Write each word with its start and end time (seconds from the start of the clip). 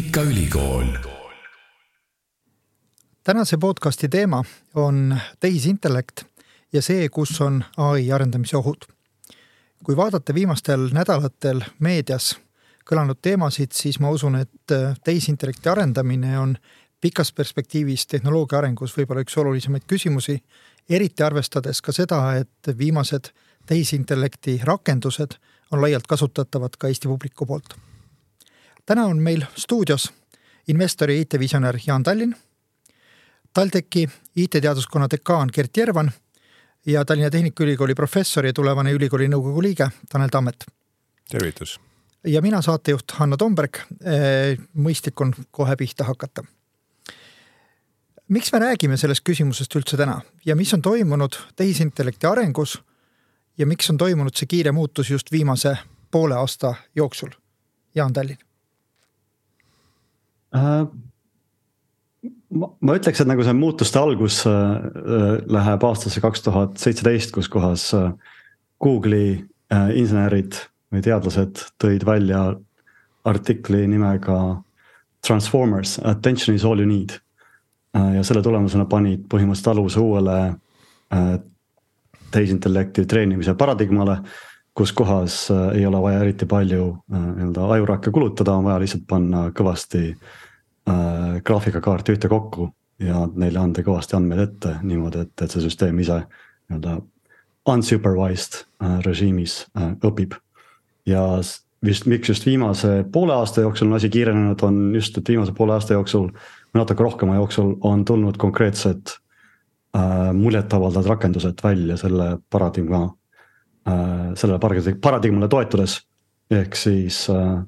Tehnikaülikool. 0.00 0.84
tänase 3.24 3.56
podcasti 3.56 4.08
teema 4.08 4.44
on 4.74 5.16
tehisintellekt 5.40 6.22
ja 6.72 6.82
see, 6.82 7.08
kus 7.08 7.40
on 7.40 7.64
ai 7.76 8.12
arendamise 8.12 8.56
ohud. 8.56 8.76
kui 9.84 9.96
vaadata 9.96 10.34
viimastel 10.34 10.88
nädalatel 10.92 11.60
meedias 11.78 12.38
kõlanud 12.90 13.20
teemasid, 13.22 13.72
siis 13.72 14.00
ma 14.00 14.10
usun, 14.10 14.36
et 14.36 14.72
tehisintellekti 15.04 15.68
arendamine 15.68 16.38
on 16.38 16.56
pikas 17.00 17.32
perspektiivis 17.32 18.06
tehnoloogia 18.06 18.58
arengus 18.58 18.96
võib-olla 18.96 19.20
üks 19.20 19.36
olulisemaid 19.36 19.84
küsimusi, 19.86 20.38
eriti 20.88 21.22
arvestades 21.22 21.82
ka 21.82 21.92
seda, 21.92 22.22
et 22.40 22.72
viimased 22.78 23.34
tehisintellekti 23.66 24.60
rakendused 24.64 25.36
on 25.70 25.82
laialt 25.82 26.06
kasutatavad 26.06 26.76
ka 26.78 26.88
Eesti 26.88 27.08
publiku 27.08 27.46
poolt. 27.46 27.89
Täna 28.90 29.04
on 29.06 29.20
meil 29.22 29.44
stuudios 29.56 30.12
investori 30.68 31.20
IT-visionär 31.20 31.76
Jaan 31.86 32.02
Tallinn, 32.02 32.34
TalTechi 33.54 34.08
IT-teaduskonna 34.36 35.06
dekaan 35.10 35.50
Gert 35.54 35.76
Järvan 35.76 36.10
ja 36.86 37.04
Tallinna 37.04 37.30
Tehnikaülikooli 37.30 37.94
professor 37.94 38.46
ja 38.46 38.52
tulevane 38.52 38.90
ülikooli 38.92 39.28
nõukogu 39.30 39.62
liige 39.62 39.90
Tanel 40.10 40.28
Tammet. 40.28 40.66
tervitus! 41.30 41.80
ja 42.26 42.42
mina, 42.42 42.62
saatejuht 42.62 43.14
Hanno 43.20 43.36
Tomberg. 43.36 43.78
mõistlik 44.74 45.22
on 45.22 45.34
kohe 45.50 45.76
pihta 45.76 46.04
hakata 46.04 46.42
miks 48.28 48.52
me 48.52 48.58
räägime 48.58 48.96
sellest 48.96 49.22
küsimusest 49.24 49.76
üldse 49.76 49.96
täna 49.96 50.20
ja 50.46 50.56
mis 50.56 50.74
on 50.74 50.82
toimunud 50.82 51.38
tehisintellekti 51.56 52.26
arengus 52.26 52.80
ja 53.58 53.66
miks 53.66 53.90
on 53.90 53.98
toimunud 53.98 54.34
see 54.34 54.50
kiire 54.50 54.72
muutus 54.72 55.10
just 55.10 55.32
viimase 55.32 55.78
poole 56.10 56.34
aasta 56.34 56.74
jooksul? 56.96 57.30
Jaan 57.94 58.12
Tallinn 58.12 58.49
äh,. 60.56 60.86
ma, 62.50 62.70
ma 62.80 62.98
ütleks, 62.98 63.22
et 63.22 63.30
nagu 63.30 63.44
see 63.46 63.56
muutuste 63.56 64.00
algus 64.00 64.42
äh, 64.48 65.38
läheb 65.46 65.86
aastasse 65.86 66.22
kaks 66.24 66.44
tuhat 66.46 66.82
seitseteist, 66.82 67.34
kus 67.36 67.48
kohas 67.52 67.90
äh, 67.94 68.10
Google'i 68.82 69.38
äh, 69.72 69.94
insenerid 70.00 70.58
või 70.90 71.04
teadlased 71.06 71.66
tõid 71.80 72.06
välja 72.06 72.50
artikli 73.24 73.86
nimega 73.86 74.60
Transformers, 75.20 75.98
attention 76.08 76.56
is 76.56 76.64
all 76.64 76.80
you 76.80 76.88
need 76.88 77.18
Äh, 77.96 78.16
ja 78.16 78.24
selle 78.26 78.42
tulemusena 78.42 78.86
panid 78.86 79.24
põhimõtteliselt 79.30 79.72
aluse 79.72 80.00
uuele 80.02 80.36
äh, 81.10 81.32
tehisintellekti 82.30 83.06
treenimise 83.10 83.56
paradigmale. 83.58 84.20
Kus 84.74 84.92
kohas 84.96 85.50
äh, 85.50 85.78
ei 85.78 85.86
ole 85.86 86.02
vaja 86.02 86.20
eriti 86.24 86.46
palju 86.46 86.90
nii-öelda 87.10 87.70
ajurakke 87.76 88.10
kulutada, 88.10 88.54
on 88.54 88.68
vaja 88.68 88.80
lihtsalt 88.82 89.06
panna 89.08 89.48
kõvasti 89.56 90.04
äh, 90.10 91.40
graafikakaarti 91.44 92.16
ühtekokku 92.16 92.70
ja 93.00 93.24
neile 93.34 93.62
anda 93.62 93.84
kõvasti 93.86 94.16
andmeid 94.18 94.44
ette 94.44 94.76
niimoodi, 94.82 95.24
et, 95.26 95.34
et 95.42 95.50
see 95.50 95.64
süsteem 95.64 95.98
ise 96.04 96.22
nii-öelda 96.22 97.00
unsupervised 97.70 98.62
äh, 98.82 99.00
režiimis 99.06 99.64
äh, 99.78 99.92
õpib. 100.06 100.38
ja 101.06 101.26
vist, 101.84 102.06
miks 102.06 102.28
just 102.28 102.46
viimase 102.46 103.04
poole 103.12 103.34
aasta 103.34 103.66
jooksul 103.66 103.88
on 103.88 103.98
asi 103.98 104.08
kiirenenud, 104.08 104.62
on 104.62 104.94
just, 104.94 105.18
et 105.18 105.28
viimase 105.28 105.52
poole 105.56 105.74
aasta 105.74 105.96
jooksul 105.96 106.28
äh, 106.28 106.48
natuke 106.74 107.02
rohkema 107.02 107.34
jooksul 107.34 107.74
on 107.80 108.04
tulnud 108.04 108.36
konkreetsed 108.36 109.14
äh, 109.96 110.32
muljetavaldavad 110.32 111.06
rakendused 111.06 111.64
välja 111.64 111.96
selle 111.96 112.38
paradigma 112.50 113.02
äh,, 113.04 113.10
sellele 114.34 114.94
paradigmale 115.00 115.48
toetudes. 115.48 116.06
ehk 116.50 116.74
siis 116.74 117.28
äh, 117.30 117.62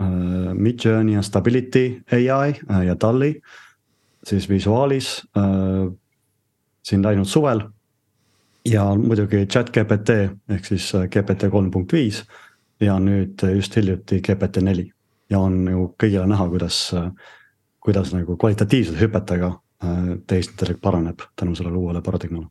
äh, 0.00 0.54
Midjourney 0.54 1.14
ja 1.14 1.22
Stability 1.22 2.02
ai 2.10 2.54
äh, 2.70 2.84
ja 2.86 2.96
DALL-i 3.00 3.40
siis 4.24 4.48
visuaalis 4.48 5.22
äh, 5.36 5.92
siin 6.82 7.02
läinud 7.02 7.26
suvel. 7.26 7.60
ja 8.64 8.94
muidugi 8.94 9.46
chat 9.46 9.70
GPT 9.70 10.10
ehk 10.48 10.64
siis 10.64 10.94
äh, 10.94 11.08
GPT 11.08 11.50
kolm 11.50 11.70
punkt 11.70 11.92
viis 11.92 12.24
ja 12.80 12.98
nüüd 12.98 13.42
just 13.54 13.76
hiljuti 13.76 14.20
GPT 14.20 14.62
neli 14.62 14.92
ja 15.30 15.38
on 15.38 15.68
ju 15.68 15.94
kõigile 15.98 16.26
näha, 16.26 16.48
kuidas 16.48 16.90
äh, 16.94 17.10
kuidas 17.82 18.12
nagu 18.14 18.36
kvalitatiivsete 18.36 19.00
hüpetega 19.00 19.52
äh, 19.84 20.00
tehisintellekt 20.26 20.80
paraneb 20.80 21.24
tänu 21.36 21.54
sellele 21.54 21.76
uuele 21.76 22.02
paradigmale. 22.02 22.46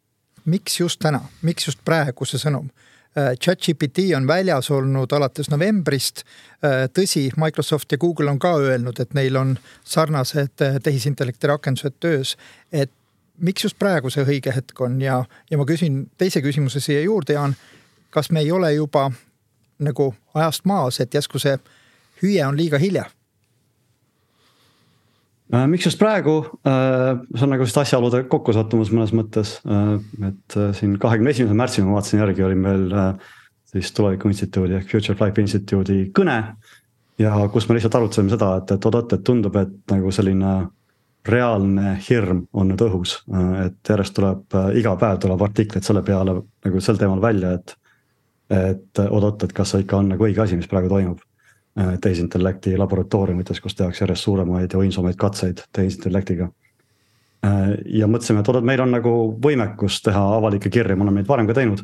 miks 0.45 0.79
just 0.79 0.99
täna, 0.99 1.21
miks 1.41 1.67
just 1.67 1.79
praegu 1.85 2.25
see 2.25 2.41
sõnum? 2.41 2.69
Äh, 3.17 3.33
ChatGPT 3.43 3.97
on 4.15 4.27
väljas 4.27 4.71
olnud 4.71 5.11
alates 5.11 5.49
novembrist. 5.51 6.23
Äh, 6.63 6.87
tõsi, 6.95 7.29
Microsoft 7.37 7.91
ja 7.91 7.97
Google 7.97 8.31
on 8.31 8.39
ka 8.39 8.53
öelnud, 8.55 8.99
et 8.99 9.13
neil 9.13 9.35
on 9.35 9.57
sarnased 9.83 10.63
tehisintellekti 10.83 11.47
rakendused 11.47 11.99
töös. 11.99 12.37
et 12.71 12.91
miks 13.37 13.63
just 13.63 13.79
praegu 13.79 14.09
see 14.09 14.23
õige 14.23 14.53
hetk 14.55 14.81
on 14.81 15.01
ja, 15.01 15.23
ja 15.49 15.57
ma 15.57 15.65
küsin 15.65 16.05
teise 16.17 16.41
küsimuse 16.41 16.79
siia 16.79 17.01
juurde, 17.01 17.33
Jaan. 17.33 17.55
kas 18.09 18.31
me 18.31 18.39
ei 18.39 18.51
ole 18.51 18.73
juba 18.73 19.11
nagu 19.79 20.13
ajast 20.33 20.65
maas, 20.65 20.99
et 20.99 21.13
järsku 21.13 21.39
see 21.39 21.57
hüüe 22.21 22.45
on 22.45 22.57
liiga 22.57 22.77
hilja 22.77 23.05
Äh, 23.05 23.20
miks 25.51 25.85
just 25.85 25.99
praegu, 25.99 26.37
äh, 26.67 27.19
see 27.35 27.45
on 27.45 27.53
nagu 27.53 27.65
vist 27.67 27.77
asjaolude 27.81 28.23
kokkusattumus 28.31 28.91
mõnes 28.93 29.13
mõttes, 29.15 29.57
äh, 29.67 29.95
et 30.29 30.57
siin 30.77 30.97
kahekümne 31.01 31.33
esimesel 31.33 31.57
märtsil 31.59 31.87
ma 31.87 31.97
vaatasin 31.97 32.21
järgi, 32.23 32.45
oli 32.47 32.59
meil 32.59 32.85
siis 33.71 33.91
Tuleviku 33.95 34.31
Instituudi 34.31 34.77
ehk 34.79 34.91
Future 34.91 35.17
Life 35.19 35.41
Instituudi 35.41 36.11
kõne. 36.15 36.37
ja 37.19 37.33
kus 37.53 37.67
me 37.69 37.75
lihtsalt 37.75 37.95
arutasime 37.95 38.31
seda, 38.31 38.55
et, 38.57 38.71
et 38.71 38.85
oot-oot, 38.85 39.13
et 39.13 39.23
tundub, 39.23 39.55
et 39.59 39.91
nagu 39.91 40.11
selline 40.11 40.53
reaalne 41.27 41.97
hirm 42.09 42.45
on 42.53 42.71
nüüd 42.71 42.81
õhus, 42.81 43.19
et 43.61 43.91
järjest 43.91 44.15
tuleb 44.17 44.55
iga 44.79 44.95
päev 44.97 45.19
tuleb 45.21 45.43
artikleid 45.45 45.85
selle 45.85 46.01
peale 46.01 46.39
nagu 46.65 46.81
sel 46.81 46.97
teemal 46.97 47.21
välja, 47.21 47.53
et. 47.59 47.75
et 48.51 49.03
oot-oot, 49.03 49.43
et 49.43 49.53
kas 49.53 49.75
see 49.75 49.85
ikka 49.85 49.99
on 50.01 50.09
nagu 50.15 50.25
õige 50.25 50.41
asi, 50.43 50.57
mis 50.57 50.67
praegu 50.67 50.89
toimub 50.89 51.21
Äh, 51.21 51.30
tehisintellekti 51.75 52.73
laboratooriumites, 52.77 53.61
kus 53.63 53.75
tehakse 53.75 54.03
järjest 54.03 54.25
suuremaid 54.27 54.73
ja 54.73 54.79
võimsamaid 54.79 55.15
katseid 55.19 55.61
tehisintellektiga. 55.71 56.49
Äh, 57.45 57.71
ja 57.85 58.09
mõtlesime, 58.11 58.43
et 58.43 58.49
oot-oot, 58.51 58.65
meil 58.67 58.81
on 58.83 58.91
nagu 58.93 59.11
võimekus 59.41 60.01
teha 60.05 60.21
avalikke 60.37 60.69
kirju, 60.69 60.97
me 60.97 61.07
oleme 61.07 61.21
neid 61.21 61.29
varem 61.29 61.47
ka 61.49 61.55
teinud. 61.57 61.83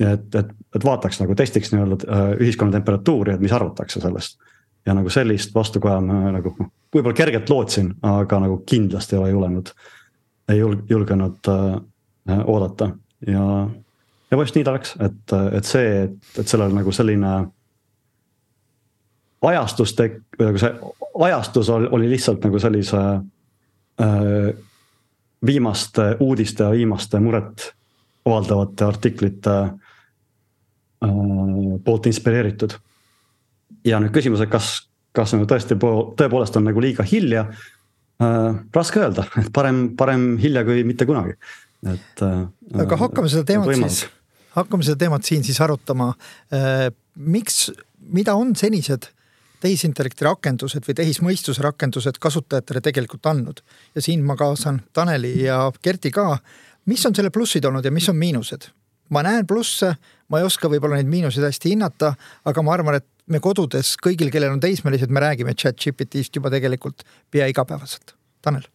et, 0.00 0.34
et, 0.34 0.48
et 0.76 0.84
vaataks 0.84 1.22
nagu 1.22 1.34
testiks 1.34 1.70
nii-öelda 1.72 1.96
äh, 2.04 2.24
ühiskonna 2.44 2.74
temperatuuri, 2.74 3.34
et 3.34 3.40
mis 3.40 3.52
arvatakse 3.52 4.00
sellest. 4.00 4.38
ja 4.86 4.94
nagu 4.94 5.10
sellist 5.10 5.54
vastukaja 5.54 6.00
ma 6.00 6.30
nagu 6.30 6.54
noh, 6.58 6.68
võib-olla 6.94 7.16
kergelt 7.16 7.48
lootsin, 7.50 7.94
aga 8.02 8.38
nagu 8.42 8.58
kindlasti 8.66 9.16
ei 9.16 9.20
ole 9.20 9.30
julenud, 9.30 9.72
ei 10.48 10.60
julgenud 10.90 11.48
äh, 11.50 12.42
oodata 12.44 12.90
ja, 13.26 13.44
ja 14.30 14.36
põhimõtteliselt 14.36 14.58
nii 14.58 14.66
ta 14.66 14.74
läks, 14.76 14.94
et, 15.00 15.36
et 15.58 15.70
see, 15.70 16.02
et 16.38 16.48
sellel 16.48 16.74
nagu 16.74 16.92
selline 16.92 17.32
ajastus 19.46 19.94
tek-, 19.96 20.22
nagu 20.40 20.60
see 20.60 20.72
ajastus 21.26 21.70
oli 21.70 22.08
lihtsalt 22.10 22.44
nagu 22.44 22.60
sellise 22.60 23.02
äh, 24.00 24.50
viimaste 25.46 26.16
uudiste 26.20 26.64
ja 26.64 26.70
viimaste 26.70 27.20
muret 27.20 27.70
avaldavate 28.26 28.84
artiklite 28.84 29.56
äh, 29.60 29.70
poolt 31.84 32.06
inspireeritud. 32.06 32.76
ja 33.86 34.00
nüüd 34.02 34.10
küsimus, 34.10 34.42
et 34.42 34.50
kas, 34.50 34.88
kas 35.14 35.32
nagu 35.36 35.46
tõesti 35.46 35.76
tõepoolest 35.78 36.56
on 36.58 36.66
nagu 36.66 36.82
liiga 36.82 37.06
hilja 37.06 37.46
äh,. 38.22 38.54
raske 38.74 39.00
öelda, 39.00 39.28
et 39.38 39.52
parem, 39.54 39.88
parem 39.96 40.34
hilja 40.42 40.64
kui 40.66 40.84
mitte 40.84 41.06
kunagi, 41.06 41.36
et 41.86 42.22
äh,. 42.26 42.46
aga 42.82 42.98
hakkame 43.06 43.30
seda 43.30 43.46
teemat 43.52 43.76
siis, 43.78 44.06
hakkame 44.56 44.86
seda 44.86 44.98
teemat 45.04 45.28
siin 45.28 45.46
siis 45.46 45.60
arutama 45.62 46.14
äh,. 46.50 46.90
miks, 47.14 47.70
mida 48.10 48.34
on 48.34 48.56
senised 48.58 49.12
tehisintellekti 49.60 50.26
rakendused 50.26 50.86
või 50.86 50.96
tehismõistuse 51.00 51.64
rakendused 51.64 52.20
kasutajatele 52.20 52.82
tegelikult 52.84 53.26
andnud. 53.26 53.62
ja 53.94 54.02
siin 54.02 54.24
ma 54.24 54.36
kaasan 54.36 54.82
Taneli 54.92 55.42
ja 55.44 55.72
Kerti 55.82 56.10
ka. 56.10 56.38
mis 56.86 57.06
on 57.06 57.14
selle 57.14 57.30
plussid 57.30 57.64
olnud 57.64 57.84
ja 57.84 57.90
mis 57.90 58.08
on 58.08 58.16
miinused? 58.16 58.68
ma 59.10 59.22
näen 59.22 59.46
plusse, 59.46 59.94
ma 60.28 60.38
ei 60.38 60.44
oska 60.44 60.68
võib-olla 60.68 60.96
neid 60.96 61.10
miinuseid 61.10 61.46
hästi 61.46 61.74
hinnata, 61.74 62.14
aga 62.44 62.62
ma 62.62 62.72
arvan, 62.72 62.94
et 62.98 63.06
me 63.26 63.40
kodudes 63.40 63.94
kõigil, 64.02 64.30
kellel 64.30 64.56
on 64.56 64.60
teismelised, 64.60 65.10
me 65.10 65.22
räägime 65.22 65.54
chat 65.54 65.78
GPT-st 65.78 66.40
juba 66.40 66.50
tegelikult 66.50 67.06
pea 67.30 67.46
igapäevaselt. 67.46 68.16
Tanel 68.42 68.66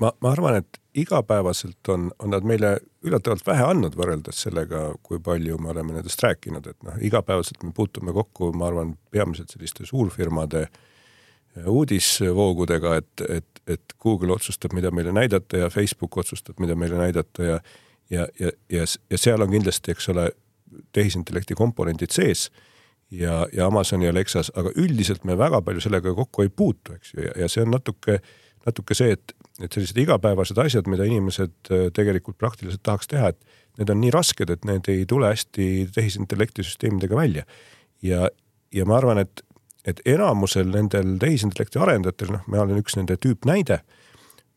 ma, 0.00 0.12
ma 0.20 0.32
arvan, 0.32 0.60
et 0.62 0.80
igapäevaselt 0.96 1.88
on, 1.92 2.10
on 2.18 2.32
nad 2.32 2.44
meile 2.48 2.76
üllatavalt 3.04 3.46
vähe 3.46 3.64
andnud 3.66 3.96
võrreldes 3.98 4.42
sellega, 4.46 4.88
kui 5.02 5.20
palju 5.22 5.58
me 5.62 5.72
oleme 5.74 5.98
nendest 5.98 6.22
rääkinud, 6.24 6.66
et 6.66 6.78
noh, 6.86 6.98
igapäevaselt 7.04 7.62
me 7.66 7.72
puutume 7.76 8.14
kokku, 8.16 8.52
ma 8.56 8.70
arvan, 8.70 8.94
peamiselt 9.12 9.52
selliste 9.52 9.86
suurfirmade 9.88 10.66
äh, 10.66 11.66
uudisvoogudega, 11.66 12.94
et, 13.02 13.26
et, 13.28 13.62
et 13.66 13.98
Google 14.02 14.32
otsustab, 14.36 14.76
mida 14.76 14.90
meile 14.94 15.12
näidata 15.12 15.66
ja 15.66 15.70
Facebook 15.70 16.16
otsustab, 16.16 16.60
mida 16.60 16.78
meile 16.78 17.02
näidata 17.02 17.50
ja 17.50 17.60
ja, 18.10 18.28
ja, 18.40 18.50
ja, 18.70 18.84
ja 19.10 19.18
seal 19.18 19.42
on 19.42 19.50
kindlasti, 19.50 19.90
eks 19.94 20.08
ole, 20.12 20.30
tehisintellekti 20.92 21.54
komponendid 21.56 22.12
sees 22.14 22.48
ja, 23.10 23.46
ja 23.52 23.66
Amazoni 23.66 24.08
Alexas, 24.08 24.50
aga 24.54 24.72
üldiselt 24.76 25.24
me 25.24 25.38
väga 25.38 25.62
palju 25.64 25.82
sellega 25.84 26.14
kokku 26.14 26.44
ei 26.44 26.50
puutu, 26.50 26.96
eks 26.96 27.14
ju, 27.14 27.26
ja 27.30 27.48
see 27.50 27.64
on 27.64 27.72
natuke, 27.74 28.18
natuke 28.66 28.96
see, 28.98 29.14
et, 29.16 29.35
et 29.62 29.72
sellised 29.72 29.98
igapäevased 30.02 30.58
asjad, 30.60 30.88
mida 30.90 31.06
inimesed 31.08 31.70
äh, 31.70 31.86
tegelikult 31.96 32.38
praktiliselt 32.38 32.82
tahaks 32.86 33.08
teha, 33.12 33.32
et 33.32 33.78
need 33.80 33.92
on 33.92 34.00
nii 34.00 34.12
rasked, 34.14 34.50
et 34.52 34.64
need 34.68 34.88
ei 34.92 35.04
tule 35.08 35.30
hästi 35.32 35.88
tehisintellekti 35.94 36.64
süsteemidega 36.66 37.16
välja. 37.16 37.44
ja, 38.02 38.28
ja 38.74 38.84
ma 38.88 38.98
arvan, 38.98 39.22
et, 39.22 39.44
et 39.84 40.00
enamusel 40.04 40.68
nendel 40.72 41.16
tehisintellekti 41.22 41.80
arendajatel, 41.80 42.34
noh, 42.36 42.44
ma 42.52 42.64
olen 42.64 42.82
üks 42.82 42.98
nende 42.98 43.16
tüüpnäide, 43.20 43.80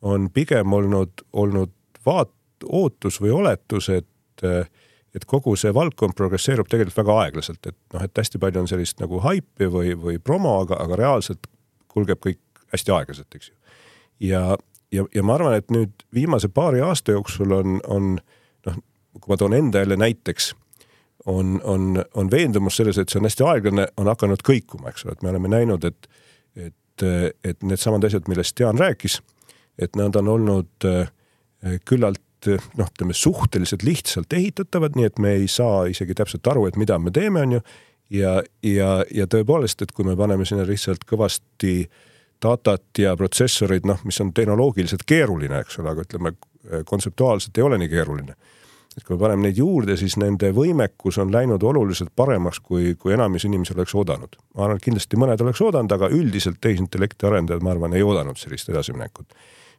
on 0.02 0.30
pigem 0.34 0.74
olnud, 0.74 1.24
olnud 1.34 1.74
vaat-, 2.06 2.36
ootus 2.66 3.22
või 3.22 3.36
oletus, 3.42 3.90
et 3.90 4.08
et 5.16 5.26
kogu 5.28 5.56
see 5.60 5.72
valdkond 5.76 6.14
progresseerub 6.16 6.68
tegelikult 6.70 7.00
väga 7.02 7.16
aeglaselt, 7.24 7.66
et 7.68 7.78
noh, 7.96 8.04
et 8.06 8.22
hästi 8.22 8.40
palju 8.40 8.62
on 8.62 8.70
sellist 8.70 9.02
nagu 9.02 9.20
haipi 9.24 9.68
või, 9.72 9.96
või 10.00 10.20
promo, 10.22 10.60
aga, 10.64 10.78
aga 10.86 11.00
reaalselt 11.00 11.50
kulgeb 11.92 12.22
kõik 12.24 12.40
hästi 12.74 12.94
aeglaselt, 12.94 13.36
eks 13.36 13.50
ju. 13.50 13.56
ja, 14.30 14.44
ja, 14.92 15.06
ja 15.16 15.24
ma 15.24 15.36
arvan, 15.36 15.58
et 15.60 15.72
nüüd 15.74 16.06
viimase 16.14 16.50
paari 16.54 16.82
aasta 16.86 17.16
jooksul 17.16 17.52
on, 17.56 17.80
on 17.88 18.16
noh, 18.68 18.80
kui 19.20 19.34
ma 19.34 19.38
toon 19.38 19.56
enda 19.58 19.84
jälle 19.84 19.98
näiteks, 20.00 20.54
on, 21.26 21.60
on, 21.64 22.04
on 22.16 22.32
veendumus 22.32 22.80
selles, 22.80 22.98
et 22.98 23.10
see 23.10 23.20
on 23.20 23.28
hästi 23.28 23.46
aeglane, 23.48 23.88
on 23.98 24.10
hakanud 24.10 24.44
kõikuma, 24.46 24.94
eks 24.94 25.06
ole, 25.06 25.18
et 25.18 25.26
me 25.26 25.34
oleme 25.34 25.52
näinud, 25.52 25.86
et, 25.86 26.10
et, 26.56 27.06
et 27.44 27.68
needsamad 27.68 28.08
asjad, 28.08 28.30
millest 28.32 28.60
Jaan 28.60 28.80
rääkis, 28.80 29.20
et 29.80 30.00
nad 30.00 30.16
on 30.20 30.32
olnud 30.36 30.88
eh, 30.88 31.12
küllalt 31.88 32.24
noh, 32.80 32.88
ütleme 32.88 33.14
suhteliselt 33.14 33.84
lihtsalt 33.84 34.34
ehitatavad, 34.34 34.96
nii 34.96 35.10
et 35.10 35.20
me 35.20 35.36
ei 35.42 35.48
saa 35.52 35.86
isegi 35.92 36.16
täpselt 36.16 36.48
aru, 36.48 36.66
et 36.70 36.80
mida 36.80 37.00
me 37.00 37.12
teeme, 37.12 37.42
on 37.42 37.58
ju. 37.58 37.62
ja, 38.16 38.38
ja, 38.64 38.92
ja 39.12 39.28
tõepoolest, 39.28 39.84
et 39.84 39.92
kui 39.92 40.08
me 40.08 40.16
paneme 40.18 40.48
sinna 40.48 40.66
lihtsalt 40.68 41.04
kõvasti 41.10 41.90
datat 42.42 43.02
ja 43.02 43.16
protsessorid, 43.18 43.88
noh, 43.88 44.00
mis 44.08 44.22
on 44.22 44.34
tehnoloogiliselt 44.34 45.04
keeruline, 45.06 45.60
eks 45.64 45.80
ole, 45.80 45.92
aga 45.92 46.06
ütleme 46.08 46.34
kontseptuaalselt 46.86 47.58
ei 47.58 47.64
ole 47.64 47.78
nii 47.82 47.90
keeruline 47.90 48.36
et 49.00 49.06
kui 49.06 49.16
me 49.16 49.22
paneme 49.22 49.48
neid 49.48 49.60
juurde, 49.60 49.96
siis 50.00 50.18
nende 50.20 50.50
võimekus 50.56 51.20
on 51.22 51.32
läinud 51.34 51.64
oluliselt 51.64 52.12
paremaks, 52.16 52.60
kui, 52.64 52.96
kui 53.00 53.14
enamus 53.16 53.46
inimesi 53.48 53.76
oleks 53.76 53.96
oodanud. 53.96 54.36
ma 54.56 54.66
arvan, 54.66 54.80
et 54.80 54.86
kindlasti 54.88 55.20
mõned 55.20 55.44
oleks 55.46 55.62
oodanud, 55.64 55.94
aga 55.96 56.10
üldiselt 56.16 56.60
tehisintellekti 56.62 57.30
arendajad, 57.30 57.64
ma 57.64 57.76
arvan, 57.76 57.96
ei 57.96 58.04
oodanud 58.04 58.40
sellist 58.40 58.70
edasiminekut. 58.70 59.34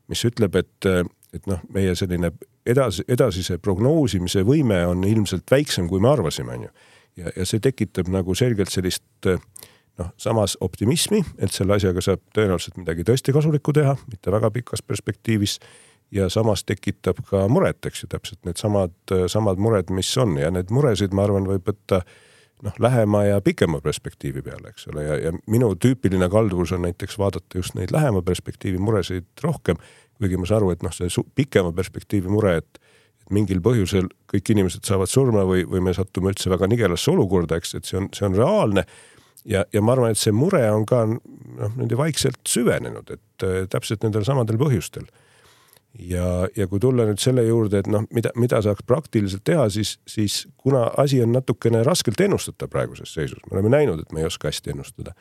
mis 0.09 0.25
ütleb, 0.27 0.57
et, 0.57 0.87
et 1.35 1.45
noh, 1.47 1.61
meie 1.75 1.95
selline 1.95 2.33
edasi, 2.67 3.05
edasise 3.09 3.59
prognoosimise 3.59 4.43
võime 4.47 4.81
on 4.87 5.05
ilmselt 5.07 5.51
väiksem, 5.51 5.89
kui 5.89 6.01
me 6.01 6.11
arvasime, 6.11 6.57
on 6.57 6.65
ju. 6.69 6.73
ja, 7.23 7.35
ja 7.37 7.47
see 7.47 7.61
tekitab 7.61 8.09
nagu 8.09 8.35
selgelt 8.35 8.73
sellist 8.73 9.05
noh, 9.98 10.10
samas 10.20 10.56
optimismi, 10.60 11.22
et 11.38 11.52
selle 11.52 11.76
asjaga 11.76 12.02
saab 12.04 12.22
tõenäoliselt 12.37 12.78
midagi 12.81 13.04
tõesti 13.08 13.34
kasulikku 13.37 13.75
teha, 13.76 13.96
mitte 14.10 14.32
väga 14.32 14.50
pikas 14.54 14.82
perspektiivis 14.87 15.58
ja 16.14 16.28
samas 16.32 16.64
tekitab 16.66 17.22
ka 17.28 17.44
muret, 17.48 17.87
eks 17.87 18.04
ju, 18.04 18.10
täpselt 18.10 18.40
needsamad, 18.48 18.94
samad 19.31 19.62
mured, 19.62 19.92
mis 19.94 20.10
on. 20.19 20.37
Ja 20.40 20.50
need 20.54 20.72
muresid, 20.75 21.14
ma 21.14 21.26
arvan, 21.26 21.46
võib 21.50 21.66
võtta 21.70 22.02
noh, 22.66 22.76
lähema 22.82 23.25
ja 23.28 23.40
pikema 23.44 23.81
perspektiivi 23.84 24.42
peale, 24.46 24.75
eks 24.75 24.88
ole, 24.90 25.06
ja, 25.06 25.19
ja 25.28 25.34
minu 25.50 25.72
tüüpiline 25.81 26.28
kalduvus 26.32 26.75
on 26.76 26.84
näiteks 26.88 27.19
vaadata 27.19 27.60
just 27.62 27.76
neid 27.78 27.94
lähema 27.94 28.22
perspektiivi 28.26 28.81
muresid 28.82 29.31
rohkem, 29.44 29.78
kuigi 30.20 30.37
ma 30.37 30.48
saan 30.48 30.60
aru, 30.60 30.75
et 30.75 30.82
noh, 30.84 30.92
see 30.94 31.25
pikema 31.38 31.72
perspektiivi 31.76 32.28
mure, 32.28 32.58
et 32.60 32.82
mingil 33.31 33.62
põhjusel 33.62 34.10
kõik 34.31 34.52
inimesed 34.52 34.84
saavad 34.87 35.08
surma 35.10 35.44
või, 35.46 35.62
või 35.69 35.84
me 35.87 35.94
satume 35.94 36.32
üldse 36.32 36.50
väga 36.50 36.66
nigelasse 36.70 37.12
olukorda, 37.12 37.60
eks, 37.60 37.76
et 37.78 37.88
see 37.88 38.00
on, 38.00 38.10
see 38.16 38.26
on 38.26 38.37
reaalne 38.37 38.84
ja, 39.44 39.64
ja 39.72 39.82
ma 39.82 39.94
arvan, 39.96 40.14
et 40.14 40.20
see 40.20 40.34
mure 40.34 40.62
on 40.72 40.87
ka 40.88 41.04
noh, 41.08 41.72
niimoodi 41.75 41.98
vaikselt 41.98 42.40
süvenenud, 42.48 43.10
et 43.14 43.46
äh, 43.46 43.64
täpselt 43.70 44.04
nendel 44.06 44.26
samadel 44.26 44.60
põhjustel. 44.60 45.08
Ja, 45.98 46.46
ja 46.54 46.69
kui 46.70 46.78
tulla 46.78 47.02
nüüd 47.08 47.19
selle 47.19 47.42
juurde, 47.48 47.81
et 47.82 47.88
noh, 47.90 48.04
mida, 48.14 48.31
mida 48.38 48.60
saaks 48.62 48.84
praktiliselt 48.87 49.42
teha, 49.48 49.64
siis, 49.75 49.96
siis 50.06 50.44
kuna 50.62 50.84
asi 51.02 51.19
on 51.25 51.32
natukene 51.34 51.82
raskelt 51.87 52.20
ennustatav 52.22 52.70
praeguses 52.70 53.10
seisus, 53.16 53.40
me 53.48 53.58
oleme 53.58 53.72
näinud, 53.75 54.04
et 54.04 54.14
me 54.14 54.22
ei 54.22 54.28
oska 54.28 54.48
hästi 54.52 54.70
ennustada, 54.70 55.16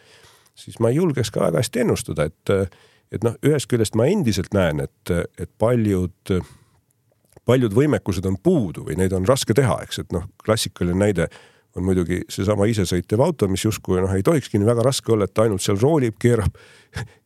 siis 0.54 0.78
ma 0.78 0.92
ei 0.92 1.00
julgeks 1.00 1.34
ka 1.34 1.48
väga 1.48 1.64
hästi 1.64 1.82
ennustada, 1.88 2.30
et, 2.30 2.78
et 3.10 3.26
noh, 3.26 3.34
ühest 3.50 3.66
küljest 3.72 3.98
ma 3.98 4.06
endiselt 4.12 4.54
näen, 4.54 4.84
et, 4.86 5.14
et 5.42 5.50
paljud, 5.58 6.36
paljud 7.50 7.74
võimekused 7.74 8.30
on 8.30 8.38
puudu 8.38 8.86
või 8.86 9.00
neid 9.02 9.16
on 9.18 9.26
raske 9.26 9.58
teha, 9.58 9.80
eks, 9.88 10.04
et 10.06 10.14
noh, 10.14 10.30
klassikaline 10.46 11.02
näide 11.02 11.32
on 11.78 11.86
muidugi 11.86 12.24
seesama 12.32 12.66
isesõitev 12.70 13.22
auto, 13.24 13.48
mis 13.52 13.64
justkui 13.66 14.00
noh, 14.02 14.12
ei 14.16 14.24
tohikski 14.26 14.60
nii 14.60 14.68
väga 14.68 14.86
raske 14.86 15.14
olla, 15.14 15.28
et 15.28 15.34
ta 15.38 15.46
ainult 15.46 15.64
seal 15.64 15.78
roolib, 15.82 16.18
keerab, 16.22 16.56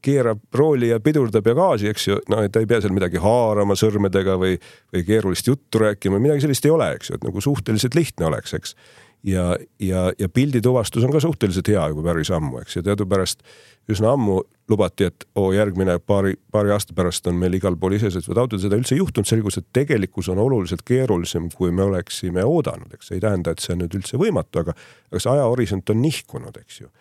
keerab 0.03 0.41
rooli 0.59 0.91
ja 0.91 0.99
pidurdab 1.03 1.47
ja 1.47 1.55
gaasi, 1.57 1.89
eks 1.91 2.07
ju. 2.09 2.19
no 2.31 2.41
ta 2.51 2.63
ei 2.63 2.69
pea 2.69 2.81
seal 2.83 2.95
midagi 2.95 3.21
haarama 3.23 3.77
sõrmedega 3.79 4.35
või, 4.41 4.57
või 4.93 5.05
keerulist 5.07 5.47
juttu 5.47 5.83
rääkima, 5.85 6.19
midagi 6.23 6.45
sellist 6.45 6.67
ei 6.67 6.75
ole, 6.75 6.91
eks 6.97 7.11
ju, 7.11 7.19
et 7.19 7.27
nagu 7.29 7.43
suhteliselt 7.43 7.95
lihtne 7.95 8.27
oleks, 8.31 8.57
eks 8.59 8.75
ja, 9.23 9.57
ja, 9.79 10.11
ja 10.19 10.29
pildituvastus 10.29 11.03
on 11.03 11.11
ka 11.11 11.19
suhteliselt 11.19 11.67
hea 11.67 11.87
juba 11.91 12.03
päris 12.11 12.31
ammu, 12.31 12.59
eks, 12.63 12.75
ja 12.75 12.83
teadupärast 12.83 13.43
üsna 13.91 14.13
ammu 14.15 14.41
lubati, 14.69 15.07
et 15.11 15.25
oo, 15.35 15.51
järgmine 15.55 15.97
paari, 15.99 16.35
paari 16.51 16.71
aasta 16.71 16.95
pärast 16.95 17.27
on 17.27 17.39
meil 17.39 17.55
igal 17.57 17.75
pool 17.79 17.97
isesõitvad 17.97 18.43
autod, 18.45 18.61
seda 18.63 18.79
üldse 18.79 18.95
ei 18.95 19.01
juhtunud, 19.01 19.27
selgus, 19.27 19.59
et 19.59 19.67
tegelikkus 19.75 20.29
on 20.31 20.39
oluliselt 20.39 20.85
keerulisem, 20.87 21.49
kui 21.55 21.71
me 21.71 21.83
oleksime 21.83 22.45
oodanud, 22.47 22.93
eks. 22.95 23.11
Ei 23.11 23.23
tähenda, 23.23 23.51
et 23.51 23.63
see 23.63 23.75
on 23.75 23.83
nüüd 23.83 23.97
üldse 23.99 24.19
võimatu, 24.19 24.63
aga, 24.63 24.75
aga 25.11 25.23
see 25.23 25.33
ajahorisont 25.33 25.91
on 25.91 25.99
nihkunud, 26.03 26.61
eks 26.63 26.79
ju. 26.85 26.91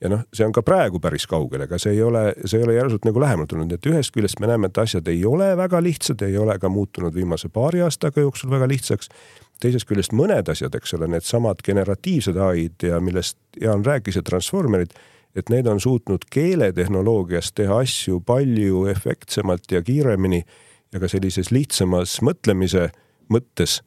Ja 0.00 0.08
noh, 0.08 0.22
see 0.32 0.46
on 0.48 0.54
ka 0.56 0.62
praegu 0.64 0.96
päris 0.96 1.26
kaugel, 1.28 1.66
ega 1.66 1.76
see 1.76 1.92
ei 1.92 2.00
ole, 2.00 2.30
see 2.48 2.56
ei 2.56 2.64
ole 2.64 2.78
järsult 2.78 3.04
nagu 3.04 3.20
lähemale 3.20 3.50
tulnud, 3.50 3.68
nii 3.68 3.76
et 3.76 3.88
ühest 3.90 4.14
küljest 4.14 4.40
me 4.40 4.48
näeme, 4.48 4.70
et 4.72 4.80
asjad 4.80 5.08
ei 5.12 5.20
ole 5.28 5.50
väga 5.60 5.82
lihtsad, 5.84 6.24
ei 6.24 6.38
ole 6.40 6.56
ka 6.58 6.70
muutunud 6.72 7.12
viimase 7.12 7.52
paari 7.52 7.84
aastaga 7.84 8.24
jooksul 8.24 8.48
väga 8.54 8.70
lihtsaks 8.70 9.12
teisest 9.60 9.88
küljest 9.88 10.14
mõned 10.16 10.48
asjad, 10.52 10.74
eks 10.76 10.94
ole, 10.96 11.08
needsamad 11.10 11.62
generatiivsed 11.64 12.38
ai-d 12.40 12.90
ja 12.90 13.00
millest 13.04 13.38
Jaan 13.60 13.84
rääkis 13.84 14.16
ja 14.20 14.24
transformerid, 14.26 14.94
et 15.36 15.52
need 15.52 15.68
on 15.70 15.80
suutnud 15.80 16.24
keeletehnoloogias 16.32 17.52
teha 17.54 17.80
asju 17.84 18.20
palju 18.26 18.86
efektsemalt 18.90 19.70
ja 19.72 19.82
kiiremini 19.82 20.42
ja 20.92 21.00
ka 21.00 21.08
sellises 21.08 21.52
lihtsamas 21.54 22.18
mõtlemise 22.26 22.88
mõttes, 23.30 23.80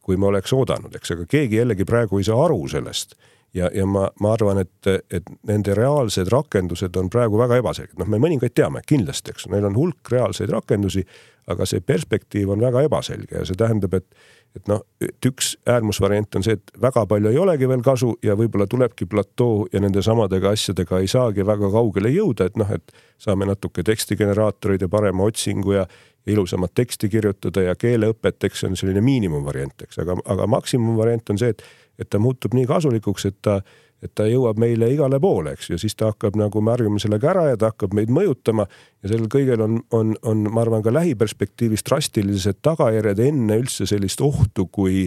kui 0.00 0.16
me 0.16 0.30
oleks 0.30 0.54
oodanud, 0.54 0.94
eks, 0.96 1.12
aga 1.16 1.26
keegi 1.28 1.58
jällegi 1.60 1.84
praegu 1.84 2.20
ei 2.20 2.28
saa 2.28 2.44
aru 2.46 2.62
sellest 2.70 3.18
ja, 3.56 3.70
ja 3.74 3.86
ma, 3.88 4.06
ma 4.20 4.34
arvan, 4.36 4.60
et, 4.62 4.90
et 5.10 5.30
nende 5.48 5.74
reaalsed 5.76 6.30
rakendused 6.32 6.96
on 7.00 7.10
praegu 7.12 7.40
väga 7.40 7.60
ebaselged, 7.62 7.96
noh, 8.00 8.08
me 8.10 8.20
mõningaid 8.22 8.54
teame 8.56 8.84
kindlasti, 8.86 9.34
eks, 9.34 9.48
neil 9.52 9.66
on 9.68 9.78
hulk 9.78 10.12
reaalseid 10.12 10.52
rakendusi, 10.52 11.06
aga 11.50 11.66
see 11.68 11.82
perspektiiv 11.84 12.52
on 12.54 12.64
väga 12.64 12.86
ebaselge 12.88 13.38
ja 13.38 13.44
see 13.46 13.58
tähendab, 13.58 13.94
et 13.98 14.34
et 14.56 14.70
noh, 14.70 14.80
et 15.04 15.26
üks 15.28 15.50
äärmusvariant 15.68 16.38
on 16.38 16.44
see, 16.46 16.56
et 16.56 16.70
väga 16.80 17.02
palju 17.10 17.28
ei 17.28 17.36
olegi 17.36 17.68
veel 17.68 17.82
kasu 17.84 18.14
ja 18.24 18.32
võib-olla 18.38 18.64
tulebki 18.70 19.04
platoo 19.10 19.66
ja 19.72 19.82
nende 19.84 20.00
samadega 20.00 20.54
asjadega 20.56 21.02
ei 21.02 21.10
saagi 21.12 21.44
väga 21.46 21.68
kaugele 21.74 22.08
jõuda, 22.14 22.48
et 22.48 22.56
noh, 22.56 22.70
et 22.72 22.94
saame 23.20 23.48
natuke 23.48 23.84
tekstigeneraatoreid 23.84 24.86
ja 24.86 24.88
parema 24.88 25.28
otsingu 25.28 25.76
ja 25.76 25.84
ilusamat 26.26 26.72
teksti 26.74 27.10
kirjutada 27.12 27.68
ja 27.68 27.74
keeleõpet, 27.78 28.48
eks 28.48 28.62
see 28.62 28.70
on 28.70 28.80
selline 28.80 29.02
miinimumvariant, 29.04 29.84
eks, 29.86 30.00
aga, 30.02 30.16
aga 30.24 30.48
maksimumvariant 30.56 31.34
on 31.34 31.42
see, 31.42 31.52
et, 31.52 31.62
et 31.98 32.08
ta 32.10 32.20
muutub 32.22 32.54
nii 32.56 32.66
kasulikuks, 32.68 33.28
et 33.30 33.38
ta 33.42 33.60
et 34.04 34.12
ta 34.12 34.26
jõuab 34.28 34.58
meile 34.60 34.90
igale 34.92 35.18
poole, 35.22 35.54
eks 35.56 35.70
ju, 35.70 35.78
siis 35.80 35.96
ta 35.96 36.10
hakkab 36.10 36.36
nagu, 36.36 36.60
me 36.60 36.74
harjume 36.74 37.00
sellega 37.00 37.30
ära 37.32 37.46
ja 37.48 37.56
ta 37.60 37.70
hakkab 37.72 37.94
meid 37.96 38.10
mõjutama 38.12 38.66
ja 38.68 39.08
sellel 39.08 39.30
kõigel 39.32 39.62
on, 39.64 39.78
on, 39.96 40.12
on, 40.28 40.44
ma 40.52 40.62
arvan, 40.66 40.84
ka 40.84 40.92
lähiperspektiivis 40.92 41.84
drastilised 41.86 42.60
tagajärjed 42.66 43.22
enne 43.24 43.56
üldse 43.62 43.88
sellist 43.88 44.20
ohtu, 44.24 44.68
kui 44.68 45.06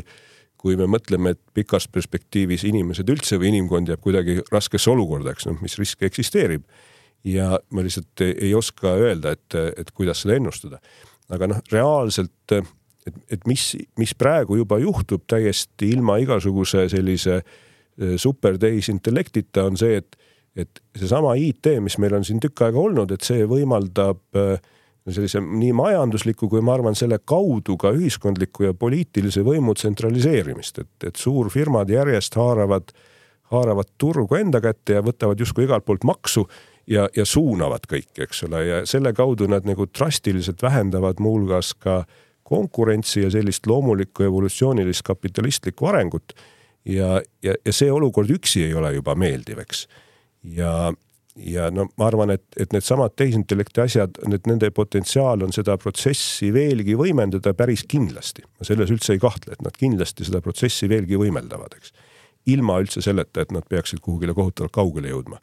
kui 0.59 0.75
me 0.75 0.89
mõtleme, 0.91 1.31
et 1.31 1.39
pikas 1.55 1.85
perspektiivis 1.87 2.65
inimesed 2.67 3.07
üldse 3.07 3.37
või 3.39 3.53
inimkond 3.53 3.87
jääb 3.87 4.01
kuidagi 4.03 4.41
raskesse 4.51 4.89
olukorda, 4.91 5.31
eks 5.31 5.47
noh, 5.47 5.55
mis 5.63 5.77
risk 5.79 6.03
eksisteerib. 6.03 6.65
ja 7.23 7.59
ma 7.71 7.83
lihtsalt 7.83 8.23
ei, 8.25 8.51
oska 8.55 8.91
öelda, 8.99 9.31
et, 9.37 9.55
et 9.79 9.91
kuidas 9.95 10.25
seda 10.25 10.35
ennustada. 10.35 10.81
aga 11.29 11.47
noh, 11.47 11.61
reaalselt, 11.71 12.57
et, 13.09 13.17
et 13.35 13.49
mis, 13.49 13.65
mis 13.99 14.13
praegu 14.15 14.57
juba 14.61 14.79
juhtub 14.79 15.25
täiesti 15.29 15.91
ilma 15.93 16.17
igasuguse 16.23 16.87
sellise 16.91 17.41
äh, 17.41 17.57
Äh, 18.01 18.17
super 18.17 18.57
tehisintellektita 18.57 19.63
on 19.67 19.77
see, 19.77 19.97
et, 19.99 20.15
et 20.55 20.81
seesama 20.97 21.35
IT, 21.35 21.67
mis 21.83 21.97
meil 21.99 22.15
on 22.15 22.25
siin 22.27 22.39
tükk 22.39 22.63
aega 22.67 22.79
olnud, 22.79 23.11
et 23.11 23.25
see 23.27 23.43
võimaldab 23.49 24.21
äh, 24.39 24.55
sellise 25.09 25.41
nii 25.43 25.73
majandusliku 25.75 26.47
kui 26.51 26.63
ma 26.63 26.77
arvan, 26.77 26.95
selle 26.95 27.19
kaudu 27.27 27.75
ka 27.81 27.91
ühiskondliku 27.97 28.69
ja 28.69 28.73
poliitilise 28.77 29.43
võimu 29.43 29.75
tsentraliseerimist, 29.75 30.79
et, 30.83 31.07
et 31.09 31.19
suurfirmad 31.19 31.91
järjest 31.91 32.37
haaravad, 32.39 32.93
haaravad 33.51 33.91
turgu 33.99 34.37
enda 34.39 34.61
kätte 34.63 34.99
ja 34.99 35.03
võtavad 35.03 35.41
justkui 35.41 35.65
igalt 35.67 35.87
poolt 35.87 36.07
maksu 36.07 36.45
ja, 36.87 37.09
ja 37.15 37.25
suunavad 37.27 37.89
kõike, 37.89 38.29
eks 38.29 38.45
ole, 38.47 38.63
ja 38.67 38.81
selle 38.87 39.11
kaudu 39.17 39.49
nad 39.49 39.67
nagu 39.67 39.89
drastiliselt 39.91 40.63
vähendavad 40.63 41.19
muuhulgas 41.19 41.73
ka 41.75 42.03
konkurentsi 42.49 43.23
ja 43.23 43.29
sellist 43.33 43.67
loomulikku 43.69 44.25
evolutsioonilist 44.25 45.05
kapitalistlikku 45.07 45.87
arengut 45.89 46.33
ja, 46.85 47.21
ja, 47.43 47.53
ja 47.65 47.73
see 47.73 47.91
olukord 47.91 48.31
üksi 48.33 48.63
ei 48.67 48.73
ole 48.77 48.93
juba 48.95 49.15
meeldiv, 49.19 49.61
eks. 49.63 49.85
ja, 50.55 50.91
ja 51.35 51.69
no 51.73 51.87
ma 51.99 52.07
arvan, 52.09 52.33
et, 52.35 52.45
et 52.59 52.73
needsamad 52.75 53.15
tehisintellekti 53.19 53.83
asjad, 53.83 54.19
need, 54.29 54.45
nende 54.49 54.71
potentsiaal 54.75 55.45
on 55.45 55.53
seda 55.55 55.77
protsessi 55.81 56.51
veelgi 56.55 56.97
võimendada 56.99 57.53
päris 57.57 57.85
kindlasti. 57.89 58.45
ma 58.47 58.67
selles 58.67 58.93
üldse 58.93 59.15
ei 59.15 59.21
kahtle, 59.21 59.55
et 59.55 59.65
nad 59.65 59.75
kindlasti 59.77 60.27
seda 60.27 60.41
protsessi 60.45 60.89
veelgi 60.91 61.19
võimeldavad, 61.19 61.77
eks. 61.79 61.93
ilma 62.49 62.79
üldse 62.81 63.03
selleta, 63.05 63.45
et 63.45 63.53
nad 63.55 63.67
peaksid 63.69 64.01
kuhugile 64.01 64.33
kohutavalt 64.37 64.75
kaugele 64.75 65.13
jõudma. 65.13 65.41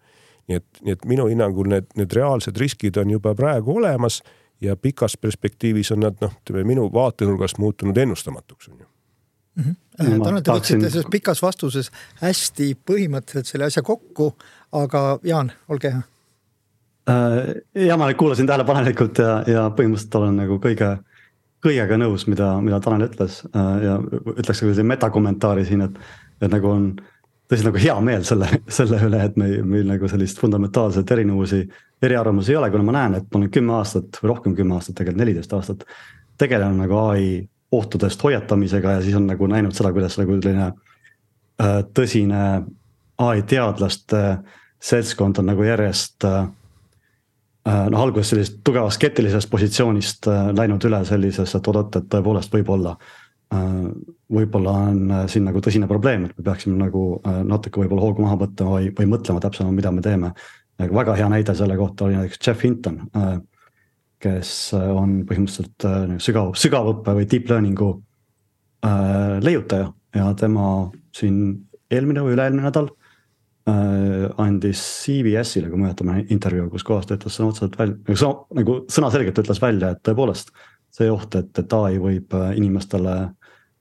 nii 0.48 0.62
et, 0.62 0.66
nii 0.82 0.96
et 0.96 1.06
minu 1.10 1.28
hinnangul 1.30 1.68
need, 1.70 1.88
need 1.98 2.12
reaalsed 2.14 2.58
riskid 2.60 2.96
on 3.02 3.10
juba 3.10 3.34
praegu 3.34 3.78
olemas 3.80 4.22
ja 4.60 4.76
pikas 4.76 5.16
perspektiivis 5.16 5.92
on 5.92 6.00
nad 6.06 6.20
noh, 6.20 6.32
ütleme 6.42 6.64
minu 6.64 6.88
vaatenurgast 6.92 7.58
muutunud 7.58 7.96
ennustamatuks 7.96 8.68
on 8.68 8.78
ju 8.80 8.86
mm. 9.56 9.64
-hmm. 9.64 10.22
Tanel, 10.24 10.42
te 10.42 10.52
võtsite 10.52 10.90
selles 10.90 11.08
pikas 11.10 11.42
vastuses 11.42 11.90
hästi 12.20 12.74
põhimõtteliselt 12.90 13.46
selle 13.46 13.64
asja 13.64 13.82
kokku, 13.82 14.34
aga 14.72 15.18
Jaan, 15.22 15.52
olge 15.68 15.92
hea. 15.92 16.02
Äh, 17.08 17.84
ja 17.86 17.96
ma 17.96 18.14
kuulasin 18.14 18.46
tähelepanelikult 18.46 19.18
ja, 19.18 19.42
ja 19.46 19.68
põhimõtteliselt 19.70 20.14
olen 20.14 20.36
nagu 20.36 20.58
kõige, 20.60 20.96
kõigega 21.64 21.98
nõus, 21.98 22.26
mida, 22.26 22.56
mida 22.60 22.80
Tanel 22.80 23.08
ütles 23.08 23.42
äh, 23.54 23.82
ja 23.84 23.98
ütleks 24.36 24.60
ka 24.60 24.64
selline 24.64 24.88
metakommentaari 24.94 25.64
siin, 25.64 25.86
et, 25.86 26.00
et 26.40 26.50
nagu 26.52 26.70
on 26.70 26.88
tõesti 27.50 27.68
nagu 27.68 27.80
hea 27.80 27.96
meel 28.00 28.24
selle, 28.26 28.48
selle 28.78 29.00
üle, 29.06 29.22
et 29.24 29.36
meil, 29.40 29.62
meil 29.64 29.86
nagu 29.88 30.08
sellist 30.10 30.40
fundamentaalset 30.42 31.10
erinevusi, 31.16 31.64
eriarvamusi 32.02 32.52
ei 32.52 32.56
ole, 32.60 32.70
kuna 32.70 32.84
ma 32.84 32.94
näen, 32.96 33.14
et 33.20 33.28
ma 33.30 33.40
olen 33.40 33.52
kümme 33.52 33.76
aastat 33.78 34.18
või 34.22 34.32
rohkem 34.32 34.56
kümme 34.56 34.76
aastat, 34.76 34.98
tegelikult 34.98 35.22
neliteist 35.22 35.54
aastat 35.56 35.84
tegelenud 36.38 36.82
nagu 36.82 36.98
ai 37.08 37.26
ohtudest 37.72 38.22
hoiatamisega 38.22 38.98
ja 38.98 39.02
siis 39.04 39.16
on 39.16 39.26
nagu 39.30 39.48
näinud 39.50 39.74
seda, 39.76 39.92
kuidas 39.96 40.18
nagu 40.20 40.36
selline 40.36 40.68
äh, 40.68 41.80
tõsine 41.96 42.42
ai 43.18 43.42
teadlaste 43.48 44.22
seltskond 44.82 45.40
on 45.40 45.48
nagu 45.50 45.64
järjest 45.64 46.24
äh, 46.28 46.42
äh,. 47.68 47.86
noh, 47.90 48.02
alguses 48.02 48.34
sellisest 48.34 48.60
tugevast 48.64 49.00
skeptilisest 49.00 49.50
positsioonist 49.50 50.28
läinud 50.56 50.84
üle 50.84 51.04
sellisesse, 51.08 51.58
et 51.58 51.70
oot-oot, 51.72 52.02
et 52.02 52.10
tõepoolest 52.12 52.52
võib-olla 52.52 52.96
võib-olla 54.32 54.72
on 54.90 55.10
siin 55.30 55.44
nagu 55.46 55.60
tõsine 55.62 55.86
probleem, 55.86 56.24
et 56.26 56.38
me 56.38 56.44
peaksime 56.48 56.76
nagu 56.78 57.20
natuke 57.46 57.78
võib-olla 57.78 58.02
hoogu 58.02 58.24
maha 58.24 58.38
võtma 58.40 58.72
või, 58.72 58.88
või 58.98 59.10
mõtlema 59.12 59.42
täpsemalt, 59.42 59.76
mida 59.76 59.92
me 59.94 60.02
teeme. 60.02 60.32
Väga 60.78 61.14
hea 61.16 61.28
näide 61.32 61.54
selle 61.56 61.76
kohta 61.76 62.04
oli 62.04 62.18
näiteks 62.18 62.40
Jeff 62.46 62.64
Hinton 62.64 63.00
äh, 63.16 63.38
kes 64.22 64.50
äh, 64.76 64.90
on 64.96 65.22
põhimõtteliselt 65.28 65.86
äh, 65.86 66.02
nagu 66.10 66.24
sügav, 66.24 66.52
sügavõppe 66.58 67.16
või 67.18 67.28
deep 67.30 67.50
learning'u 67.52 67.94
leiutaja 69.42 69.88
ja 70.14 70.26
tema 70.38 70.66
siin 71.16 71.38
eelmine 71.90 72.22
või 72.22 72.36
üle-eelmine 72.36 72.68
nädal 72.68 72.90
andis 73.66 74.78
CBS-ile, 75.02 75.72
kui 75.72 75.80
ma 75.80 75.88
mäletan, 75.88 76.20
intervjuu, 76.30 76.68
kus 76.70 76.84
kohas 76.86 77.08
ta 77.08 77.16
ütles 77.16 77.34
sõna 77.34 77.48
otseselt 77.50 77.74
välja, 77.80 77.96
nagu, 78.06 78.28
nagu 78.54 78.76
sõnaselgelt 78.94 79.40
ütles 79.42 79.58
välja, 79.58 79.90
et 79.96 80.04
tõepoolest 80.06 80.52
see 80.94 81.08
oht, 81.10 81.34
et, 81.34 81.50
et 81.58 81.74
ai 81.74 81.98
võib 81.98 82.36
inimestele, 82.60 83.16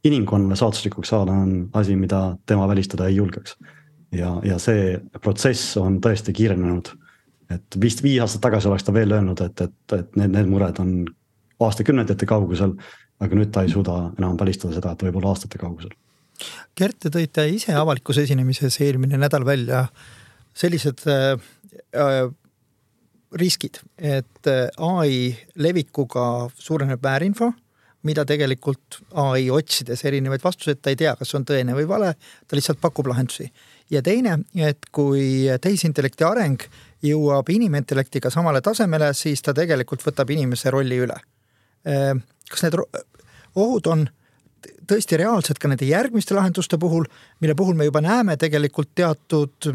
inimkonnale 0.10 0.58
saatuslikuks 0.58 1.14
saada, 1.14 1.38
on 1.38 1.54
asi, 1.78 2.00
mida 2.02 2.24
tema 2.50 2.66
välistada 2.72 3.12
ei 3.12 3.20
julgeks. 3.20 3.60
Ja, 4.12 4.36
ja 4.44 4.60
see 4.62 5.00
protsess 5.22 5.78
on 5.82 6.02
tõesti 6.04 6.34
kiirenenud 6.36 6.94
et 7.54 7.78
vist 7.82 8.02
viis 8.04 8.22
aastat 8.24 8.44
tagasi 8.46 8.70
oleks 8.70 8.86
ta 8.86 8.94
veel 8.96 9.14
öelnud, 9.16 9.42
et, 9.46 9.62
et, 9.62 9.98
et 9.98 10.16
need, 10.20 10.34
need 10.34 10.50
mured 10.50 10.80
on 10.82 10.96
aastakümnendite 11.66 12.28
kaugusel. 12.30 12.76
aga 13.24 13.38
nüüd 13.38 13.52
ta 13.56 13.62
ei 13.64 13.70
suuda 13.72 13.94
enam 14.20 14.34
välistada 14.36 14.76
seda, 14.76 14.92
et 14.92 15.04
võib-olla 15.06 15.30
aastate 15.32 15.56
kaugusel. 15.56 15.94
Gert, 16.76 16.98
te 17.00 17.12
tõite 17.14 17.46
ise 17.48 17.72
avalikus 17.80 18.18
esinemises 18.20 18.76
eelmine 18.84 19.16
nädal 19.18 19.46
välja 19.48 19.86
sellised 20.54 21.06
äh, 21.08 21.38
äh 21.96 22.26
riskid, 23.36 23.82
et 23.98 24.48
äh, 24.48 24.68
ai 24.80 25.36
levikuga 25.60 26.48
suureneb 26.56 27.02
väärinfo, 27.04 27.50
mida 28.08 28.24
tegelikult 28.28 29.00
ai 29.12 29.50
otsides 29.52 30.06
erinevaid 30.06 30.44
vastuseid, 30.44 30.80
ta 30.80 30.94
ei 30.94 31.00
tea, 31.00 31.16
kas 31.20 31.34
on 31.36 31.44
tõene 31.48 31.76
või 31.76 31.88
vale, 31.90 32.14
ta 32.48 32.56
lihtsalt 32.56 32.80
pakub 32.80 33.10
lahendusi. 33.12 33.50
Ja 33.92 34.02
teine, 34.02 34.40
et 34.56 34.90
kui 34.92 35.46
tehisintellekti 35.62 36.24
areng 36.24 36.64
jõuab 37.06 37.50
inimintellektiga 37.54 38.32
samale 38.34 38.62
tasemele, 38.66 39.14
siis 39.14 39.42
ta 39.46 39.54
tegelikult 39.54 40.06
võtab 40.06 40.32
inimese 40.34 40.72
rolli 40.74 41.00
üle. 41.06 41.18
Ehm, 41.86 42.24
kas 42.50 42.66
need 42.66 42.80
ohud 43.56 43.92
on 43.92 44.08
tõesti 44.90 45.20
reaalsed 45.22 45.60
ka 45.62 45.70
nende 45.70 45.86
järgmiste 45.86 46.36
lahenduste 46.38 46.80
puhul, 46.82 47.06
mille 47.42 47.56
puhul 47.58 47.78
me 47.78 47.88
juba 47.88 48.02
näeme 48.02 48.38
tegelikult 48.42 48.94
teatud 48.96 49.70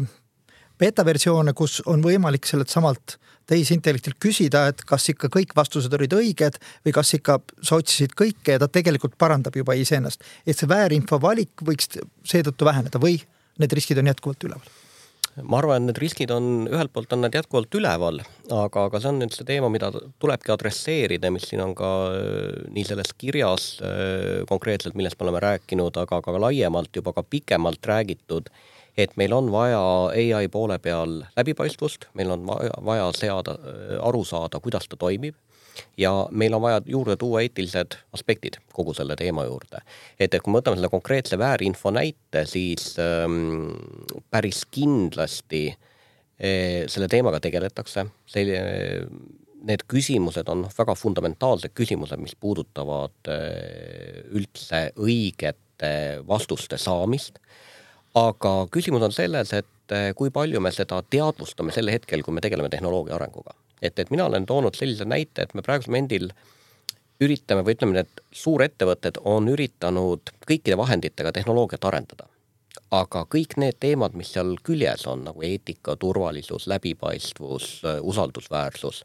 beta-versioone, 0.81 1.53
kus 1.53 1.81
on 1.85 2.03
võimalik 2.03 2.47
sellelt 2.49 2.71
samalt 2.73 3.17
tehisintellektilt 3.51 4.17
küsida, 4.21 4.67
et 4.71 4.83
kas 4.87 5.09
ikka 5.11 5.29
kõik 5.33 5.53
vastused 5.57 5.93
olid 5.97 6.13
õiged 6.15 6.57
või 6.85 6.93
kas 6.95 7.13
ikka 7.17 7.39
sa 7.61 7.79
otsisid 7.81 8.15
kõike 8.17 8.55
ja 8.55 8.61
ta 8.61 8.69
tegelikult 8.71 9.17
parandab 9.19 9.55
juba 9.57 9.75
iseennast. 9.77 10.23
et 10.45 10.57
see 10.57 10.69
väärinfo 10.69 11.19
valik 11.21 11.63
võiks 11.65 11.89
seetõttu 12.23 12.65
väheneda 12.65 12.99
või 12.99 13.19
need 13.59 13.75
riskid 13.75 13.99
on 14.01 14.09
jätkuvalt 14.11 14.47
üleval. 14.47 14.71
Ma 15.39 15.61
arvan, 15.61 15.85
et 15.85 15.87
need 15.87 15.99
riskid 16.01 16.31
on, 16.35 16.65
ühelt 16.67 16.91
poolt 16.91 17.13
on 17.15 17.21
nad 17.23 17.35
jätkuvalt 17.35 17.71
üleval, 17.79 18.19
aga, 18.51 18.83
aga 18.89 18.99
see 18.99 19.11
on 19.13 19.21
nüüd 19.21 19.31
see 19.31 19.47
teema, 19.47 19.69
mida 19.71 19.87
tulebki 20.19 20.51
adresseerida, 20.51 21.31
mis 21.31 21.45
siin 21.47 21.63
on 21.63 21.71
ka 21.77 21.91
äh, 22.17 22.65
nii 22.75 22.83
selles 22.89 23.13
kirjas 23.15 23.69
äh, 23.79 24.41
konkreetselt, 24.49 24.97
millest 24.99 25.19
me 25.19 25.29
oleme 25.29 25.39
rääkinud, 25.45 26.01
aga 26.03 26.19
ka 26.25 26.35
laiemalt 26.35 26.99
juba 26.99 27.15
ka 27.15 27.23
pikemalt 27.23 27.87
räägitud, 27.87 28.51
et 28.99 29.15
meil 29.15 29.31
on 29.31 29.47
vaja 29.55 29.79
ai 30.11 30.51
poole 30.51 30.75
peal 30.83 31.21
läbipaistvust, 31.39 32.09
meil 32.19 32.35
on 32.35 32.43
vaja, 32.49 32.75
vaja 32.91 33.07
seada, 33.15 33.55
äh, 33.55 33.95
aru 34.03 34.25
saada, 34.27 34.59
kuidas 34.59 34.91
ta 34.91 34.99
toimib 34.99 35.39
ja 35.97 36.11
meil 36.31 36.53
on 36.53 36.61
vaja 36.61 36.81
juurde 36.85 37.15
tuua 37.19 37.41
eetilised 37.41 37.97
aspektid 38.13 38.59
kogu 38.73 38.93
selle 38.93 39.15
teema 39.15 39.45
juurde. 39.45 39.81
et, 40.19 40.33
et 40.33 40.41
kui 40.41 40.51
me 40.51 40.59
võtame 40.59 40.79
selle 40.79 40.91
konkreetse 40.91 41.39
väärinfo 41.39 41.91
näite, 41.91 42.45
siis 42.45 42.95
ähm, 42.99 43.71
päris 44.29 44.65
kindlasti 44.71 45.67
äh, 45.71 46.87
selle 46.87 47.07
teemaga 47.11 47.39
tegeletakse, 47.39 48.05
see 48.25 48.61
need 49.67 49.83
küsimused 49.89 50.49
on 50.49 50.65
väga 50.77 50.95
fundamentaalsed 50.97 51.73
küsimused, 51.77 52.21
mis 52.21 52.35
puudutavad 52.35 53.29
äh, 53.29 54.23
üldse 54.33 54.87
õigete 54.97 56.21
vastuste 56.27 56.77
saamist. 56.81 57.39
aga 58.15 58.67
küsimus 58.71 59.03
on 59.05 59.13
selles, 59.15 59.53
et 59.53 59.93
äh, 59.95 60.11
kui 60.15 60.31
palju 60.33 60.59
me 60.59 60.71
seda 60.75 61.01
teadvustame 61.09 61.71
sel 61.71 61.91
hetkel, 61.93 62.23
kui 62.23 62.33
me 62.33 62.41
tegeleme 62.43 62.69
tehnoloogia 62.69 63.15
arenguga 63.15 63.55
et, 63.81 63.99
et 63.99 64.11
mina 64.11 64.25
olen 64.25 64.45
toonud 64.45 64.77
sellise 64.77 65.05
näite, 65.05 65.45
et 65.45 65.53
me 65.53 65.63
praegusel 65.65 65.91
momendil 65.91 66.29
üritame 67.21 67.65
või 67.65 67.75
ütleme, 67.77 67.97
need 67.99 68.21
suurettevõtted 68.33 69.21
on 69.29 69.49
üritanud 69.51 70.33
kõikide 70.47 70.77
vahenditega 70.77 71.33
tehnoloogiat 71.37 71.89
arendada. 71.89 72.27
aga 72.91 73.25
kõik 73.31 73.57
need 73.57 73.77
teemad, 73.79 74.13
mis 74.19 74.33
seal 74.33 74.55
küljes 74.63 75.05
on 75.07 75.23
nagu 75.23 75.41
eetika, 75.43 75.95
turvalisus, 75.95 76.67
läbipaistvus, 76.67 77.81
usaldusväärsus, 78.01 79.03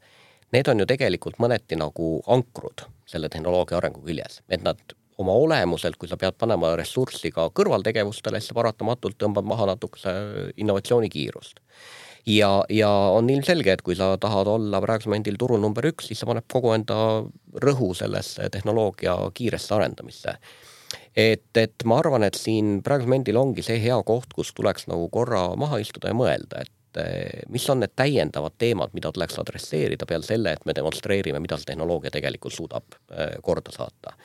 need 0.53 0.69
on 0.69 0.81
ju 0.81 0.87
tegelikult 0.87 1.39
mõneti 1.39 1.79
nagu 1.79 2.23
ankrud 2.27 2.87
selle 3.07 3.29
tehnoloogia 3.29 3.77
arengu 3.79 4.03
küljes, 4.03 4.41
et 4.49 4.63
nad 4.63 4.79
oma 5.19 5.33
olemuselt, 5.33 5.97
kui 5.97 6.09
sa 6.09 6.17
pead 6.17 6.35
panema 6.39 6.75
ressurssi 6.77 7.31
ka 7.31 7.49
kõrvaltegevustele, 7.51 8.41
siis 8.41 8.53
sa 8.53 8.59
paratamatult 8.59 9.19
tõmbad 9.19 9.47
maha 9.47 9.71
natukese 9.73 10.13
innovatsioonikiirust 10.57 11.63
ja, 12.27 12.51
ja 12.71 12.91
on 13.15 13.31
ilmselge, 13.31 13.73
et 13.73 13.83
kui 13.87 13.97
sa 13.99 14.15
tahad 14.21 14.49
olla 14.51 14.81
praegusel 14.83 15.13
momendil 15.13 15.39
turul 15.39 15.61
number 15.63 15.87
üks, 15.93 16.11
siis 16.11 16.23
sa 16.23 16.29
paned 16.29 16.47
kogu 16.53 16.73
enda 16.75 16.97
rõhu 17.63 17.93
sellesse 17.95 18.51
tehnoloogia 18.53 19.17
kiiresse 19.35 19.75
arendamisse 19.77 20.39
et, 21.17 21.51
et 21.57 21.85
ma 21.89 22.01
arvan, 22.03 22.25
et 22.27 22.39
siin 22.39 22.81
praegusel 22.85 23.11
momendil 23.11 23.41
ongi 23.41 23.65
see 23.65 23.79
hea 23.83 23.99
koht, 24.07 24.33
kus 24.37 24.53
tuleks 24.57 24.89
nagu 24.91 25.09
korra 25.13 25.49
maha 25.59 25.81
istuda 25.83 26.13
ja 26.13 26.17
mõelda, 26.17 26.65
et 26.67 27.01
eh, 27.03 27.45
mis 27.53 27.65
on 27.73 27.81
need 27.83 27.95
täiendavad 27.97 28.57
teemad, 28.61 28.93
mida 28.97 29.13
tuleks 29.15 29.39
adresseerida 29.41 30.09
peale 30.09 30.27
selle, 30.27 30.57
et 30.57 30.67
me 30.69 30.77
demonstreerime, 30.77 31.41
mida 31.43 31.59
see 31.59 31.71
tehnoloogia 31.73 32.13
tegelikult 32.15 32.57
suudab 32.57 32.99
eh, 33.11 33.39
korda 33.43 33.75
saata. 33.75 34.17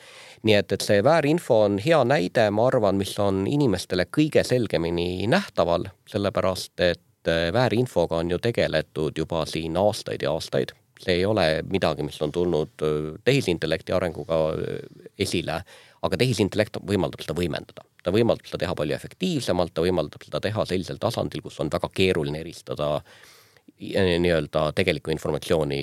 nii 0.42 0.58
et, 0.58 0.72
et 0.74 0.84
see 0.84 1.02
väärinfo 1.04 1.62
on 1.68 1.78
hea 1.82 2.02
näide, 2.04 2.48
ma 2.50 2.66
arvan, 2.68 2.98
mis 3.00 3.14
on 3.22 3.46
inimestele 3.46 4.08
kõige 4.10 4.44
selgemini 4.44 5.26
nähtaval, 5.30 5.88
sellepärast 6.10 6.80
et 6.90 7.02
et 7.22 7.52
väärinfoga 7.54 8.16
on 8.16 8.30
ju 8.30 8.38
tegeletud 8.38 9.18
juba 9.18 9.46
siin 9.46 9.76
aastaid 9.76 10.22
ja 10.22 10.32
aastaid. 10.32 10.72
see 11.02 11.16
ei 11.18 11.24
ole 11.26 11.64
midagi, 11.66 12.02
mis 12.06 12.22
on 12.22 12.30
tulnud 12.32 12.82
äh, 12.86 13.14
tehisintellekti 13.24 13.92
arenguga 13.92 14.36
äh, 14.50 14.76
esile, 15.18 15.56
aga 16.02 16.16
tehisintellekt 16.16 16.76
võimaldab 16.86 17.24
seda 17.24 17.34
võimendada. 17.34 17.82
ta 18.02 18.12
võimaldab 18.14 18.46
seda 18.46 18.60
teha 18.62 18.74
palju 18.74 18.94
efektiivsemalt, 18.94 19.74
ta 19.74 19.82
võimaldab 19.82 20.22
seda 20.22 20.40
teha 20.40 20.64
sellisel 20.64 21.00
tasandil, 21.02 21.42
kus 21.42 21.58
on 21.60 21.70
väga 21.72 21.90
keeruline 21.94 22.38
eristada 22.40 22.94
äh, 22.96 24.18
nii-öelda 24.18 24.72
tegelikku 24.78 25.10
informatsiooni 25.10 25.82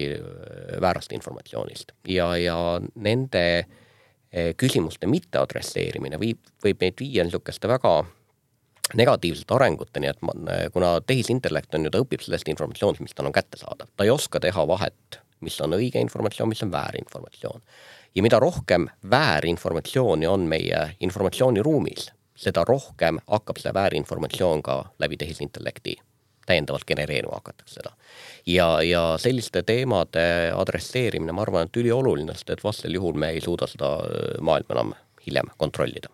väärast 0.81 1.11
informatsioonist 1.11 1.91
ja, 2.07 2.31
ja 2.37 2.79
nende 2.95 3.65
küsimuste 4.55 5.07
mitte 5.09 5.39
adresseerimine 5.41 6.19
viib, 6.19 6.39
võib 6.63 6.79
meid 6.79 6.99
viia 7.01 7.25
niisuguste 7.25 7.67
väga 7.67 8.05
negatiivsete 8.97 9.53
arenguteni, 9.53 10.07
et 10.07 10.21
ma, 10.21 10.33
kuna 10.73 10.97
tehisintellekt 11.01 11.75
on 11.75 11.87
ju, 11.87 11.93
ta 11.93 12.01
õpib 12.03 12.23
sellest 12.25 12.49
informatsioonist, 12.51 13.03
mis 13.05 13.15
tal 13.15 13.29
on 13.29 13.35
kättesaadav, 13.35 13.91
ta 13.95 14.07
ei 14.07 14.13
oska 14.13 14.41
teha 14.43 14.65
vahet, 14.67 15.19
mis 15.45 15.59
on 15.61 15.75
õige 15.77 16.01
informatsioon, 16.01 16.49
mis 16.49 16.63
on 16.63 16.71
väärinformatsioon. 16.71 17.61
ja 18.15 18.23
mida 18.23 18.39
rohkem 18.39 18.87
väärinformatsiooni 19.11 20.27
on 20.27 20.47
meie 20.49 20.95
informatsiooniruumis, 20.99 22.11
seda 22.35 22.63
rohkem 22.65 23.19
hakkab 23.27 23.57
see 23.61 23.73
väärinformatsioon 23.73 24.63
ka 24.63 24.83
läbi 24.99 25.17
tehisintellekti 25.17 25.95
täiendavalt 26.49 26.85
genereerima 26.87 27.37
hakatakse 27.37 27.79
seda. 27.79 27.91
ja, 28.45 28.81
ja 28.81 29.03
selliste 29.17 29.63
teemade 29.63 30.51
adresseerimine, 30.55 31.31
ma 31.31 31.45
arvan, 31.45 31.69
et 31.69 31.77
ülioluline, 31.77 32.33
sest 32.33 32.55
et 32.55 32.63
vastasel 32.63 32.97
juhul 32.97 33.13
me 33.13 33.35
ei 33.35 33.41
suuda 33.41 33.67
seda 33.69 33.97
maailma 34.41 34.77
enam 34.77 34.95
hiljem 35.25 35.53
kontrollida 35.57 36.09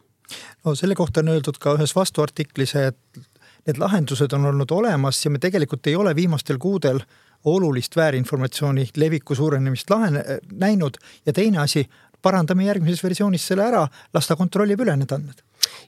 no 0.66 0.76
selle 0.76 0.96
kohta 0.96 1.22
on 1.24 1.34
öeldud 1.36 1.60
ka 1.62 1.76
ühes 1.78 1.96
vastuartiklis, 1.96 2.76
et 2.76 3.22
need 3.66 3.80
lahendused 3.82 4.34
on 4.38 4.50
olnud 4.52 4.72
olemas 4.72 5.24
ja 5.26 5.32
me 5.34 5.42
tegelikult 5.42 5.88
ei 5.88 5.96
ole 5.96 6.16
viimastel 6.16 6.58
kuudel 6.62 7.00
olulist 7.46 7.96
väärinformatsiooni 7.96 8.90
leviku 8.98 9.36
suurenemist 9.36 9.90
lahene, 9.90 10.24
näinud 10.52 10.98
ja 11.26 11.34
teine 11.34 11.62
asi, 11.62 11.86
parandame 12.22 12.66
järgmises 12.66 13.04
versioonis 13.04 13.48
selle 13.48 13.68
ära, 13.68 13.84
las 14.14 14.28
ta 14.28 14.36
kontrollib 14.36 14.82
üle 14.82 14.96
need 14.98 15.14
andmed 15.14 15.44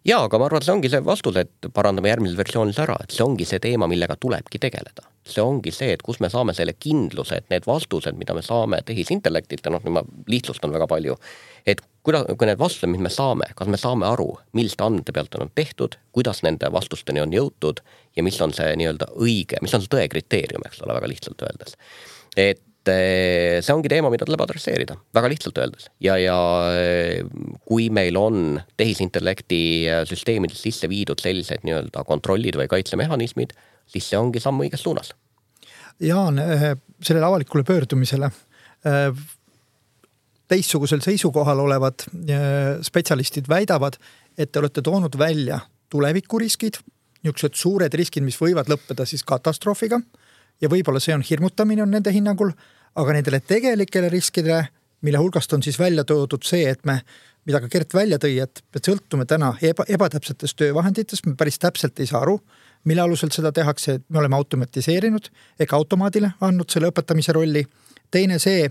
jaa, 0.07 0.23
aga 0.25 0.39
ma 0.39 0.47
arvan, 0.47 0.61
et 0.61 0.67
see 0.67 0.75
ongi 0.75 0.91
see 0.91 1.03
vastus, 1.05 1.37
et 1.41 1.69
parandame 1.73 2.11
järgmises 2.11 2.37
versioonis 2.37 2.79
ära, 2.83 2.95
et 3.03 3.13
see 3.13 3.25
ongi 3.25 3.45
see 3.47 3.59
teema, 3.63 3.89
millega 3.89 4.17
tulebki 4.19 4.61
tegeleda. 4.61 5.05
see 5.27 5.43
ongi 5.43 5.73
see, 5.75 5.91
et 5.91 6.01
kus 6.01 6.21
me 6.23 6.29
saame 6.31 6.53
selle 6.55 6.71
kindluse, 6.79 7.35
et 7.41 7.49
need 7.51 7.65
vastused, 7.67 8.15
mida 8.15 8.31
me 8.33 8.39
saame 8.45 8.79
tehisintellektilt 8.87 9.65
ja 9.65 9.73
noh, 9.73 9.81
nüüd 9.83 9.97
ma 9.97 10.03
lihtsustan 10.31 10.71
väga 10.71 10.87
palju, 10.87 11.17
et 11.67 11.81
kuida-, 12.07 12.23
kui 12.33 12.49
need 12.49 12.61
vastused, 12.61 12.89
mis 12.91 13.03
me 13.03 13.11
saame, 13.13 13.49
kas 13.57 13.69
me 13.71 13.79
saame 13.79 14.07
aru, 14.09 14.29
milliste 14.57 14.85
andmete 14.85 15.15
pealt 15.15 15.35
on 15.39 15.51
tehtud, 15.55 15.99
kuidas 16.15 16.41
nende 16.47 16.71
vastusteni 16.73 17.23
on 17.23 17.35
jõutud 17.35 17.83
ja 18.17 18.25
mis 18.25 18.39
on 18.41 18.55
see 18.55 18.71
nii-öelda 18.79 19.11
õige, 19.15 19.59
mis 19.61 19.75
on 19.77 19.83
see 19.83 19.93
tõe 19.93 20.07
kriteerium, 20.11 20.65
eks 20.67 20.81
ole, 20.85 20.95
väga 20.97 21.11
lihtsalt 21.11 21.45
öeldes. 21.45 21.77
et 22.37 22.63
Eh, 22.87 23.59
see 23.63 23.75
ongi 23.75 23.89
teema, 23.91 24.09
mida 24.13 24.25
tuleb 24.27 24.41
adresseerida, 24.45 24.95
väga 25.15 25.29
lihtsalt 25.31 25.59
öeldes. 25.59 25.89
ja, 26.03 26.17
ja 26.21 26.37
eh, 26.77 27.23
kui 27.67 27.89
meil 27.93 28.17
on 28.19 28.59
tehisintellekti 28.79 29.61
eh, 29.87 30.03
süsteemides 30.07 30.61
sisse 30.63 30.89
viidud 30.89 31.19
sellised 31.23 31.65
nii-öelda 31.67 32.05
kontrollid 32.07 32.59
või 32.59 32.69
kaitsemehhanismid, 32.71 33.55
siis 33.89 34.09
see 34.09 34.19
ongi 34.19 34.43
samm 34.43 34.63
õiges 34.63 34.85
suunas. 34.87 35.13
Jaan, 36.03 36.37
sellele 37.01 37.25
avalikule 37.25 37.63
pöördumisele 37.65 38.29
teistsugusel 40.47 41.01
seisukohal 41.03 41.59
olevad 41.59 42.05
spetsialistid 42.85 43.49
väidavad, 43.49 43.97
et 44.37 44.51
te 44.51 44.59
olete 44.59 44.81
toonud 44.81 45.17
välja 45.19 45.59
tulevikuriskid, 45.89 46.79
niisugused 47.23 47.57
suured 47.57 47.93
riskid, 47.93 48.23
mis 48.23 48.37
võivad 48.39 48.69
lõppeda 48.71 49.05
siis 49.07 49.23
katastroofiga 49.27 49.99
ja 50.61 50.69
võib-olla 50.71 51.01
see 51.03 51.15
on 51.15 51.25
hirmutamine 51.25 51.83
on 51.83 51.91
nende 51.93 52.11
hinnangul, 52.13 52.51
aga 52.97 53.15
nendele 53.17 53.39
tegelikele 53.45 54.09
riskidele, 54.13 54.67
mille 55.05 55.21
hulgast 55.21 55.53
on 55.53 55.63
siis 55.63 55.79
välja 55.79 56.05
toodud 56.07 56.45
see, 56.47 56.65
et 56.69 56.85
me, 56.85 56.99
mida 57.45 57.61
ka 57.63 57.69
Gert 57.71 57.93
välja 57.93 58.19
tõi, 58.21 58.37
et 58.43 58.63
me 58.73 58.81
sõltume 58.83 59.27
täna 59.29 59.53
eba, 59.61 59.85
ebatäpsetest 59.87 60.57
töövahenditest, 60.57 61.27
me 61.27 61.35
päris 61.37 61.59
täpselt 61.61 61.99
ei 61.99 62.09
saa 62.09 62.23
aru, 62.25 62.39
mille 62.87 63.03
alusel 63.03 63.31
seda 63.33 63.51
tehakse, 63.51 63.99
me 64.09 64.21
oleme 64.21 64.37
automatiseerinud 64.37 65.29
ehk 65.59 65.73
automaadile 65.77 66.33
andnud 66.41 66.69
selle 66.71 66.91
õpetamise 66.93 67.35
rolli. 67.35 67.65
teine 68.11 68.39
see, 68.39 68.69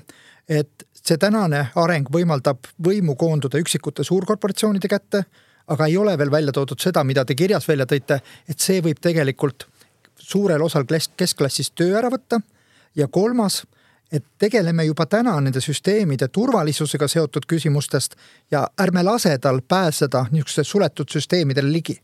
et 0.48 0.85
see 1.06 1.18
tänane 1.22 1.68
areng 1.78 2.08
võimaldab 2.12 2.66
võimu 2.82 3.14
koonduda 3.18 3.60
üksikute 3.62 4.04
suurkorporatsioonide 4.04 4.88
kätte, 4.90 5.24
aga 5.66 5.86
ei 5.86 5.96
ole 5.96 6.16
veel 6.18 6.30
välja 6.30 6.52
toodud 6.52 6.80
seda, 6.82 7.04
mida 7.04 7.24
te 7.24 7.34
kirjas 7.34 7.68
välja 7.68 7.86
tõite, 7.86 8.20
et 8.48 8.60
see 8.60 8.82
võib 8.82 9.00
tegelikult 9.02 9.66
suurel 10.18 10.62
osal 10.62 10.86
keskklassist 10.86 11.74
töö 11.74 11.98
ära 11.98 12.10
võtta. 12.10 12.40
ja 12.96 13.08
kolmas, 13.08 13.66
et 14.12 14.24
tegeleme 14.38 14.84
juba 14.84 15.06
täna 15.06 15.34
nende 15.40 15.60
süsteemide 15.60 16.28
turvalisusega 16.28 17.08
seotud 17.08 17.44
küsimustest 17.46 18.14
ja 18.50 18.66
ärme 18.80 19.02
lase 19.02 19.38
tal 19.38 19.60
pääseda 19.68 20.26
niisuguste 20.30 20.64
suletud 20.64 21.08
süsteemidele 21.08 21.72
ligi. 21.72 22.00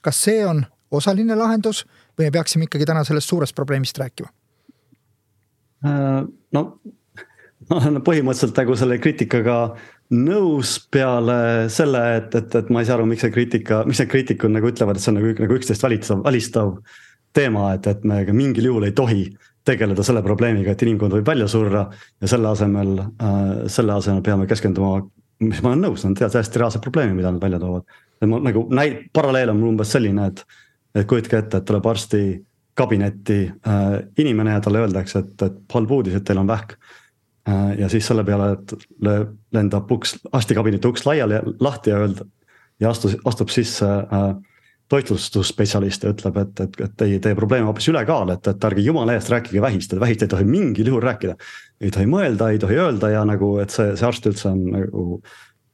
kas 0.00 0.22
see 0.22 0.46
on 0.46 0.66
osaline 0.90 1.34
lahendus 1.34 1.84
või 2.18 2.26
me 2.26 2.30
peaksime 2.30 2.64
ikkagi 2.64 2.84
täna 2.84 3.04
sellest 3.04 3.28
suurest 3.28 3.54
probleemist 3.54 3.98
rääkima? 3.98 4.28
Äh, 5.84 6.24
no 6.52 6.80
ma 7.70 7.80
olen 7.80 8.02
põhimõtteliselt 8.04 8.58
nagu 8.60 8.76
selle 8.78 8.98
kriitikaga 9.02 9.58
nõus 10.14 10.76
peale 10.92 11.70
selle, 11.72 12.02
et, 12.18 12.34
et, 12.36 12.54
et 12.60 12.70
ma 12.72 12.82
ei 12.82 12.88
saa 12.88 12.98
aru, 12.98 13.08
miks 13.08 13.24
see 13.24 13.32
kriitika, 13.34 13.82
miks 13.88 14.02
need 14.02 14.12
kriitikud 14.12 14.52
nagu 14.52 14.68
ütlevad, 14.68 14.98
et 14.98 15.04
see 15.04 15.12
on 15.12 15.20
nagu, 15.20 15.32
nagu 15.40 15.58
üksteist 15.58 15.84
valitsev, 15.84 16.22
alistav 16.28 16.76
teema, 17.34 17.72
et, 17.76 17.88
et 17.90 18.04
me 18.06 18.20
mingil 18.36 18.68
juhul 18.70 18.88
ei 18.88 18.94
tohi 18.96 19.26
tegeleda 19.64 20.04
selle 20.04 20.20
probleemiga, 20.24 20.74
et 20.74 20.82
inimkond 20.84 21.16
võib 21.16 21.28
välja 21.28 21.48
surra 21.48 21.86
ja 22.20 22.30
selle 22.30 22.50
asemel 22.52 22.98
äh,, 23.00 23.38
selle 23.72 23.94
asemel 23.96 24.20
peame 24.24 24.48
keskenduma, 24.50 24.98
mis 25.42 25.62
ma 25.64 25.72
olen 25.72 25.86
nõus, 25.88 26.04
on 26.04 26.16
täiesti 26.18 26.60
reaalsed 26.60 26.84
probleemid, 26.84 27.16
mida 27.16 27.32
nad 27.32 27.42
välja 27.42 27.62
toovad. 27.62 27.86
et 28.20 28.28
ma 28.28 28.42
nagu 28.44 28.66
näi-, 28.70 29.06
paralleel 29.12 29.54
on 29.54 29.62
mul 29.62 29.72
umbes 29.72 29.94
selline, 29.96 30.28
et, 30.28 30.44
et 30.94 31.08
kujutage 31.08 31.40
ette, 31.40 31.62
et 31.62 31.70
tuleb 31.70 31.88
arsti 31.88 32.20
kabinetti 32.76 33.38
äh, 33.48 33.96
inimene 34.20 34.52
ja 34.52 34.60
talle 34.60 34.84
öeldakse, 34.84 35.24
et, 35.24 35.42
et 35.48 35.74
halb 35.78 35.96
uudis, 35.96 36.18
et 36.18 36.28
teil 36.28 36.42
on 36.42 36.50
vähk 36.50 36.76
äh,. 36.76 37.00
Ja 37.78 37.88
siis 37.92 38.06
selle 38.08 38.24
peale, 38.24 38.54
et 38.54 38.72
lendab 39.52 39.90
uks, 39.92 40.14
arstikabineti 40.32 40.88
uks 40.88 41.04
laiali, 41.04 41.42
lahti 41.60 41.92
ja 41.92 41.98
öelda 42.00 42.24
ja 42.80 42.90
astus, 42.90 43.16
astub 43.24 43.52
sisse 43.52 43.86
äh, 43.86 44.34
toitlustusspetsialist 44.92 46.04
ja 46.04 46.12
ütleb, 46.12 46.36
et, 46.42 46.60
et, 46.60 46.76
et 46.86 46.96
teie, 47.00 47.20
teie 47.22 47.36
probleem 47.38 47.64
on 47.64 47.72
hoopis 47.72 47.88
ülekaal, 47.92 48.34
et, 48.34 48.46
et 48.50 48.66
ärge 48.68 48.84
jumala 48.84 49.16
eest 49.16 49.30
rääkige 49.32 49.62
vähist, 49.64 49.94
et 49.94 50.02
vähist 50.02 50.24
ei 50.26 50.30
tohi 50.30 50.46
mingil 50.48 50.90
juhul 50.92 51.04
rääkida. 51.04 51.36
ei 51.80 51.90
tohi 51.94 52.06
mõelda, 52.10 52.50
ei 52.52 52.60
tohi 52.60 52.76
öelda 52.80 53.10
ja 53.14 53.24
nagu, 53.28 53.56
et 53.62 53.72
see, 53.74 53.94
see 53.96 54.08
arst 54.08 54.28
üldse 54.28 54.50
on 54.50 54.64
nagu 54.74 55.06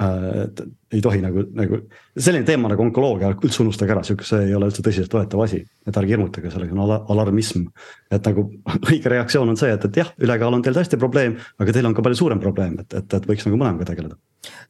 äh,. 0.01 0.67
ei 0.91 1.01
tohi 1.01 1.21
nagu, 1.23 1.45
nagu 1.55 1.79
selline 2.19 2.47
teema 2.47 2.71
nagu 2.73 2.83
onkoloogia 2.83 3.29
üldse 3.37 3.61
unustage 3.63 3.93
ära, 3.95 4.03
sihuke, 4.07 4.25
see 4.27 4.49
ei 4.49 4.55
ole 4.57 4.67
üldse 4.71 4.83
tõsiseltvõetav 4.83 5.45
asi. 5.45 5.61
et 5.87 5.97
ärge 5.97 6.17
hirmutage, 6.17 6.51
sellega 6.51 6.75
on 6.75 6.83
al 6.85 6.95
alarmism. 7.15 7.69
et 8.11 8.27
nagu 8.27 8.47
õige 8.91 9.13
reaktsioon 9.13 9.53
on 9.53 9.61
see, 9.61 9.71
et, 9.75 9.87
et 9.87 10.01
jah, 10.03 10.11
ülekaal 10.19 10.57
on 10.57 10.65
teil 10.67 10.77
tõesti 10.77 10.99
probleem, 10.99 11.39
aga 11.63 11.77
teil 11.77 11.87
on 11.87 11.95
ka 11.95 12.03
palju 12.07 12.23
suurem 12.23 12.43
probleem, 12.43 12.77
et, 12.83 12.99
et, 12.99 13.17
et 13.21 13.31
võiks 13.31 13.47
nagu 13.47 13.61
mõlemaga 13.61 13.91
tegeleda. 13.93 14.19